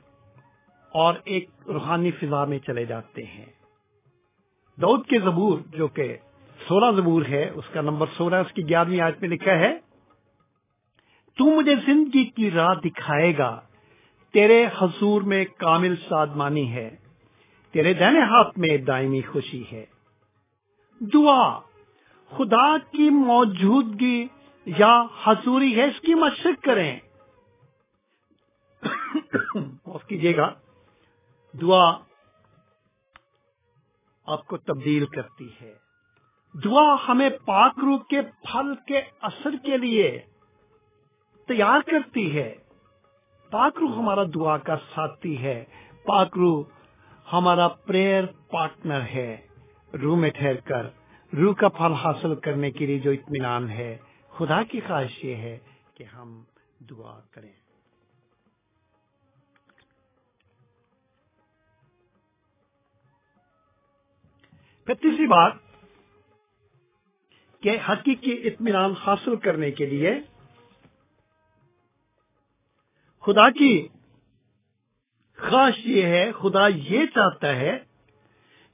[0.93, 3.45] اور ایک روحانی فضا میں چلے جاتے ہیں۔
[4.81, 6.17] دعود کے زبور جو کہ
[6.67, 9.86] سولہ زبور ہے، اس کا نمبر سولہ، اس کی گیارہویں آج میں لکھا ہے
[11.37, 13.61] تو مجھے زندگی کی راہ دکھائے گا۔
[14.33, 16.95] تیرے حضور میں کامل سادمانی ہے۔
[17.71, 19.85] تیرے دہنے ہاتھ میں دائمی خوشی ہے۔
[21.01, 21.59] دعا،
[22.29, 24.27] خدا کی موجودگی
[24.65, 26.99] یا حضوری ہے، اس کی مشق کریں۔
[30.07, 30.53] کیجیے گا۔
[31.61, 31.97] دعا
[34.25, 35.73] آپ کو تبدیل کرتی ہے۔
[36.63, 40.21] دعا ہمیں پاک روح کے پھل کے اثر کے لیے
[41.47, 42.55] تیار کرتی ہے۔
[43.51, 45.65] پاک روح ہمارا دعا کا ساتھی ہے۔
[46.05, 46.63] پاک روح
[47.33, 49.47] ہمارا پریئر پارٹنر ہے۔
[50.01, 50.87] روح میں ٹھہر کر
[51.35, 53.97] روح کا پھل حاصل کرنے کے لیے جو اطمینان ہے،
[54.29, 55.59] خدا کی خواہش یہ ہے
[55.93, 56.43] کہ ہم
[56.89, 57.51] دعا کریں۔
[64.85, 65.53] پھر تیسری بات
[67.61, 70.11] کہ حقیقی اطمینان حاصل کرنے کے لیے
[73.27, 73.87] خدا کی
[75.37, 77.79] خواہش یہ ہے، خدا یہ چاہتا ہے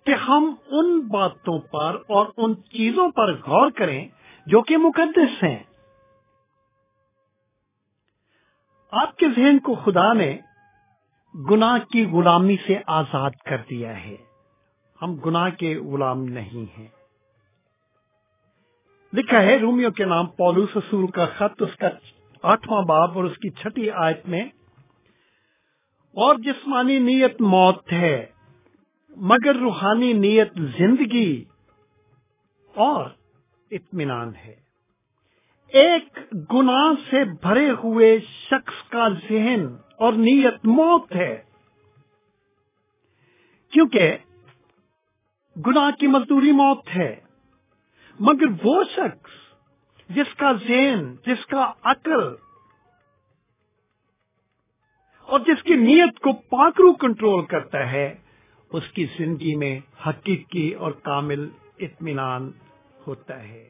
[0.05, 4.07] کہ ہم ان باتوں پر اور ان چیزوں پر غور کریں
[4.45, 5.63] جو کہ مقدس ہیں۔
[8.91, 10.37] آپ کے ذہن کو خدا نے
[11.51, 14.15] گناہ کی غلامی سے آزاد کر دیا ہے۔
[15.01, 16.87] ہم گناہ کے غلام نہیں ہیں۔
[19.13, 21.87] لکھا ہے رومیو کے نام پولو سسور کا خط، اس کا
[22.43, 24.43] آٹھواں باب اور اس کی چھٹی آیت میں،
[26.15, 28.25] اور جسمانی نیت موت ہے،
[29.17, 31.43] مگر روحانی نیت زندگی
[32.75, 33.09] اور
[33.71, 34.55] اطمینان ہے۔
[35.73, 36.19] ایک
[36.53, 39.65] گناہ سے بھرے ہوئے شخص کا ذہن
[39.97, 41.35] اور نیت موت ہے۔
[43.73, 44.17] کیونکہ
[45.55, 47.13] گناہ کی مزدوری موت ہے،
[48.19, 49.41] مگر وہ شخص
[50.09, 52.35] جس کا ذہن، جس کا عقل
[55.27, 58.15] اور جس کی نیت کو پاکرو کنٹرول کرتا ہے،
[58.71, 61.49] اس کی زندگی میں حقیقی اور کامل
[61.79, 62.51] اطمینان
[63.07, 63.69] ہوتا ہے۔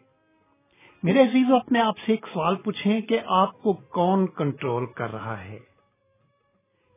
[1.04, 5.44] میرے عزیز، اپنے آپ سے ایک سوال پوچھیں کہ آپ کو کون کنٹرول کر رہا
[5.44, 5.60] ہے؟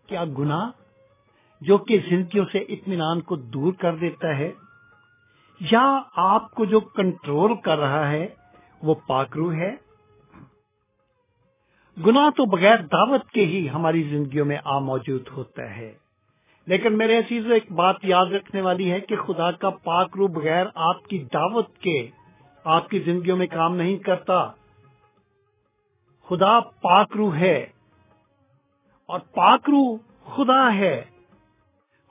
[0.06, 0.70] کیا گنا
[1.60, 4.52] جو کہ زندگیوں سے اطمینان کو دور کر دیتا ہے،
[5.60, 8.26] یا آپ کو جو کنٹرول کر رہا ہے
[8.86, 9.74] وہ پاکرو ہے۔
[12.06, 15.94] گناہ تو بغیر دعوت کے ہی ہماری زندگیوں میں آ موجود ہوتا ہے۔
[16.66, 20.66] لیکن میرے عزیز ایک بات یاد رکھنے والی ہے کہ خدا کا پاک رو بغیر
[20.74, 22.10] آپ کی دعوت کے
[22.64, 24.50] آپ کی زندگیوں میں کام نہیں کرتا۔
[26.28, 27.66] خدا پاک رو ہے
[29.06, 31.04] اور پاک رو خدا ہے۔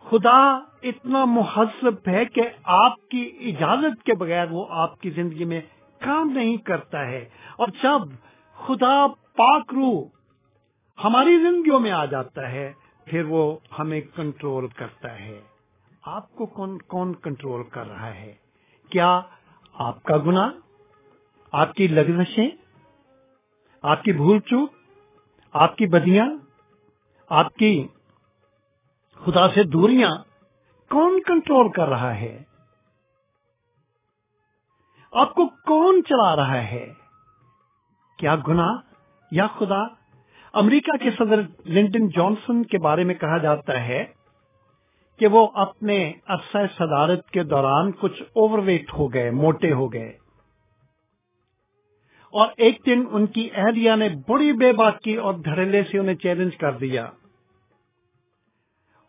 [0.04, 5.62] خدا اتنا مہذب ہے کہ آپ کی اجازت کے بغیر وہ آپ کی زندگی میں
[6.06, 8.00] کام نہیں کرتا ہے۔ اور جب
[8.56, 10.08] خدا پاک رو
[11.04, 12.74] ہماری زندگیوں میں آ جاتا ہے،
[13.06, 15.42] پھر وہ ہمیں کنٹرول کرتا ہے۔
[16.02, 18.34] آپ کو کون کون کنٹرول کر رہا ہے؟
[18.90, 19.22] کیا
[19.74, 20.52] آپ کا گنا
[21.52, 22.50] آپ کی لگزشیں
[23.82, 24.72] آپ کی بھول چوک،
[25.54, 26.26] آپ کی بدیاں،
[27.30, 27.88] آپ کی
[29.16, 30.16] خدا سے دوریاں،
[30.90, 32.44] کون کنٹرول کر رہا ہے؟
[35.16, 36.94] آپ کو کون چلا رہا ہے؟
[38.18, 38.68] کیا گنا
[39.32, 39.82] یا خدا؟
[40.54, 44.06] امریکہ کے صدر لنڈن جانسن کے بارے میں کہا جاتا ہے
[45.20, 50.10] کہ وہ اپنے عرصہ صدارت کے دوران کچھ اوور ویٹ ہو گئے، موٹے ہو گئے۔
[52.32, 56.16] اور ایک دن ان کی اہلیہ نے بڑی بے بات کی اور دھڑلے سے انہیں
[56.16, 57.06] چیلنج کر دیا۔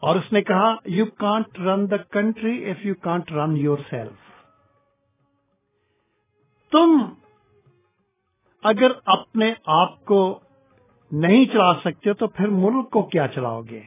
[0.01, 3.57] اور اس نے کہا you can't run the country if you can't run
[3.91, 4.26] yourself
[6.73, 7.15] تم
[8.63, 10.41] اگر اپنے آپ کو
[11.11, 13.83] نہیں چلا سکتے تو پھر ملک کو کیا چلاؤ گے؟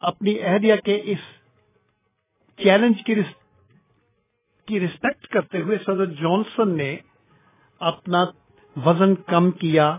[0.00, 1.18] اپنی اہلیہ کے اس
[2.58, 3.02] چیلنج
[4.66, 6.96] کی رسپیکٹ کرتے ہوئے صدر جانسن نے
[7.80, 8.24] اپنا
[8.86, 9.98] وزن کم کیا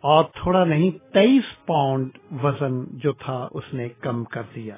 [0.00, 4.76] اور تھوڑا نہیں، تیئیس پاؤنڈ وزن جو تھا اس نے کم کر دیا۔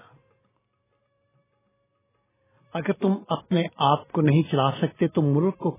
[2.77, 5.77] اگر تم اپنے آپ کو نہیں چلا سکتے، تو ملک کو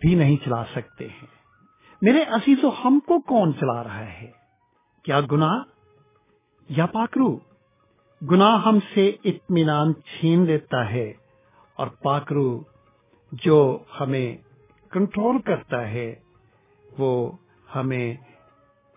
[0.00, 1.26] بھی نہیں چلا سکتے ہیں۔
[2.02, 4.30] میرے عزیزو ہم کو کون چلا رہا ہے؟
[5.04, 5.62] کیا گناہ؟
[6.68, 7.28] یا پاکرو
[8.22, 11.12] گناہ ہم سے اطمینان چھین لیتا ہے،
[11.78, 12.48] اور پاکرو
[13.32, 13.58] جو
[14.00, 14.36] ہمیں
[14.90, 16.14] کنٹرول کرتا ہے،
[16.98, 17.12] وہ
[17.74, 18.14] ہمیں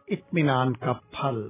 [0.07, 1.41] اطمینان کا پھل،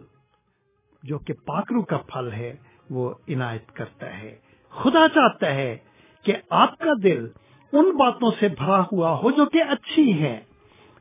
[1.03, 2.55] جو کہ پاکرو کا پھل ہے،
[2.89, 4.35] وہ عنایت کرتا ہے۔
[4.73, 5.75] خدا چاہتا ہے
[6.25, 7.25] کہ آپ کا دل
[7.73, 10.39] ان باتوں سے بھرا ہوا ہو جو کہ اچھی ہیں،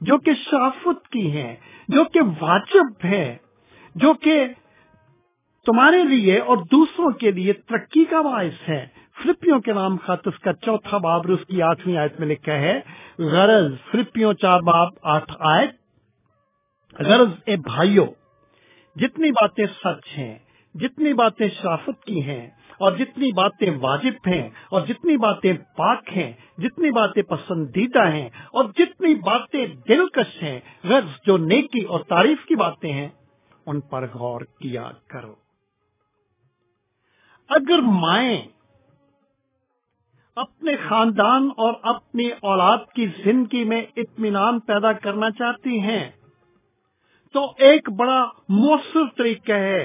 [0.01, 1.55] جو کہ شرافت کی ہیں،
[1.89, 3.37] جو کہ واجب ہے
[3.95, 4.45] جو کہ
[5.67, 8.87] تمہارے لیے اور دوسروں کے لیے ترقی کا باعث ہے۔
[9.17, 12.81] فلپیوں کے نام خط اس کا چوتھا باب اس کی آٹھویں آیت میں لکھا ہے،
[13.19, 15.75] غرض فلپیوں چار باب آٹھ آیت،
[16.99, 18.07] غرض اے بھائیوں
[18.97, 20.39] جتنی باتیں سچ ہیں،
[20.75, 22.47] جتنی باتیں شرافت کی ہیں
[22.83, 28.65] اور جتنی باتیں واجب ہیں، اور جتنی باتیں پاک ہیں، جتنی باتیں پسندیدہ ہیں، اور
[28.77, 33.09] جتنی باتیں دلکش ہیں، غرض جو نیکی اور تعریف کی باتیں ہیں،
[33.67, 35.35] ان پر غور کیا کرو۔
[37.51, 38.43] اگر مائیں
[40.37, 46.05] اپنے خاندان اور اپنی اولاد کی زندگی میں اطمینان پیدا کرنا چاہتی ہیں،
[47.35, 49.85] تو ایک بڑا مؤثر طریقہ ہے۔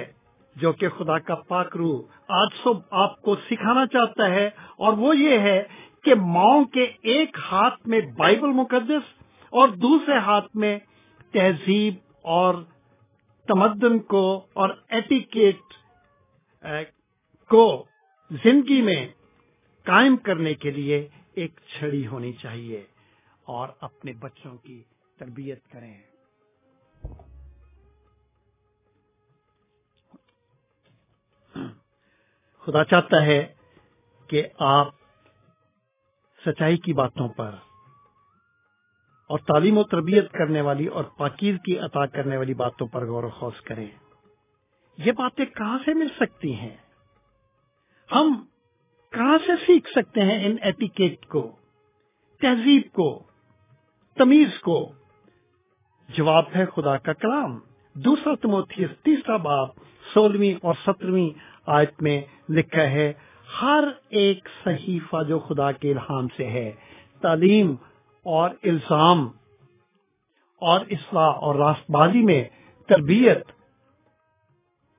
[0.57, 4.47] جو کہ خدا کا پاک روح آج صبح آپ کو سکھانا چاہتا ہے،
[4.77, 5.61] اور وہ یہ ہے
[6.03, 9.13] کہ ماؤں کے ایک ہاتھ میں بائبل مقدس
[9.53, 10.77] اور دوسرے ہاتھ میں
[11.34, 11.95] تہذیب
[12.29, 12.63] اور
[13.47, 15.73] تمدن کو اور ایٹیکیٹ
[17.49, 17.65] کو
[18.31, 19.05] زندگی میں
[19.85, 22.84] قائم کرنے کے لیے ایک چھڑی ہونی چاہیے
[23.47, 24.81] اور اپنے بچوں کی
[25.17, 25.93] تربیت کریں۔
[32.68, 33.53] خدا چاہتا ہے
[34.27, 34.88] کہ آپ
[36.45, 37.56] سچائی کی باتوں پر
[39.27, 43.23] اور تعلیم و تربیت کرنے والی اور پاکیز کی عطا کرنے والی باتوں پر غور
[43.23, 43.88] و خوص کریں۔
[44.98, 46.77] یہ باتیں کہاں سے مل سکتی ہیں؟
[48.11, 48.45] ہم
[49.11, 51.56] کہاں سے سیکھ سکتے ہیں ان ایٹیکیٹ کو،
[52.41, 53.23] تہذیب کو،
[54.15, 54.91] تمیز کو؟
[56.10, 57.60] جواب ہے خدا کا کلام۔
[57.94, 59.69] دوسرا تموتھی تیسرا باپ،
[60.14, 63.14] سولہویں اور سترویں آیت میں لکھا ہے،
[63.61, 66.72] ہر ایک صحیفہ جو خدا کے الہام سے ہے،
[67.22, 67.76] تعلیم
[68.26, 69.27] اور الزام
[70.61, 72.44] اور اصلاح اور راست بازی میں
[72.89, 73.52] تربیت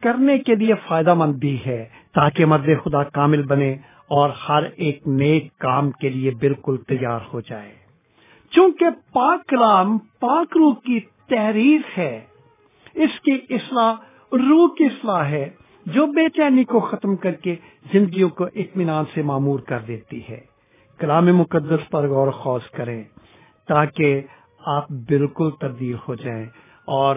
[0.03, 3.77] کرنے کے لیے فائدہ مند بھی ہے، تاکہ مرد خدا کامل بنے
[4.09, 7.74] اور ہر ایک نیک کام کے لیے بالکل تیار ہو جائے۔
[8.51, 12.24] چونکہ پاک کلام پاک روح کی تحریر ہے،
[12.95, 13.95] اس کی اصلاح،
[14.32, 15.49] روح کی اصلاح ہے
[15.94, 17.56] جو بے چینی کو ختم کر کے
[17.93, 20.40] زندگیوں کو اطمینان سے معمور کر دیتی ہے۔
[20.98, 23.02] کلام مقدس پر غور خوص کریں
[23.69, 24.23] تاکہ
[24.66, 26.47] آپ بالکل تبدیل ہو جائیں
[26.85, 27.16] اور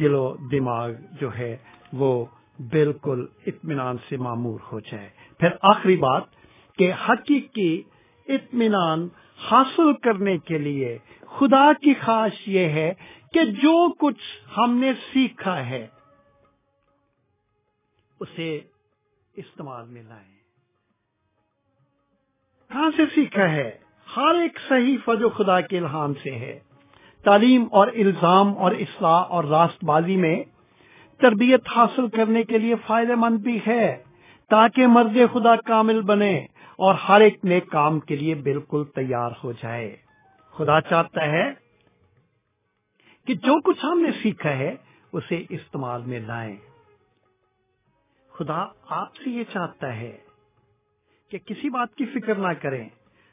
[0.00, 1.56] دل و دماغ جو ہے
[1.92, 2.24] وہ
[2.72, 5.08] بالکل اطمینان سے معمور ہو جائے
[5.40, 6.22] پھر آخری بات
[6.78, 7.82] کہ حقیقی
[8.28, 9.08] اطمینان
[9.50, 10.96] حاصل کرنے کے لیے
[11.38, 12.92] خدا کی خواہش یہ ہے
[13.32, 14.24] کہ جو کچھ
[14.56, 15.86] ہم نے سیکھا ہے
[18.20, 18.60] اسے
[19.36, 20.38] استعمال میں لائیں۔
[22.68, 23.78] کہاں سے سیکھا ہے،
[24.16, 26.58] ہر ایک صحیح جو خدا کے الہام سے ہے۔
[27.24, 30.42] تعلیم اور الزام اور اصلاح اور راست بازی میں
[31.18, 34.02] تربیت حاصل کرنے کے لیے فائدہ مند بھی ہے،
[34.50, 36.46] تاکہ مرد خدا کامل بنے
[36.76, 39.96] اور ہر ایک نئے کام کے لیے بالکل تیار ہو جائے۔
[40.56, 41.52] خدا چاہتا ہے
[43.26, 44.76] کہ جو کچھ ہم نے سیکھا ہے،
[45.12, 46.56] اسے استعمال میں لائیں۔
[48.38, 50.18] خدا آپ سے یہ چاہتا ہے
[51.30, 52.88] کہ کسی بات کی فکر نہ کریں۔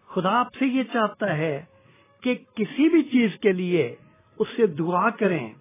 [0.08, 1.66] خدا آپ سے یہ چاہتا ہے
[2.22, 3.96] کہ کسی بھی چیز کے لیے
[4.40, 5.54] اس سے دعا کریں۔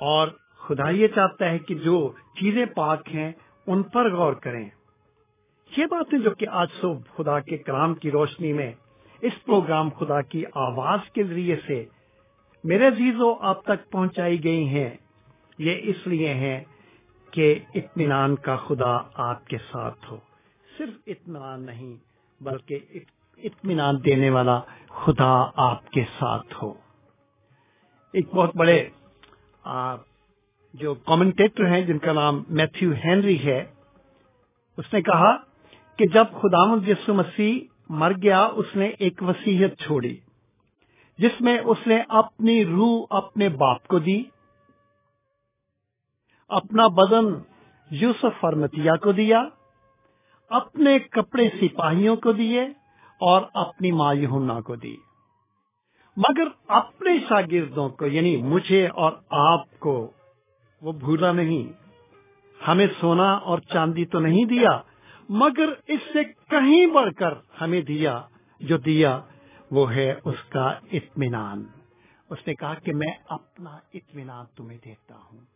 [0.00, 0.28] اور
[0.58, 3.32] خدا یہ چاہتا ہے کہ جو چیزیں پاک ہیں
[3.66, 4.70] ان پر غور کریں۔
[5.76, 8.72] یہ باتیں جو کہ آج صبح خدا کے کلام کی روشنی میں
[9.20, 11.84] اس پروگرام خدا کی آواز کے ذریعے سے
[12.64, 14.90] میرے عزیزوں آپ تک پہنچائی گئی ہیں۔
[15.58, 16.64] یہ اس لیے ہیں
[17.32, 20.18] کہ اطمینان کا خدا آپ کے ساتھ ہو۔
[20.78, 21.94] صرف اطمینان نہیں،
[22.40, 22.78] بلکہ
[23.38, 25.32] اطمینان دینے والا خدا
[25.62, 26.72] آپ کے ساتھ ہو۔
[28.14, 28.78] ایک بہت بڑے
[30.74, 33.60] جو کامنٹیٹر ہیں، جن کا نام میتھو ہینری ہے،
[34.78, 35.32] اس نے کہا
[35.98, 37.58] کہ جب خدا یسو مسیح
[38.00, 40.16] مر گیا، اس نے ایک وسیحت چھوڑی،
[41.18, 44.22] جس میں اس نے اپنی روح اپنے باپ کو دی
[46.52, 47.24] اپنا بدن
[47.90, 49.42] یوسف فرمتیا کو دیا،
[50.50, 52.62] اپنے کپڑے سپاہیوں کو دیے
[53.20, 54.96] اور اپنی ماں یہنا کو دی۔
[56.16, 60.10] مگر اپنے شاگردوں کو یعنی مجھے اور آپ کو،
[60.82, 61.72] وہ بھولا نہیں۔
[62.68, 64.80] ہمیں سونا اور چاندی تو نہیں دیا،
[65.28, 68.22] مگر اس سے کہیں بڑھ کر ہمیں دیا،
[68.60, 69.20] جو دیا
[69.70, 71.64] وہ ہے اس کا اطمینان۔
[72.30, 75.51] اس نے کہا کہ میں اپنا اطمینان تمہیں دیتا ہوں۔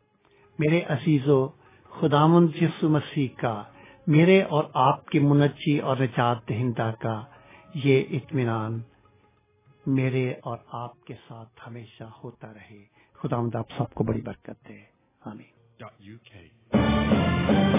[0.58, 1.48] میرے عزیزو
[1.90, 3.62] خدامن یسو مسیح کا،
[4.06, 7.24] میرے اور آپ کی منجی اور نجات دہندہ کا
[7.74, 8.80] یہ اطمینان
[9.86, 12.84] میرے اور آپ کے ساتھ ہمیشہ ہوتا رہے۔
[13.14, 14.78] خدا آپ سب کو بڑی برکت دے۔
[15.24, 15.56] آمین۔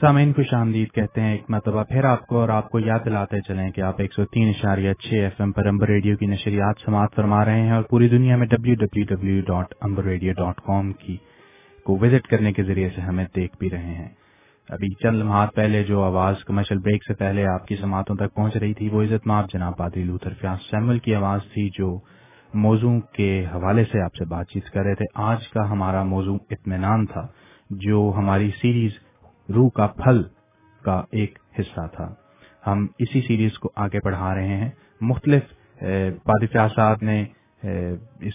[0.00, 3.40] سامعین خوش آمدید کہتے ہیں، ایک مرتبہ پھر آپ کو اور آپ کو یاد دلاتے
[3.40, 6.84] چلیں کہ آپ ایک سو تین اشاریہ چھ ایف ایم پر امبر ریڈیو کی نشریات
[6.84, 10.60] سماعت فرما رہے ہیں اور پوری دنیا میں W W W dot Amber Radio dot
[10.60, 11.16] com کی
[11.86, 14.08] کو وزٹ کرنے کے ذریعے سے ہمیں دیکھ بھی رہے ہیں۔
[14.68, 18.56] ابھی چند لمحات پہلے جو آواز کمرشل بریک سے پہلے آپ کی سماعتوں تک پہنچ
[18.56, 21.98] رہی تھی، وہ عزت ماپ جناب پادری لوتھر فیاض سیمل کی آواز تھی جو
[22.54, 26.38] موضوع کے حوالے سے آپ سے بات چیت کر رہے تھے۔ آج کا ہمارا موضوع
[26.50, 27.26] اطمینان تھا،
[27.70, 29.07] جو ہماری سیریز
[29.54, 30.22] روح کا پھل
[30.84, 32.14] کا ایک حصہ تھا۔
[32.66, 34.70] ہم اسی سیریز کو آگے بڑھا رہے ہیں۔
[35.00, 35.42] مختلف
[36.26, 37.24] بادشاہ صاحب نے
[38.20, 38.34] اس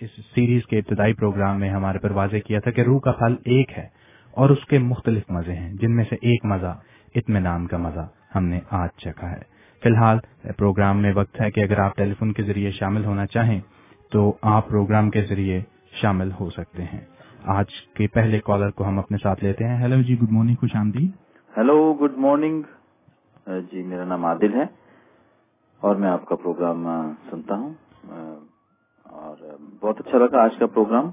[0.00, 3.34] اس سیریز کے ابتدائی پروگرام میں ہمارے پر واضح کیا تھا کہ روح کا پھل
[3.44, 3.86] ایک ہے
[4.34, 6.78] اور اس کے مختلف مزے ہیں، جن میں سے ایک مزہ
[7.14, 9.42] اطمینان کا مزہ ہم نے آج چکھا ہے۔
[9.82, 10.18] فی الحال
[10.58, 13.60] پروگرام میں وقت ہے کہ اگر آپ ٹیلی فون کے ذریعے شامل ہونا چاہیں
[14.12, 15.60] تو آپ پروگرام کے ذریعے
[16.02, 17.00] شامل ہو سکتے ہیں۔
[17.44, 20.76] آج کے پہلے کالر کو ہم اپنے ساتھ لیتے ہیں۔ ہیلو جی گڈ مارننگ خوش
[20.76, 21.10] آمدید۔
[21.56, 22.62] ہیلو گڈ مارننگ
[23.72, 24.64] جی میرا نام عادل ہے
[25.80, 26.86] اور میں آپ کا پروگرام
[27.30, 27.72] سنتا ہوں۔
[29.04, 29.36] اور
[29.80, 31.10] بہت اچھا لگا آج کا پروگرام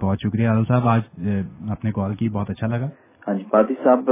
[0.00, 1.28] بہت شکریہ عادل صاحب آج
[1.70, 2.86] آپ نے کال کی بہت اچھا لگا۔
[3.28, 4.10] ہاں جی پادی صاحب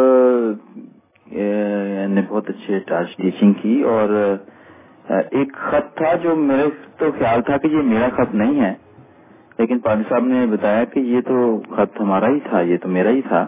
[2.08, 2.78] نے بہت اچھے
[3.16, 4.36] ٹیچنگ کی اور
[5.08, 6.68] ایک خط تھا جو میرے
[6.98, 8.74] تو خیال تھا کہ یہ میرا خط نہیں ہے۔
[9.58, 13.10] لیکن پادی صاحب نے بتایا کہ یہ تو خط ہمارا ہی تھا یہ تو میرا
[13.10, 13.46] ہی تھا۔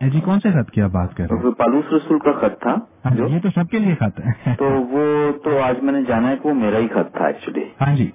[0.00, 2.74] جی کون سے خط کی آپ بات کر رہے ہیں؟ پالوس رسول کا خط تھا۔
[3.04, 6.02] ہاں جی، یہ تو سب کے لیے خط ہے۔ تو وہ تو آج میں نے
[6.02, 8.10] جانا ہے کہ وہ میرا ہی خط تھا ایکچولی ہاں جی۔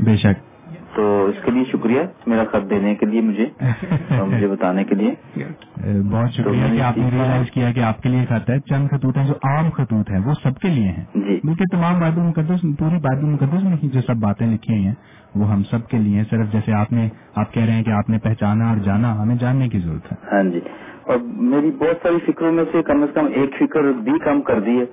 [0.00, 0.49] بے شک۔
[0.94, 3.46] تو اس کے لیے شکریہ میرا خط دینے کے لیے مجھے
[4.12, 5.14] مجھے بتانے کے لیے۔
[6.10, 9.16] بہت شکریہ کہ آپ نے ریئلائز کیا کہ آپ کے لیے خط ہے۔ چند خطوط
[9.16, 12.62] ہیں جو عام خطوط ہیں وہ سب کے لیے ہیں۔ جی۔ بلکہ تمام باد المقدس
[12.62, 14.94] پوری باد المقدس میں جو سب باتیں لکھی ہوئی ہیں
[15.34, 18.10] وہ ہم سب کے لیے صرف جیسے آپ نے آپ کہہ رہے ہیں کہ آپ
[18.10, 20.60] نے پہچانا اور جانا ہمیں جاننے کی ضرورت ہے۔ ہاں جی۔
[21.02, 24.60] اور میری بہت ساری فکروں میں سے کم از کم ایک فکر بھی کم کر
[24.60, 24.84] دی ہے۔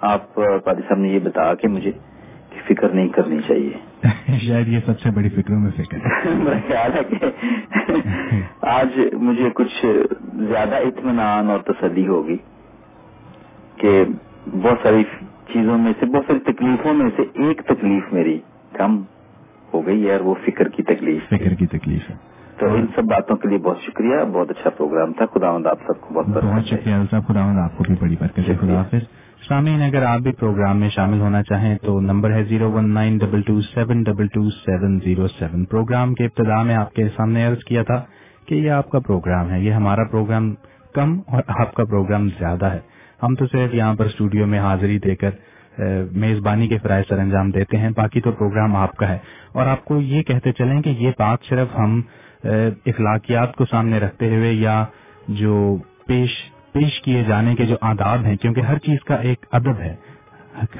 [0.00, 1.92] آپ صاحب نے یہ بتا کہ مجھے
[2.62, 3.70] فکر نہیں کرنی چاہیے۔
[4.46, 5.98] شاید یہ سب سے بڑی فکروں میں فکر
[6.34, 9.86] میرا خیال ہے کہ آج مجھے کچھ
[10.34, 12.36] زیادہ اطمینان اور تسلی ہوگی
[13.76, 14.04] کہ
[14.62, 15.02] بہت ساری
[15.52, 18.38] چیزوں میں سے بہت ساری تکلیفوں میں سے ایک تکلیف میری
[18.72, 19.02] کم
[19.74, 22.14] ہو گئی ہے اور وہ فکر کی تکلیف فکر کی تکلیف ہے۔
[22.58, 26.00] تو ان سب باتوں کے لیے بہت شکریہ بہت اچھا پروگرام تھا۔ خدا آپ سب
[26.00, 30.02] کو بہت بہت شکریہ خدا آپ کو بھی بڑی برکت ہے خدا حافظ۔ سامعین، اگر
[30.02, 33.60] آپ بھی پروگرام میں شامل ہونا چاہیں تو نمبر ہے zero one nine double two
[33.60, 35.64] seven double two seven zero seven.
[35.64, 38.00] Programme کے ابتدا میں آپ کے سامنے عرض کیا تھا
[38.48, 40.54] کہ یہ آپ کا پروگرام ہے، یہ ہمارا پروگرام
[40.94, 42.80] کم اور آپ کا پروگرام زیادہ ہے۔
[43.22, 45.30] ہم تو صرف یہاں پر اسٹوڈیو میں حاضری دے کر
[46.12, 49.18] میزبانی کے فرائض سر انجام دیتے ہیں، باقی تو پروگرام آپ کا ہے۔
[49.52, 52.00] اور آپ کو یہ کہتے چلیں کہ یہ بات صرف ہم
[52.86, 54.84] اخلاقیات کو سامنے رکھتے ہوئے یا
[55.28, 55.76] جو
[56.06, 56.30] پیش
[56.74, 59.94] پیش کیے جانے کے جو آداب ہیں کیونکہ ہر چیز کا ایک ادب ہے۔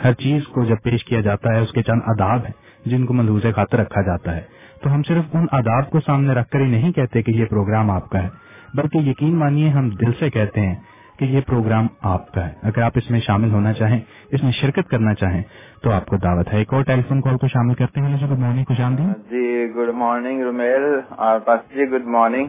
[0.05, 3.15] ہر چیز کو جب پیش کیا جاتا ہے اس کے چند آداب ہیں جن کو
[3.15, 4.41] ملحوظ خاطر رکھا جاتا ہے۔
[4.83, 7.91] تو ہم صرف ان آداب کو سامنے رکھ کر ہی نہیں کہتے کہ یہ پروگرام
[7.91, 8.29] آپ کا ہے
[8.75, 10.75] بلکہ یقین مانیے ہم دل سے کہتے ہیں
[11.19, 14.01] کہ یہ پروگرام آپ کا ہے۔ اگر آپ اس میں شامل ہونا چاہیں
[14.33, 15.43] اس میں شرکت کرنا چاہیں
[15.83, 18.39] تو آپ کو دعوت ہے۔ ایک اور ٹیلی فون کال کو شامل کرتے ہیں۔ گڈ
[18.39, 22.47] مارننگ خوش آمدید۔ جی گڈ مارننگ رومیل۔ اور جی گڈ مارننگ۔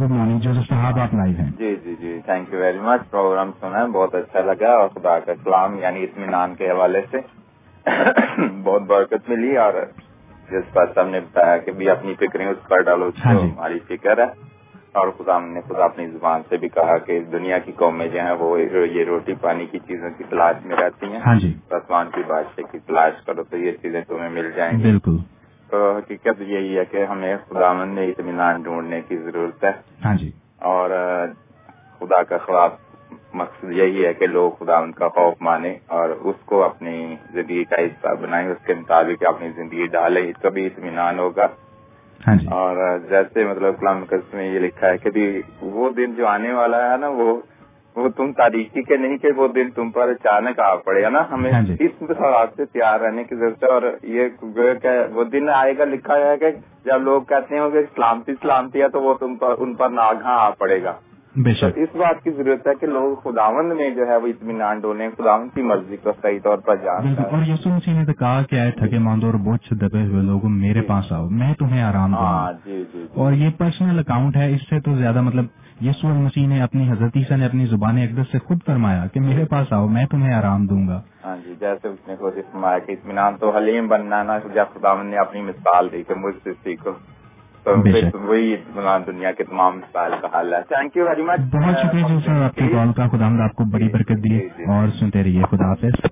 [0.00, 3.50] گڈ مارننگ جو صاحب آپ لائیو ہیں۔ جی جی جی thank you very much programme
[3.60, 7.18] سنا ہے بہت اچھا لگا اور خدا کا کلام یعنی اطمینان کے حوالے سے۔
[8.64, 9.72] بہت برکت ملی اور
[10.50, 13.78] جس پر سب نے بتایا کہ بھی اپنی فکریں اس پر ڈالو ہاں جی۔ ہماری
[13.88, 14.56] فکر ہے۔
[14.92, 18.32] اور خدا نے خدا اپنی زبان سے بھی کہا کہ دنیا کی قومیں جو ہیں
[18.32, 18.60] وہ
[18.92, 22.72] یہ روٹی پانی کی چیزوں کی تلاش میں رہتی ہیں۔ ہاں جی۔ آسمان کی بادشاہ
[22.72, 25.16] کی تلاش کرو تو یہ چیزیں تمہیں مل جائیں گی۔ بالکل۔
[25.70, 29.72] تو حقیقت یہی ہے کہ ہمیں خدا میں اطمینان ڈھونڈنے کی ضرورت ہے۔
[30.04, 30.90] ہاں جی۔ اور
[31.98, 32.70] خدا کا خواب
[33.34, 37.64] مقصد یہی ہے کہ لوگ خدا ان کا خوف مانے اور اس کو اپنی زندگی
[37.64, 41.46] کا حصہ بنائیں اس کے مطابق اپنی زندگی ڈالیں کبھی اطمینان ہوگا۔
[42.26, 46.26] ہاں جی۔ اور جیسے مطلب کلام میں یہ لکھا ہے کہ بھی وہ دن جو
[46.26, 47.40] آنے والا ہے نا وہ
[47.96, 51.22] وہ تم تاریخی کے نہیں کہ وہ دن تم پر اچانک آ پڑے گا نا
[51.30, 55.48] ہمیں ہاں جی۔ اس حالات سے تیار رہنے کی ضرورت ہے اور یہ وہ دن
[55.54, 56.50] آئے گا لکھا ہے کہ
[56.84, 60.38] جب لوگ کہتے ہیں کہ سلامتی سلامتی ہے تو وہ تم پر ان پر ناگہاں
[60.38, 60.94] آ پڑے گا
[61.36, 64.80] بے شک۔ اس بات کی ضرورت ہے کہ لوگ خداوند میں جو ہے وہ اطمینان
[64.80, 68.42] ڈولیں خداوند کی مرضی کو صحیح طور پر جان اور یسوع مسیح نے تو کہا
[68.42, 71.82] کہ آئے تھکے ماندو اور بوجھ سے دبے ہوئے لوگوں میرے پاس آؤ میں تمہیں
[71.82, 75.20] آرام دوں۔ ہاں جی جی جی۔ اور یہ پرسنل اکاؤنٹ ہے اس سے تو زیادہ
[75.20, 75.44] مطلب
[75.80, 79.44] یسوع مسیح نے اپنی حضرت عیسیٰ نے اپنی زبان اقدس سے خود فرمایا کہ میرے
[79.44, 82.92] پاس آؤ میں تمہیں آرام دوں گا۔ ہاں جی جیسے اس نے خود فرمایا کہ
[82.92, 86.90] اطمینان تو حلیم بننا نا جب خداوند نے اپنی مثال دی کہ مجھ سے سیکھو۔
[87.66, 88.56] وہی
[89.06, 92.42] دنیا کے تمام مثال کا حل ہے۔ تھینک یو ویری مچ بہت شکریہ جی سر
[92.42, 95.22] آپ کی کال کا خدا ہم آپ کو بڑی برکت دی جی، جی۔ اور سنتے
[95.22, 96.06] رہیے خدا حافظ۔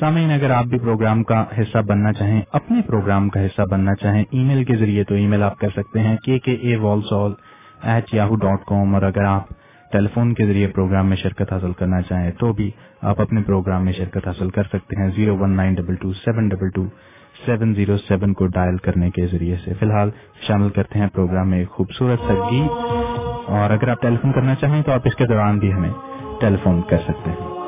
[0.00, 4.24] سامعین اگر آپ بھی پروگرام کا حصہ بننا چاہیں اپنے پروگرام کا حصہ بننا چاہیں
[4.30, 7.34] ای میل کے ذریعے تو ای میل آپ کر سکتے ہیں کے K A walsol
[7.82, 9.48] at Yahoo dot com اور اگر آپ
[9.92, 12.70] ٹیلی فون کے ذریعے پروگرام میں شرکت حاصل کرنا چاہیں تو بھی
[13.02, 16.48] آپ اپنے پروگرام میں شرکت حاصل کر سکتے ہیں۔ Zero one nine double two seven
[16.48, 16.84] double two
[17.46, 20.10] seven zero seven کو ڈائل کرنے کے ذریعے سے فی الحال
[20.40, 22.70] شامل کرتے ہیں پروگرام میں خوبصورت سا گیت۔
[23.50, 25.90] اور اگر آپ ٹیلی فون کرنا چاہیں تو آپ اس کے دوران بھی ہمیں
[26.40, 27.59] ٹیلی فون کر سکتے ہیں۔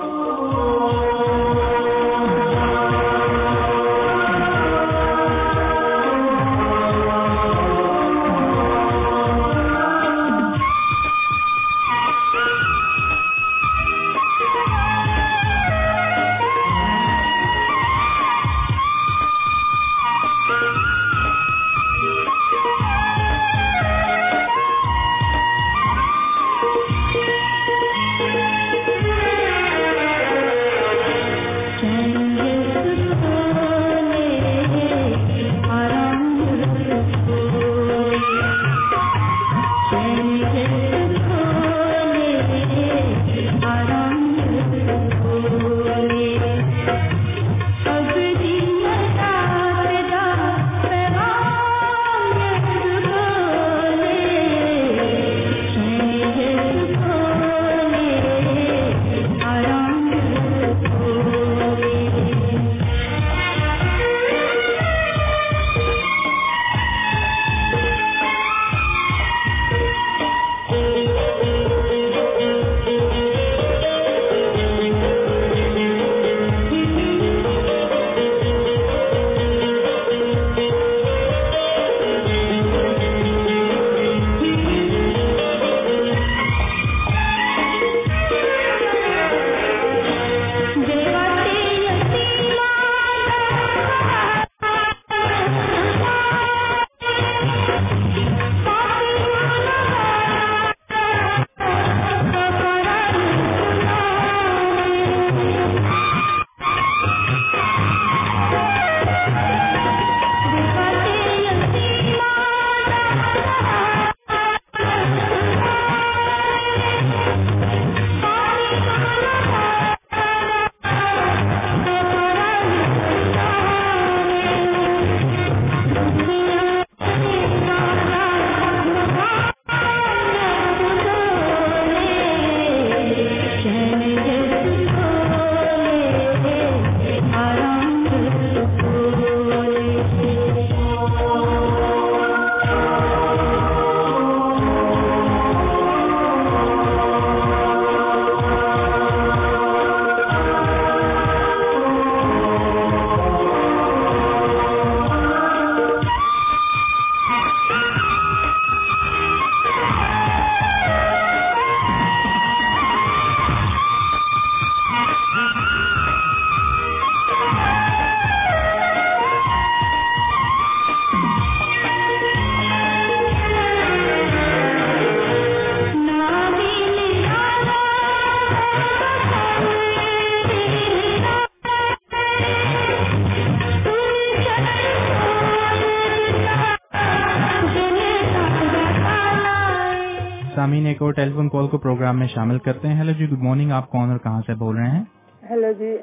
[191.16, 194.10] ٹیلی فون کال کو پروگرام میں شامل کرتے ہیں۔ ہیلو جی گڈ مارننگ آپ کون
[194.10, 195.04] اور کہاں سے بول رہے ہیں؟
[195.50, 195.96] ہیلو جی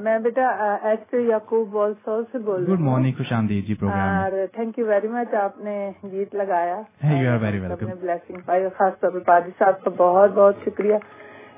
[0.00, 4.08] میں بیٹا ایسٹر یعقوب والسول سے بول رہی گڈ ہوں۔ مارننگ خوش آمدید جی پروگرام
[4.08, 6.76] میں۔ اور تھینک یو ویری مچ آپ نے گیت لگایا۔
[7.06, 7.70] Are very welcome.
[7.70, 10.94] اپنے بلیسنگ پائی۔ خاص طور پر پادی صاحب کا بہت بہت شکریہ۔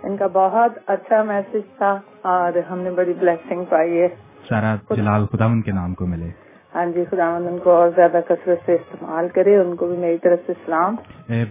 [0.03, 4.09] ان کا بہت اچھا میسج تھا اور ہم نے بڑی بلیسنگ پائی ہے۔
[4.49, 8.21] سارا جلال خدا ان کے نام کو ملے۔ ہاں جی خدا ان کو اور زیادہ
[8.29, 10.97] کثرت سے استعمال کرے ان کو بھی میری طرف سے سلام۔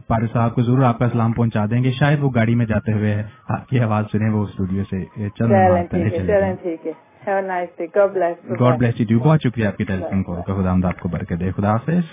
[0.07, 2.93] پارو صاحب کو ضرور آپ کا سلام پہنچا دیں گے۔ شاید وہ گاڑی میں جاتے
[2.93, 3.15] ہوئے
[3.49, 6.91] آپ کی آواز سنیں وہ اسٹوڈیو سے چلیں ٹھیک ہے
[8.59, 11.39] گاڈ بلیس یو بہت شکریہ آپ کی ٹیلی فون کال کا خدا آپ کو برکت
[11.39, 12.05] دے۔ خدا حافظ۔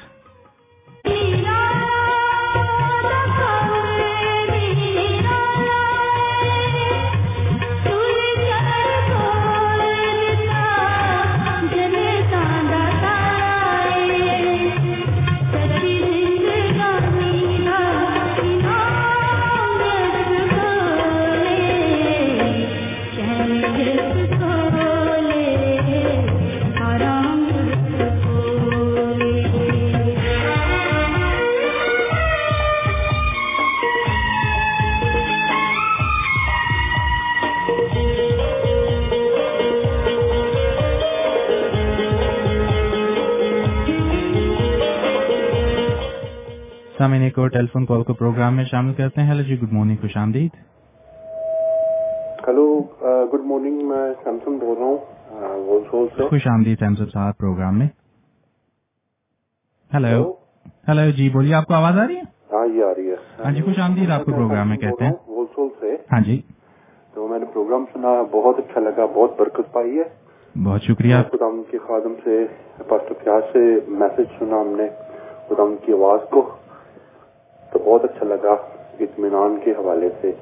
[47.24, 49.96] سامنے کو ٹیلی فون کال کو پروگرام میں شامل کرتے ہیں۔ ہیلو جی گڈ مارننگ
[49.96, 50.50] خوش آمدید۔
[52.48, 52.82] ہلو
[53.32, 57.88] گڈ مارننگ میں سیمسنگ بول رہا ہوں۔ خوش آمدید سیمسنگ صاحب پروگرام میں۔
[59.96, 60.32] ہلو
[60.88, 62.22] ہلو جی بولیے آپ کو آواز آ رہی ہے؟
[62.52, 65.12] ہاں یہ آ رہی ہے۔ ہاں جی خوش آمدید آپ کو پروگرام میں کہتے ہیں۔
[65.80, 66.42] سے۔ ہاں جی۔
[67.14, 70.04] تو میں نے پروگرام سنا بہت اچھا لگا بہت برکت پائی ہے۔
[70.64, 72.46] بہت شکریہ۔ خدا کے خادم سے
[72.88, 74.86] پاسٹر پیاز سے میسج سنا ہم نے
[75.48, 76.50] خدا کی آواز کو۔
[77.74, 78.52] تو بہت اچھا لگا
[79.00, 80.32] اطمینان کے حوالے سے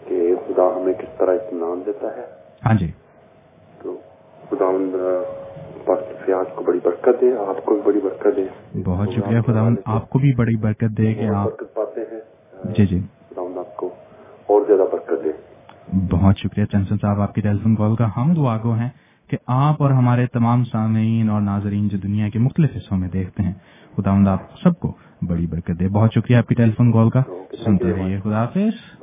[0.00, 2.26] کہ خدا ہمیں کس طرح اطمینان دیتا ہے۔
[2.66, 2.90] ہاں جی۔
[3.78, 3.96] تو
[4.50, 4.70] خدا
[6.24, 8.44] فیاض کو بڑی برکت دے آپ کو بھی بڑی برکت دے۔
[8.84, 12.20] بہت شکریہ خدا آپ کو بھی بڑی برکت دے کہ آپ برکت پاتے ہیں۔
[12.64, 13.88] جی جی۔ خدا آپ کو
[14.46, 15.32] اور زیادہ برکت دے۔
[16.10, 18.90] بہت شکریہ چنسن صاحب آپ کی ٹیلی فون کال کا ہم دعا گو ہیں
[19.30, 23.42] کہ آپ اور ہمارے تمام سامعین اور ناظرین جو دنیا کے مختلف حصوں میں دیکھتے
[23.42, 23.52] ہیں
[23.96, 24.92] خدا آپ سب کو
[25.22, 27.22] بڑی برکت دے۔ بہت شکریہ آپ کی ٹیلی فون کال کا۔
[27.64, 29.02] سنتے رہیے خدا حافظ۔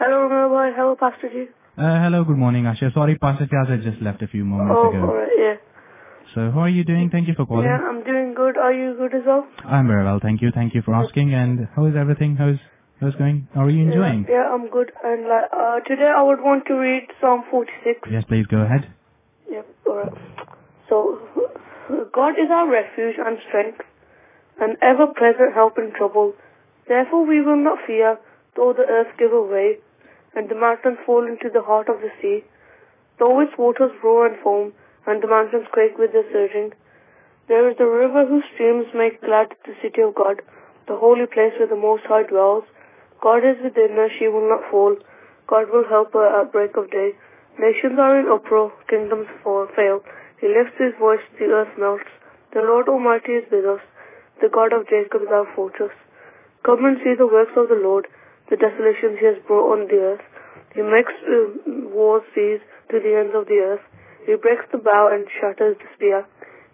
[0.00, 0.18] hello
[0.62, 1.46] hello pastor ji
[2.02, 5.20] hello good morning Asha sorry pastor ji I just left a few moments ago
[6.34, 7.08] So how are you doing?
[7.12, 7.66] Thank you for calling.
[7.68, 8.58] Yeah, I'm doing good.
[8.66, 9.40] Are you good as well?
[9.78, 10.20] I'm very well.
[10.20, 10.50] Thank you.
[10.58, 11.32] Thank you for asking.
[11.40, 12.36] And how is everything?
[12.38, 12.62] How's
[13.00, 13.40] how's going?
[13.56, 14.22] How are you enjoying?
[14.30, 14.94] Yeah, yeah I'm good.
[15.10, 18.08] And uh, today I would want to read Psalm 46.
[18.16, 18.88] Yes, please go ahead.
[19.46, 19.92] Yep.
[19.92, 20.48] All right.
[20.92, 21.02] So
[22.20, 23.84] God is our refuge and strength,
[24.62, 26.34] an ever-present help in trouble.
[26.86, 28.18] Therefore we will not fear,
[28.54, 29.78] though the earth give way,
[30.36, 32.44] and the mountains fall into the heart of the sea,
[33.18, 34.72] though its waters roar and foam,
[35.06, 36.70] and the mountains quake with their surging.
[37.48, 40.42] There is a river whose streams make glad the city of God,
[40.86, 42.64] the holy place where the Most High dwells.
[43.20, 44.94] God is within her, she will not fall.
[45.48, 47.12] God will help her at break of day.
[47.58, 50.02] Nations are in uproar, kingdoms fall, fail.
[50.40, 52.08] He lifts his voice, the earth melts.
[52.54, 53.82] The Lord Almighty is with us.
[54.40, 55.92] The God of Jacob is our fortress.
[56.64, 58.06] Come and see the works of the Lord,
[58.50, 60.24] the desolations he has brought on the earth.
[60.74, 63.84] He makes uh, wars cease to the ends of the earth.
[64.24, 66.24] He breaks the bow and shatters the spear.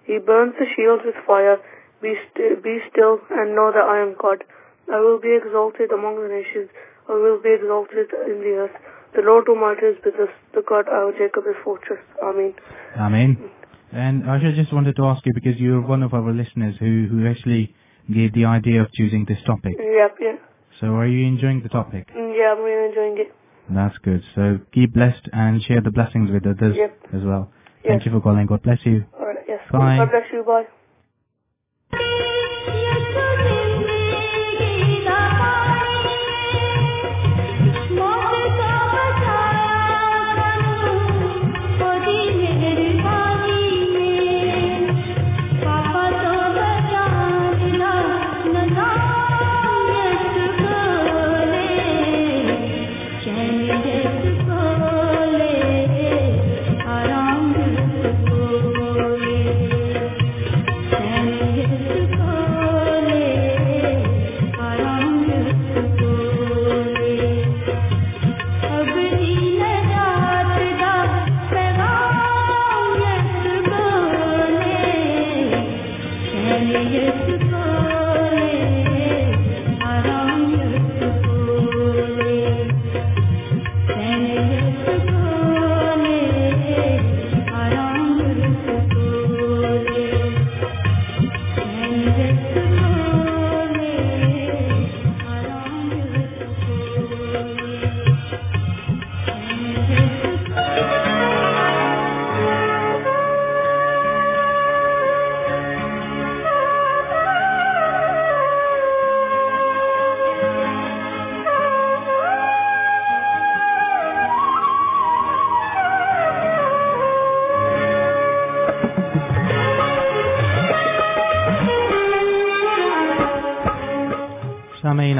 [0.05, 1.59] He burns the shields with fire.
[2.01, 4.45] Be, st- be still and know that I am God.
[4.93, 6.71] I will be exalted among the nations.
[7.09, 8.77] I will be exalted in the earth.
[9.15, 10.33] The Lord Almighty is with us.
[10.55, 12.01] The God our Jacob is fortress.
[12.23, 12.55] Amen.
[12.97, 13.51] Amen.
[13.93, 17.27] And I just wanted to ask you, because you're one of our listeners who, who
[17.27, 17.75] actually
[18.13, 19.77] gave the idea of choosing this topic.
[19.79, 20.33] Yep, yeah.
[20.81, 22.09] So are you enjoying the topic?
[22.17, 23.35] Mm, yeah, I'm really enjoying it.
[23.71, 24.23] That's good.
[24.35, 26.99] So keep blessed and share the blessings with others Yep.
[27.15, 27.51] as well.
[27.85, 27.91] Yes.
[27.93, 28.47] Thank you for calling.
[28.47, 29.05] God bless you.
[29.19, 29.61] All right, yes.
[29.71, 29.99] Bye.
[29.99, 30.45] God bless you.
[30.45, 32.35] Bye.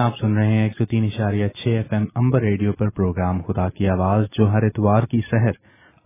[0.09, 3.41] آپ سن رہے ہیں ایک سو تین اشاریہ چھ F M امبر radio پر programme
[3.43, 5.51] خدا کی آواز، جو ہر اتوار کی سحر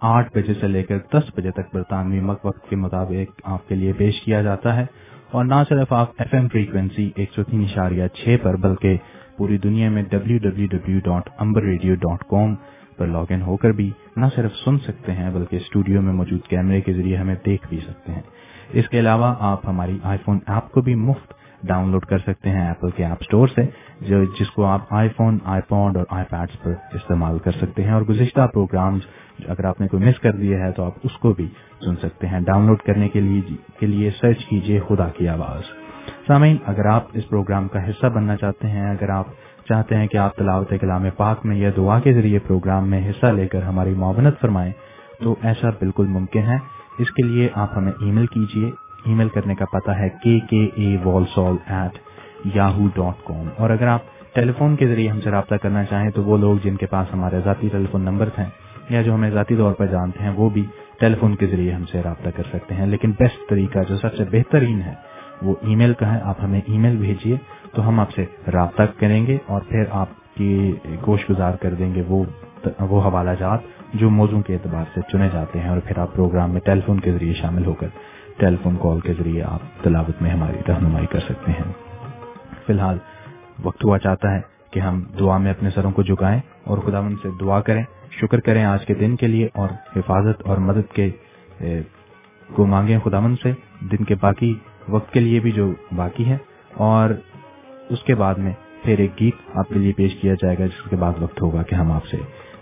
[0.02, 3.74] آٹھ بجے سے لے کر دس بجے تک برطانوی مک وقت کے مطابق آپ کے
[3.74, 4.86] لیے پیش کیا جاتا ہے
[5.30, 8.96] اور نہ صرف آپ ایف ایم فریکوینسی ایک سو تین اشاریہ چھ پر بلکہ
[9.36, 12.54] پوری دنیا میں W W W dot Amber Radio dot com
[12.98, 16.40] per log in ہو کر بھی نہ صرف سن سکتے ہیں بلکہ اسٹوڈیو میں موجود
[16.48, 18.22] کیمرے کے ذریعے ہمیں دیکھ بھی سکتے ہیں۔
[18.72, 21.32] اس کے علاوہ آپ ہماری آئی فون ایپ کو بھی مفت
[21.64, 23.62] ڈاؤن لوڈ کر سکتے ہیں ایپل کے ایپ سٹور سے۔
[24.08, 27.84] جو جس کو آپ آئی فون آئی پوڈ اور آئی پیڈ پر استعمال کر سکتے
[27.84, 29.00] ہیں اور گزشتہ پروگرامز
[29.48, 31.48] اگر آپ نے کوئی مس کر دیا ہے تو آپ اس کو بھی
[31.84, 35.28] سن سکتے ہیں۔ ڈاؤن لوڈ کرنے کے لیے جی- کے لیے سرچ کیجیے خدا کی
[35.28, 35.62] آواز۔
[36.26, 39.26] سامعین، اگر آپ اس پروگرام کا حصہ بننا چاہتے ہیں، اگر آپ
[39.68, 43.26] چاہتے ہیں کہ آپ تلاوت کلام پاک میں یا دعا کے ذریعے پروگرام میں حصہ
[43.26, 44.72] لے کر ہماری معاونت فرمائیں،
[45.22, 46.56] تو ایسا بالکل ممکن ہے۔
[46.98, 48.70] اس کے لیے آپ ہمیں ای میل کیجیے
[49.04, 52.11] ای میل کرنے کا پتہ ہے کے K A walsal at
[52.44, 56.10] Yahoo dot com اور اگر آپ ٹیلی فون کے ذریعے ہم سے رابطہ کرنا چاہیں
[56.10, 58.48] تو وہ لوگ جن کے پاس ہمارے ذاتی ٹیلی فون نمبر ہیں
[58.90, 60.64] یا جو ہمیں ذاتی طور پر جانتے ہیں وہ بھی
[61.00, 64.16] ٹیلی فون کے ذریعے ہم سے رابطہ کر سکتے ہیں لیکن بیسٹ طریقہ جو سب
[64.16, 64.94] سے بہترین ہے
[65.42, 67.36] وہ ای میل کا ہے آپ ہمیں ای میل بھیجیے
[67.74, 70.72] تو ہم آپ سے رابطہ کریں گے اور پھر آپ کی
[71.06, 72.24] گوش گزار کر دیں گے وہ
[72.80, 73.60] وہ حوالہ جات
[73.94, 77.00] جو موضوع کے اعتبار سے چنے جاتے ہیں اور پھر آپ پروگرام میں ٹیلی فون
[77.00, 77.88] کے ذریعے شامل ہو کر
[78.38, 81.91] ٹیلی فون کال کے ذریعے آپ تلاوت میں ہماری رہنمائی کر سکتے ہیں
[82.66, 82.98] فی الحال
[83.62, 84.40] وقت ہوا چاہتا ہے
[84.70, 88.40] کہ ہم دعا میں اپنے سروں کو جھکائیں اور خدا ان سے دعا کریں، شکر
[88.40, 91.10] کریں آج کے دن کے لیے اور حفاظت اور مدد کے
[92.54, 94.54] کو مانگیں خداون سے دن کے باقی
[94.88, 96.36] وقت کے لیے بھی جو باقی ہے
[96.74, 97.10] اور
[97.88, 98.52] اس کے بعد میں
[98.82, 101.62] پھر ایک گیت آپ کے لیے پیش کیا جائے گا، جس کے بعد وقت ہوگا
[101.62, 102.16] کہ ہم آپ سے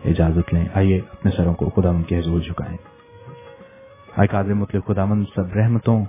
[0.05, 2.77] اجازت لیں۔ آئیے اپنے سروں کو خداون کے حضور جھکائیں۔
[4.17, 6.05] آئے قادر مطلب خداون سب رحمتوں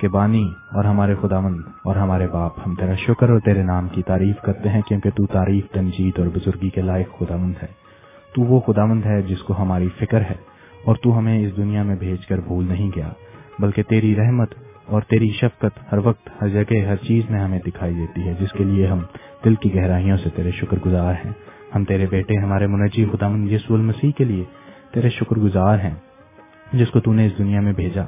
[0.00, 4.02] کے بانی اور ہمارے خداوند اور ہمارے باپ، ہم تیرا شکر اور تیرے نام کی
[4.02, 7.82] تعریف کرتے ہیں کیونکہ تو تعریف تمجید اور بزرگی کے لائق خداوند ہے۔
[8.34, 10.34] تو وہ خداوند ہے جس کو ہماری فکر ہے
[10.84, 13.08] اور تو ہمیں اس دنیا میں بھیج کر بھول نہیں گیا،
[13.58, 14.54] بلکہ تیری رحمت
[14.86, 18.52] اور تیری شفقت ہر وقت، ہر جگہ، ہر چیز میں ہمیں دکھائی دیتی ہے، جس
[18.52, 18.98] کے لیے ہم
[19.44, 21.32] دل کی گہرائیوں سے تیرے شکر گزار ہیں۔
[21.74, 24.44] ہم تیرے بیٹے، ہمارے منجی خدا یسو المسیح کے لیے
[24.92, 25.94] تیرے شکر گزار ہیں،
[26.72, 28.02] جس کو تو نے اس دنیا میں بھیجا۔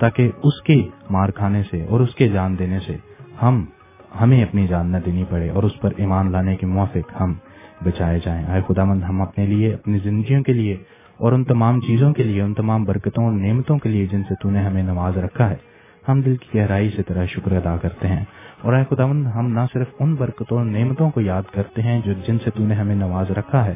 [0.00, 2.96] تاکہ اس کے مار کھانے سے اور اس کے جان دینے سے
[3.42, 3.64] ہم،
[4.20, 7.34] ہمیں اپنی جان نہ دینی پڑے اور اس پر ایمان لانے کے موافق ہم
[7.84, 10.76] بچائے جائیں۔ آئے خدا مند، ہم اپنے لیے، اپنی زندگیوں کے لیے
[11.16, 14.34] اور ان تمام چیزوں کے لیے، ان تمام برکتوں اور نعمتوں کے لیے جن سے
[14.42, 15.56] تو نے ہمیں نماز رکھا ہے،
[16.08, 18.24] ہم دل کی گہرائی سے تیرا شکر ادا کرتے ہیں۔
[18.62, 22.12] اور اے خداوند ہم نہ صرف ان برکتوں اور نعمتوں کو یاد کرتے ہیں جو
[22.12, 23.74] جن سے تو نے ہمیں نواز رکھا ہے،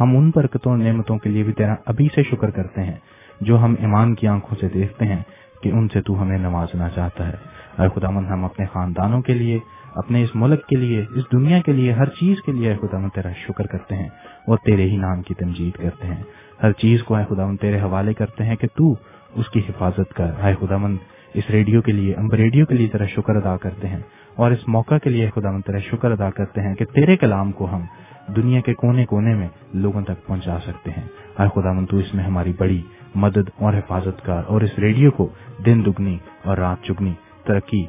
[0.00, 2.96] ہم ان برکتوں اور نعمتوں کے لیے بھی تیرا ابھی سے شکر کرتے ہیں
[3.40, 5.22] جو ہم ایمان کی آنکھوں سے دیکھتے ہیں۔
[5.62, 7.34] کہ ان سے تو ہمیں نوازنا چاہتا ہے۔
[7.78, 9.58] اے خدا مند ہم اپنے خاندانوں کے لیے،
[9.94, 12.98] اپنے اس ملک کے لیے، اس دنیا کے لیے، ہر چیز کے لیے اے خدا
[12.98, 14.08] مند تیرا شکر کرتے ہیں
[14.46, 16.22] اور تیرے ہی نام کی تمجید کرتے ہیں۔
[16.62, 18.94] ہر چیز کو اے خدا مند تیرے حوالے کرتے ہیں کہ تو
[19.34, 20.96] اس کی حفاظت کر۔ اے خدا مند
[21.34, 23.98] اس ریڈیو کے لیے، ہم ریڈیو کے لیے تیرا شکر ادا کرتے ہیں
[24.36, 27.52] اور اس موقع کے لیے خدا مند تیرا شکر ادا کرتے ہیں کہ تیرے کلام
[27.52, 27.80] کو ہم
[28.36, 31.02] دنیا کے کونے کونے میں لوگوں تک پہنچا سکتے ہیں۔
[31.38, 32.82] اے خدا مند تو اس میں ہماری بڑی
[33.14, 35.28] مدد اور حفاظت کار اور اس ریڈیو کو
[35.66, 37.12] دن دگنی اور رات چگنی
[37.44, 37.86] ترقی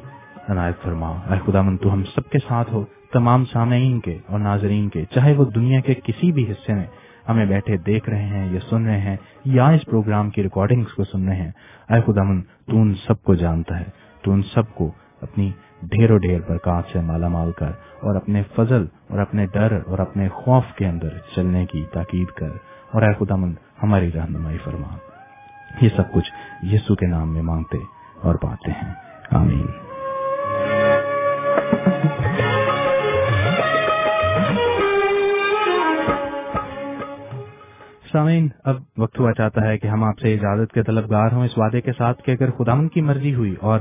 [0.48, 4.38] عنایت فرما اے خدا من تو ہم سب کے ساتھ ہو، تمام سامعین کے اور
[4.38, 6.84] ناظرین کے، چاہے وہ دنیا کے کسی بھی حصے میں
[7.28, 11.04] ہمیں بیٹھے دیکھ رہے ہیں یا سن رہے ہیں یا اس پروگرام کی ریکارڈنگز کو
[11.04, 11.50] سن رہے ہیں۔
[11.90, 13.84] اے خدا من تو ان سب کو جانتا ہے۔
[14.22, 15.50] تو ان سب کو اپنی
[15.82, 17.70] ڈھیر و ڈھیر برکات سے مالا مال کر
[18.00, 22.50] اور اپنے فضل اور اپنے ڈر اور اپنے خوف کے اندر چلنے کی تاکید کر۔
[22.90, 23.52] اور اے خدا من
[23.82, 25.13] ہماری رہنمائی فرما۔
[25.80, 26.32] یہ سب کچھ
[26.62, 27.78] یسو کے نام میں مانگتے
[28.22, 28.94] اور پاتے ہیں۔
[29.30, 29.66] آمین۔
[38.12, 41.58] سامعین، اب وقت ہوا چاہتا ہے کہ ہم آپ سے اجازت کے طلبگار ہوں اس
[41.58, 43.80] وعدے کے ساتھ کہ اگر خداون کی مرضی ہوئی اور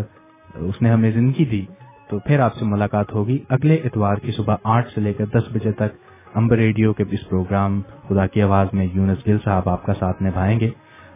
[0.56, 1.66] اس نے ہمیں زندگی دی،
[2.10, 5.44] تو پھر آپ سے ملاقات ہوگی اگلے اتوار کی صبح آٹھ سے لے کر دس
[5.54, 9.86] بجے تک۔ امبر ریڈیو کے اس پروگرام خدا کی آواز میں یونس گل صاحب آپ
[9.86, 10.70] کا ساتھ نبھائیں گے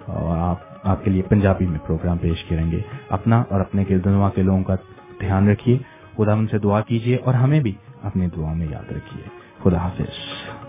[0.05, 4.29] اور آپ آپ کے لیے پنجابی میں پروگرام پیش کریں گے۔ اپنا اور اپنے گردنوا
[4.29, 4.75] کے لوگوں کا
[5.19, 5.77] دھیان رکھیے۔
[6.17, 7.71] خدا ان سے دعا کیجیے اور ہمیں بھی
[8.03, 9.23] اپنی دعا میں یاد رکھیے۔
[9.63, 10.66] خدا حافظ۔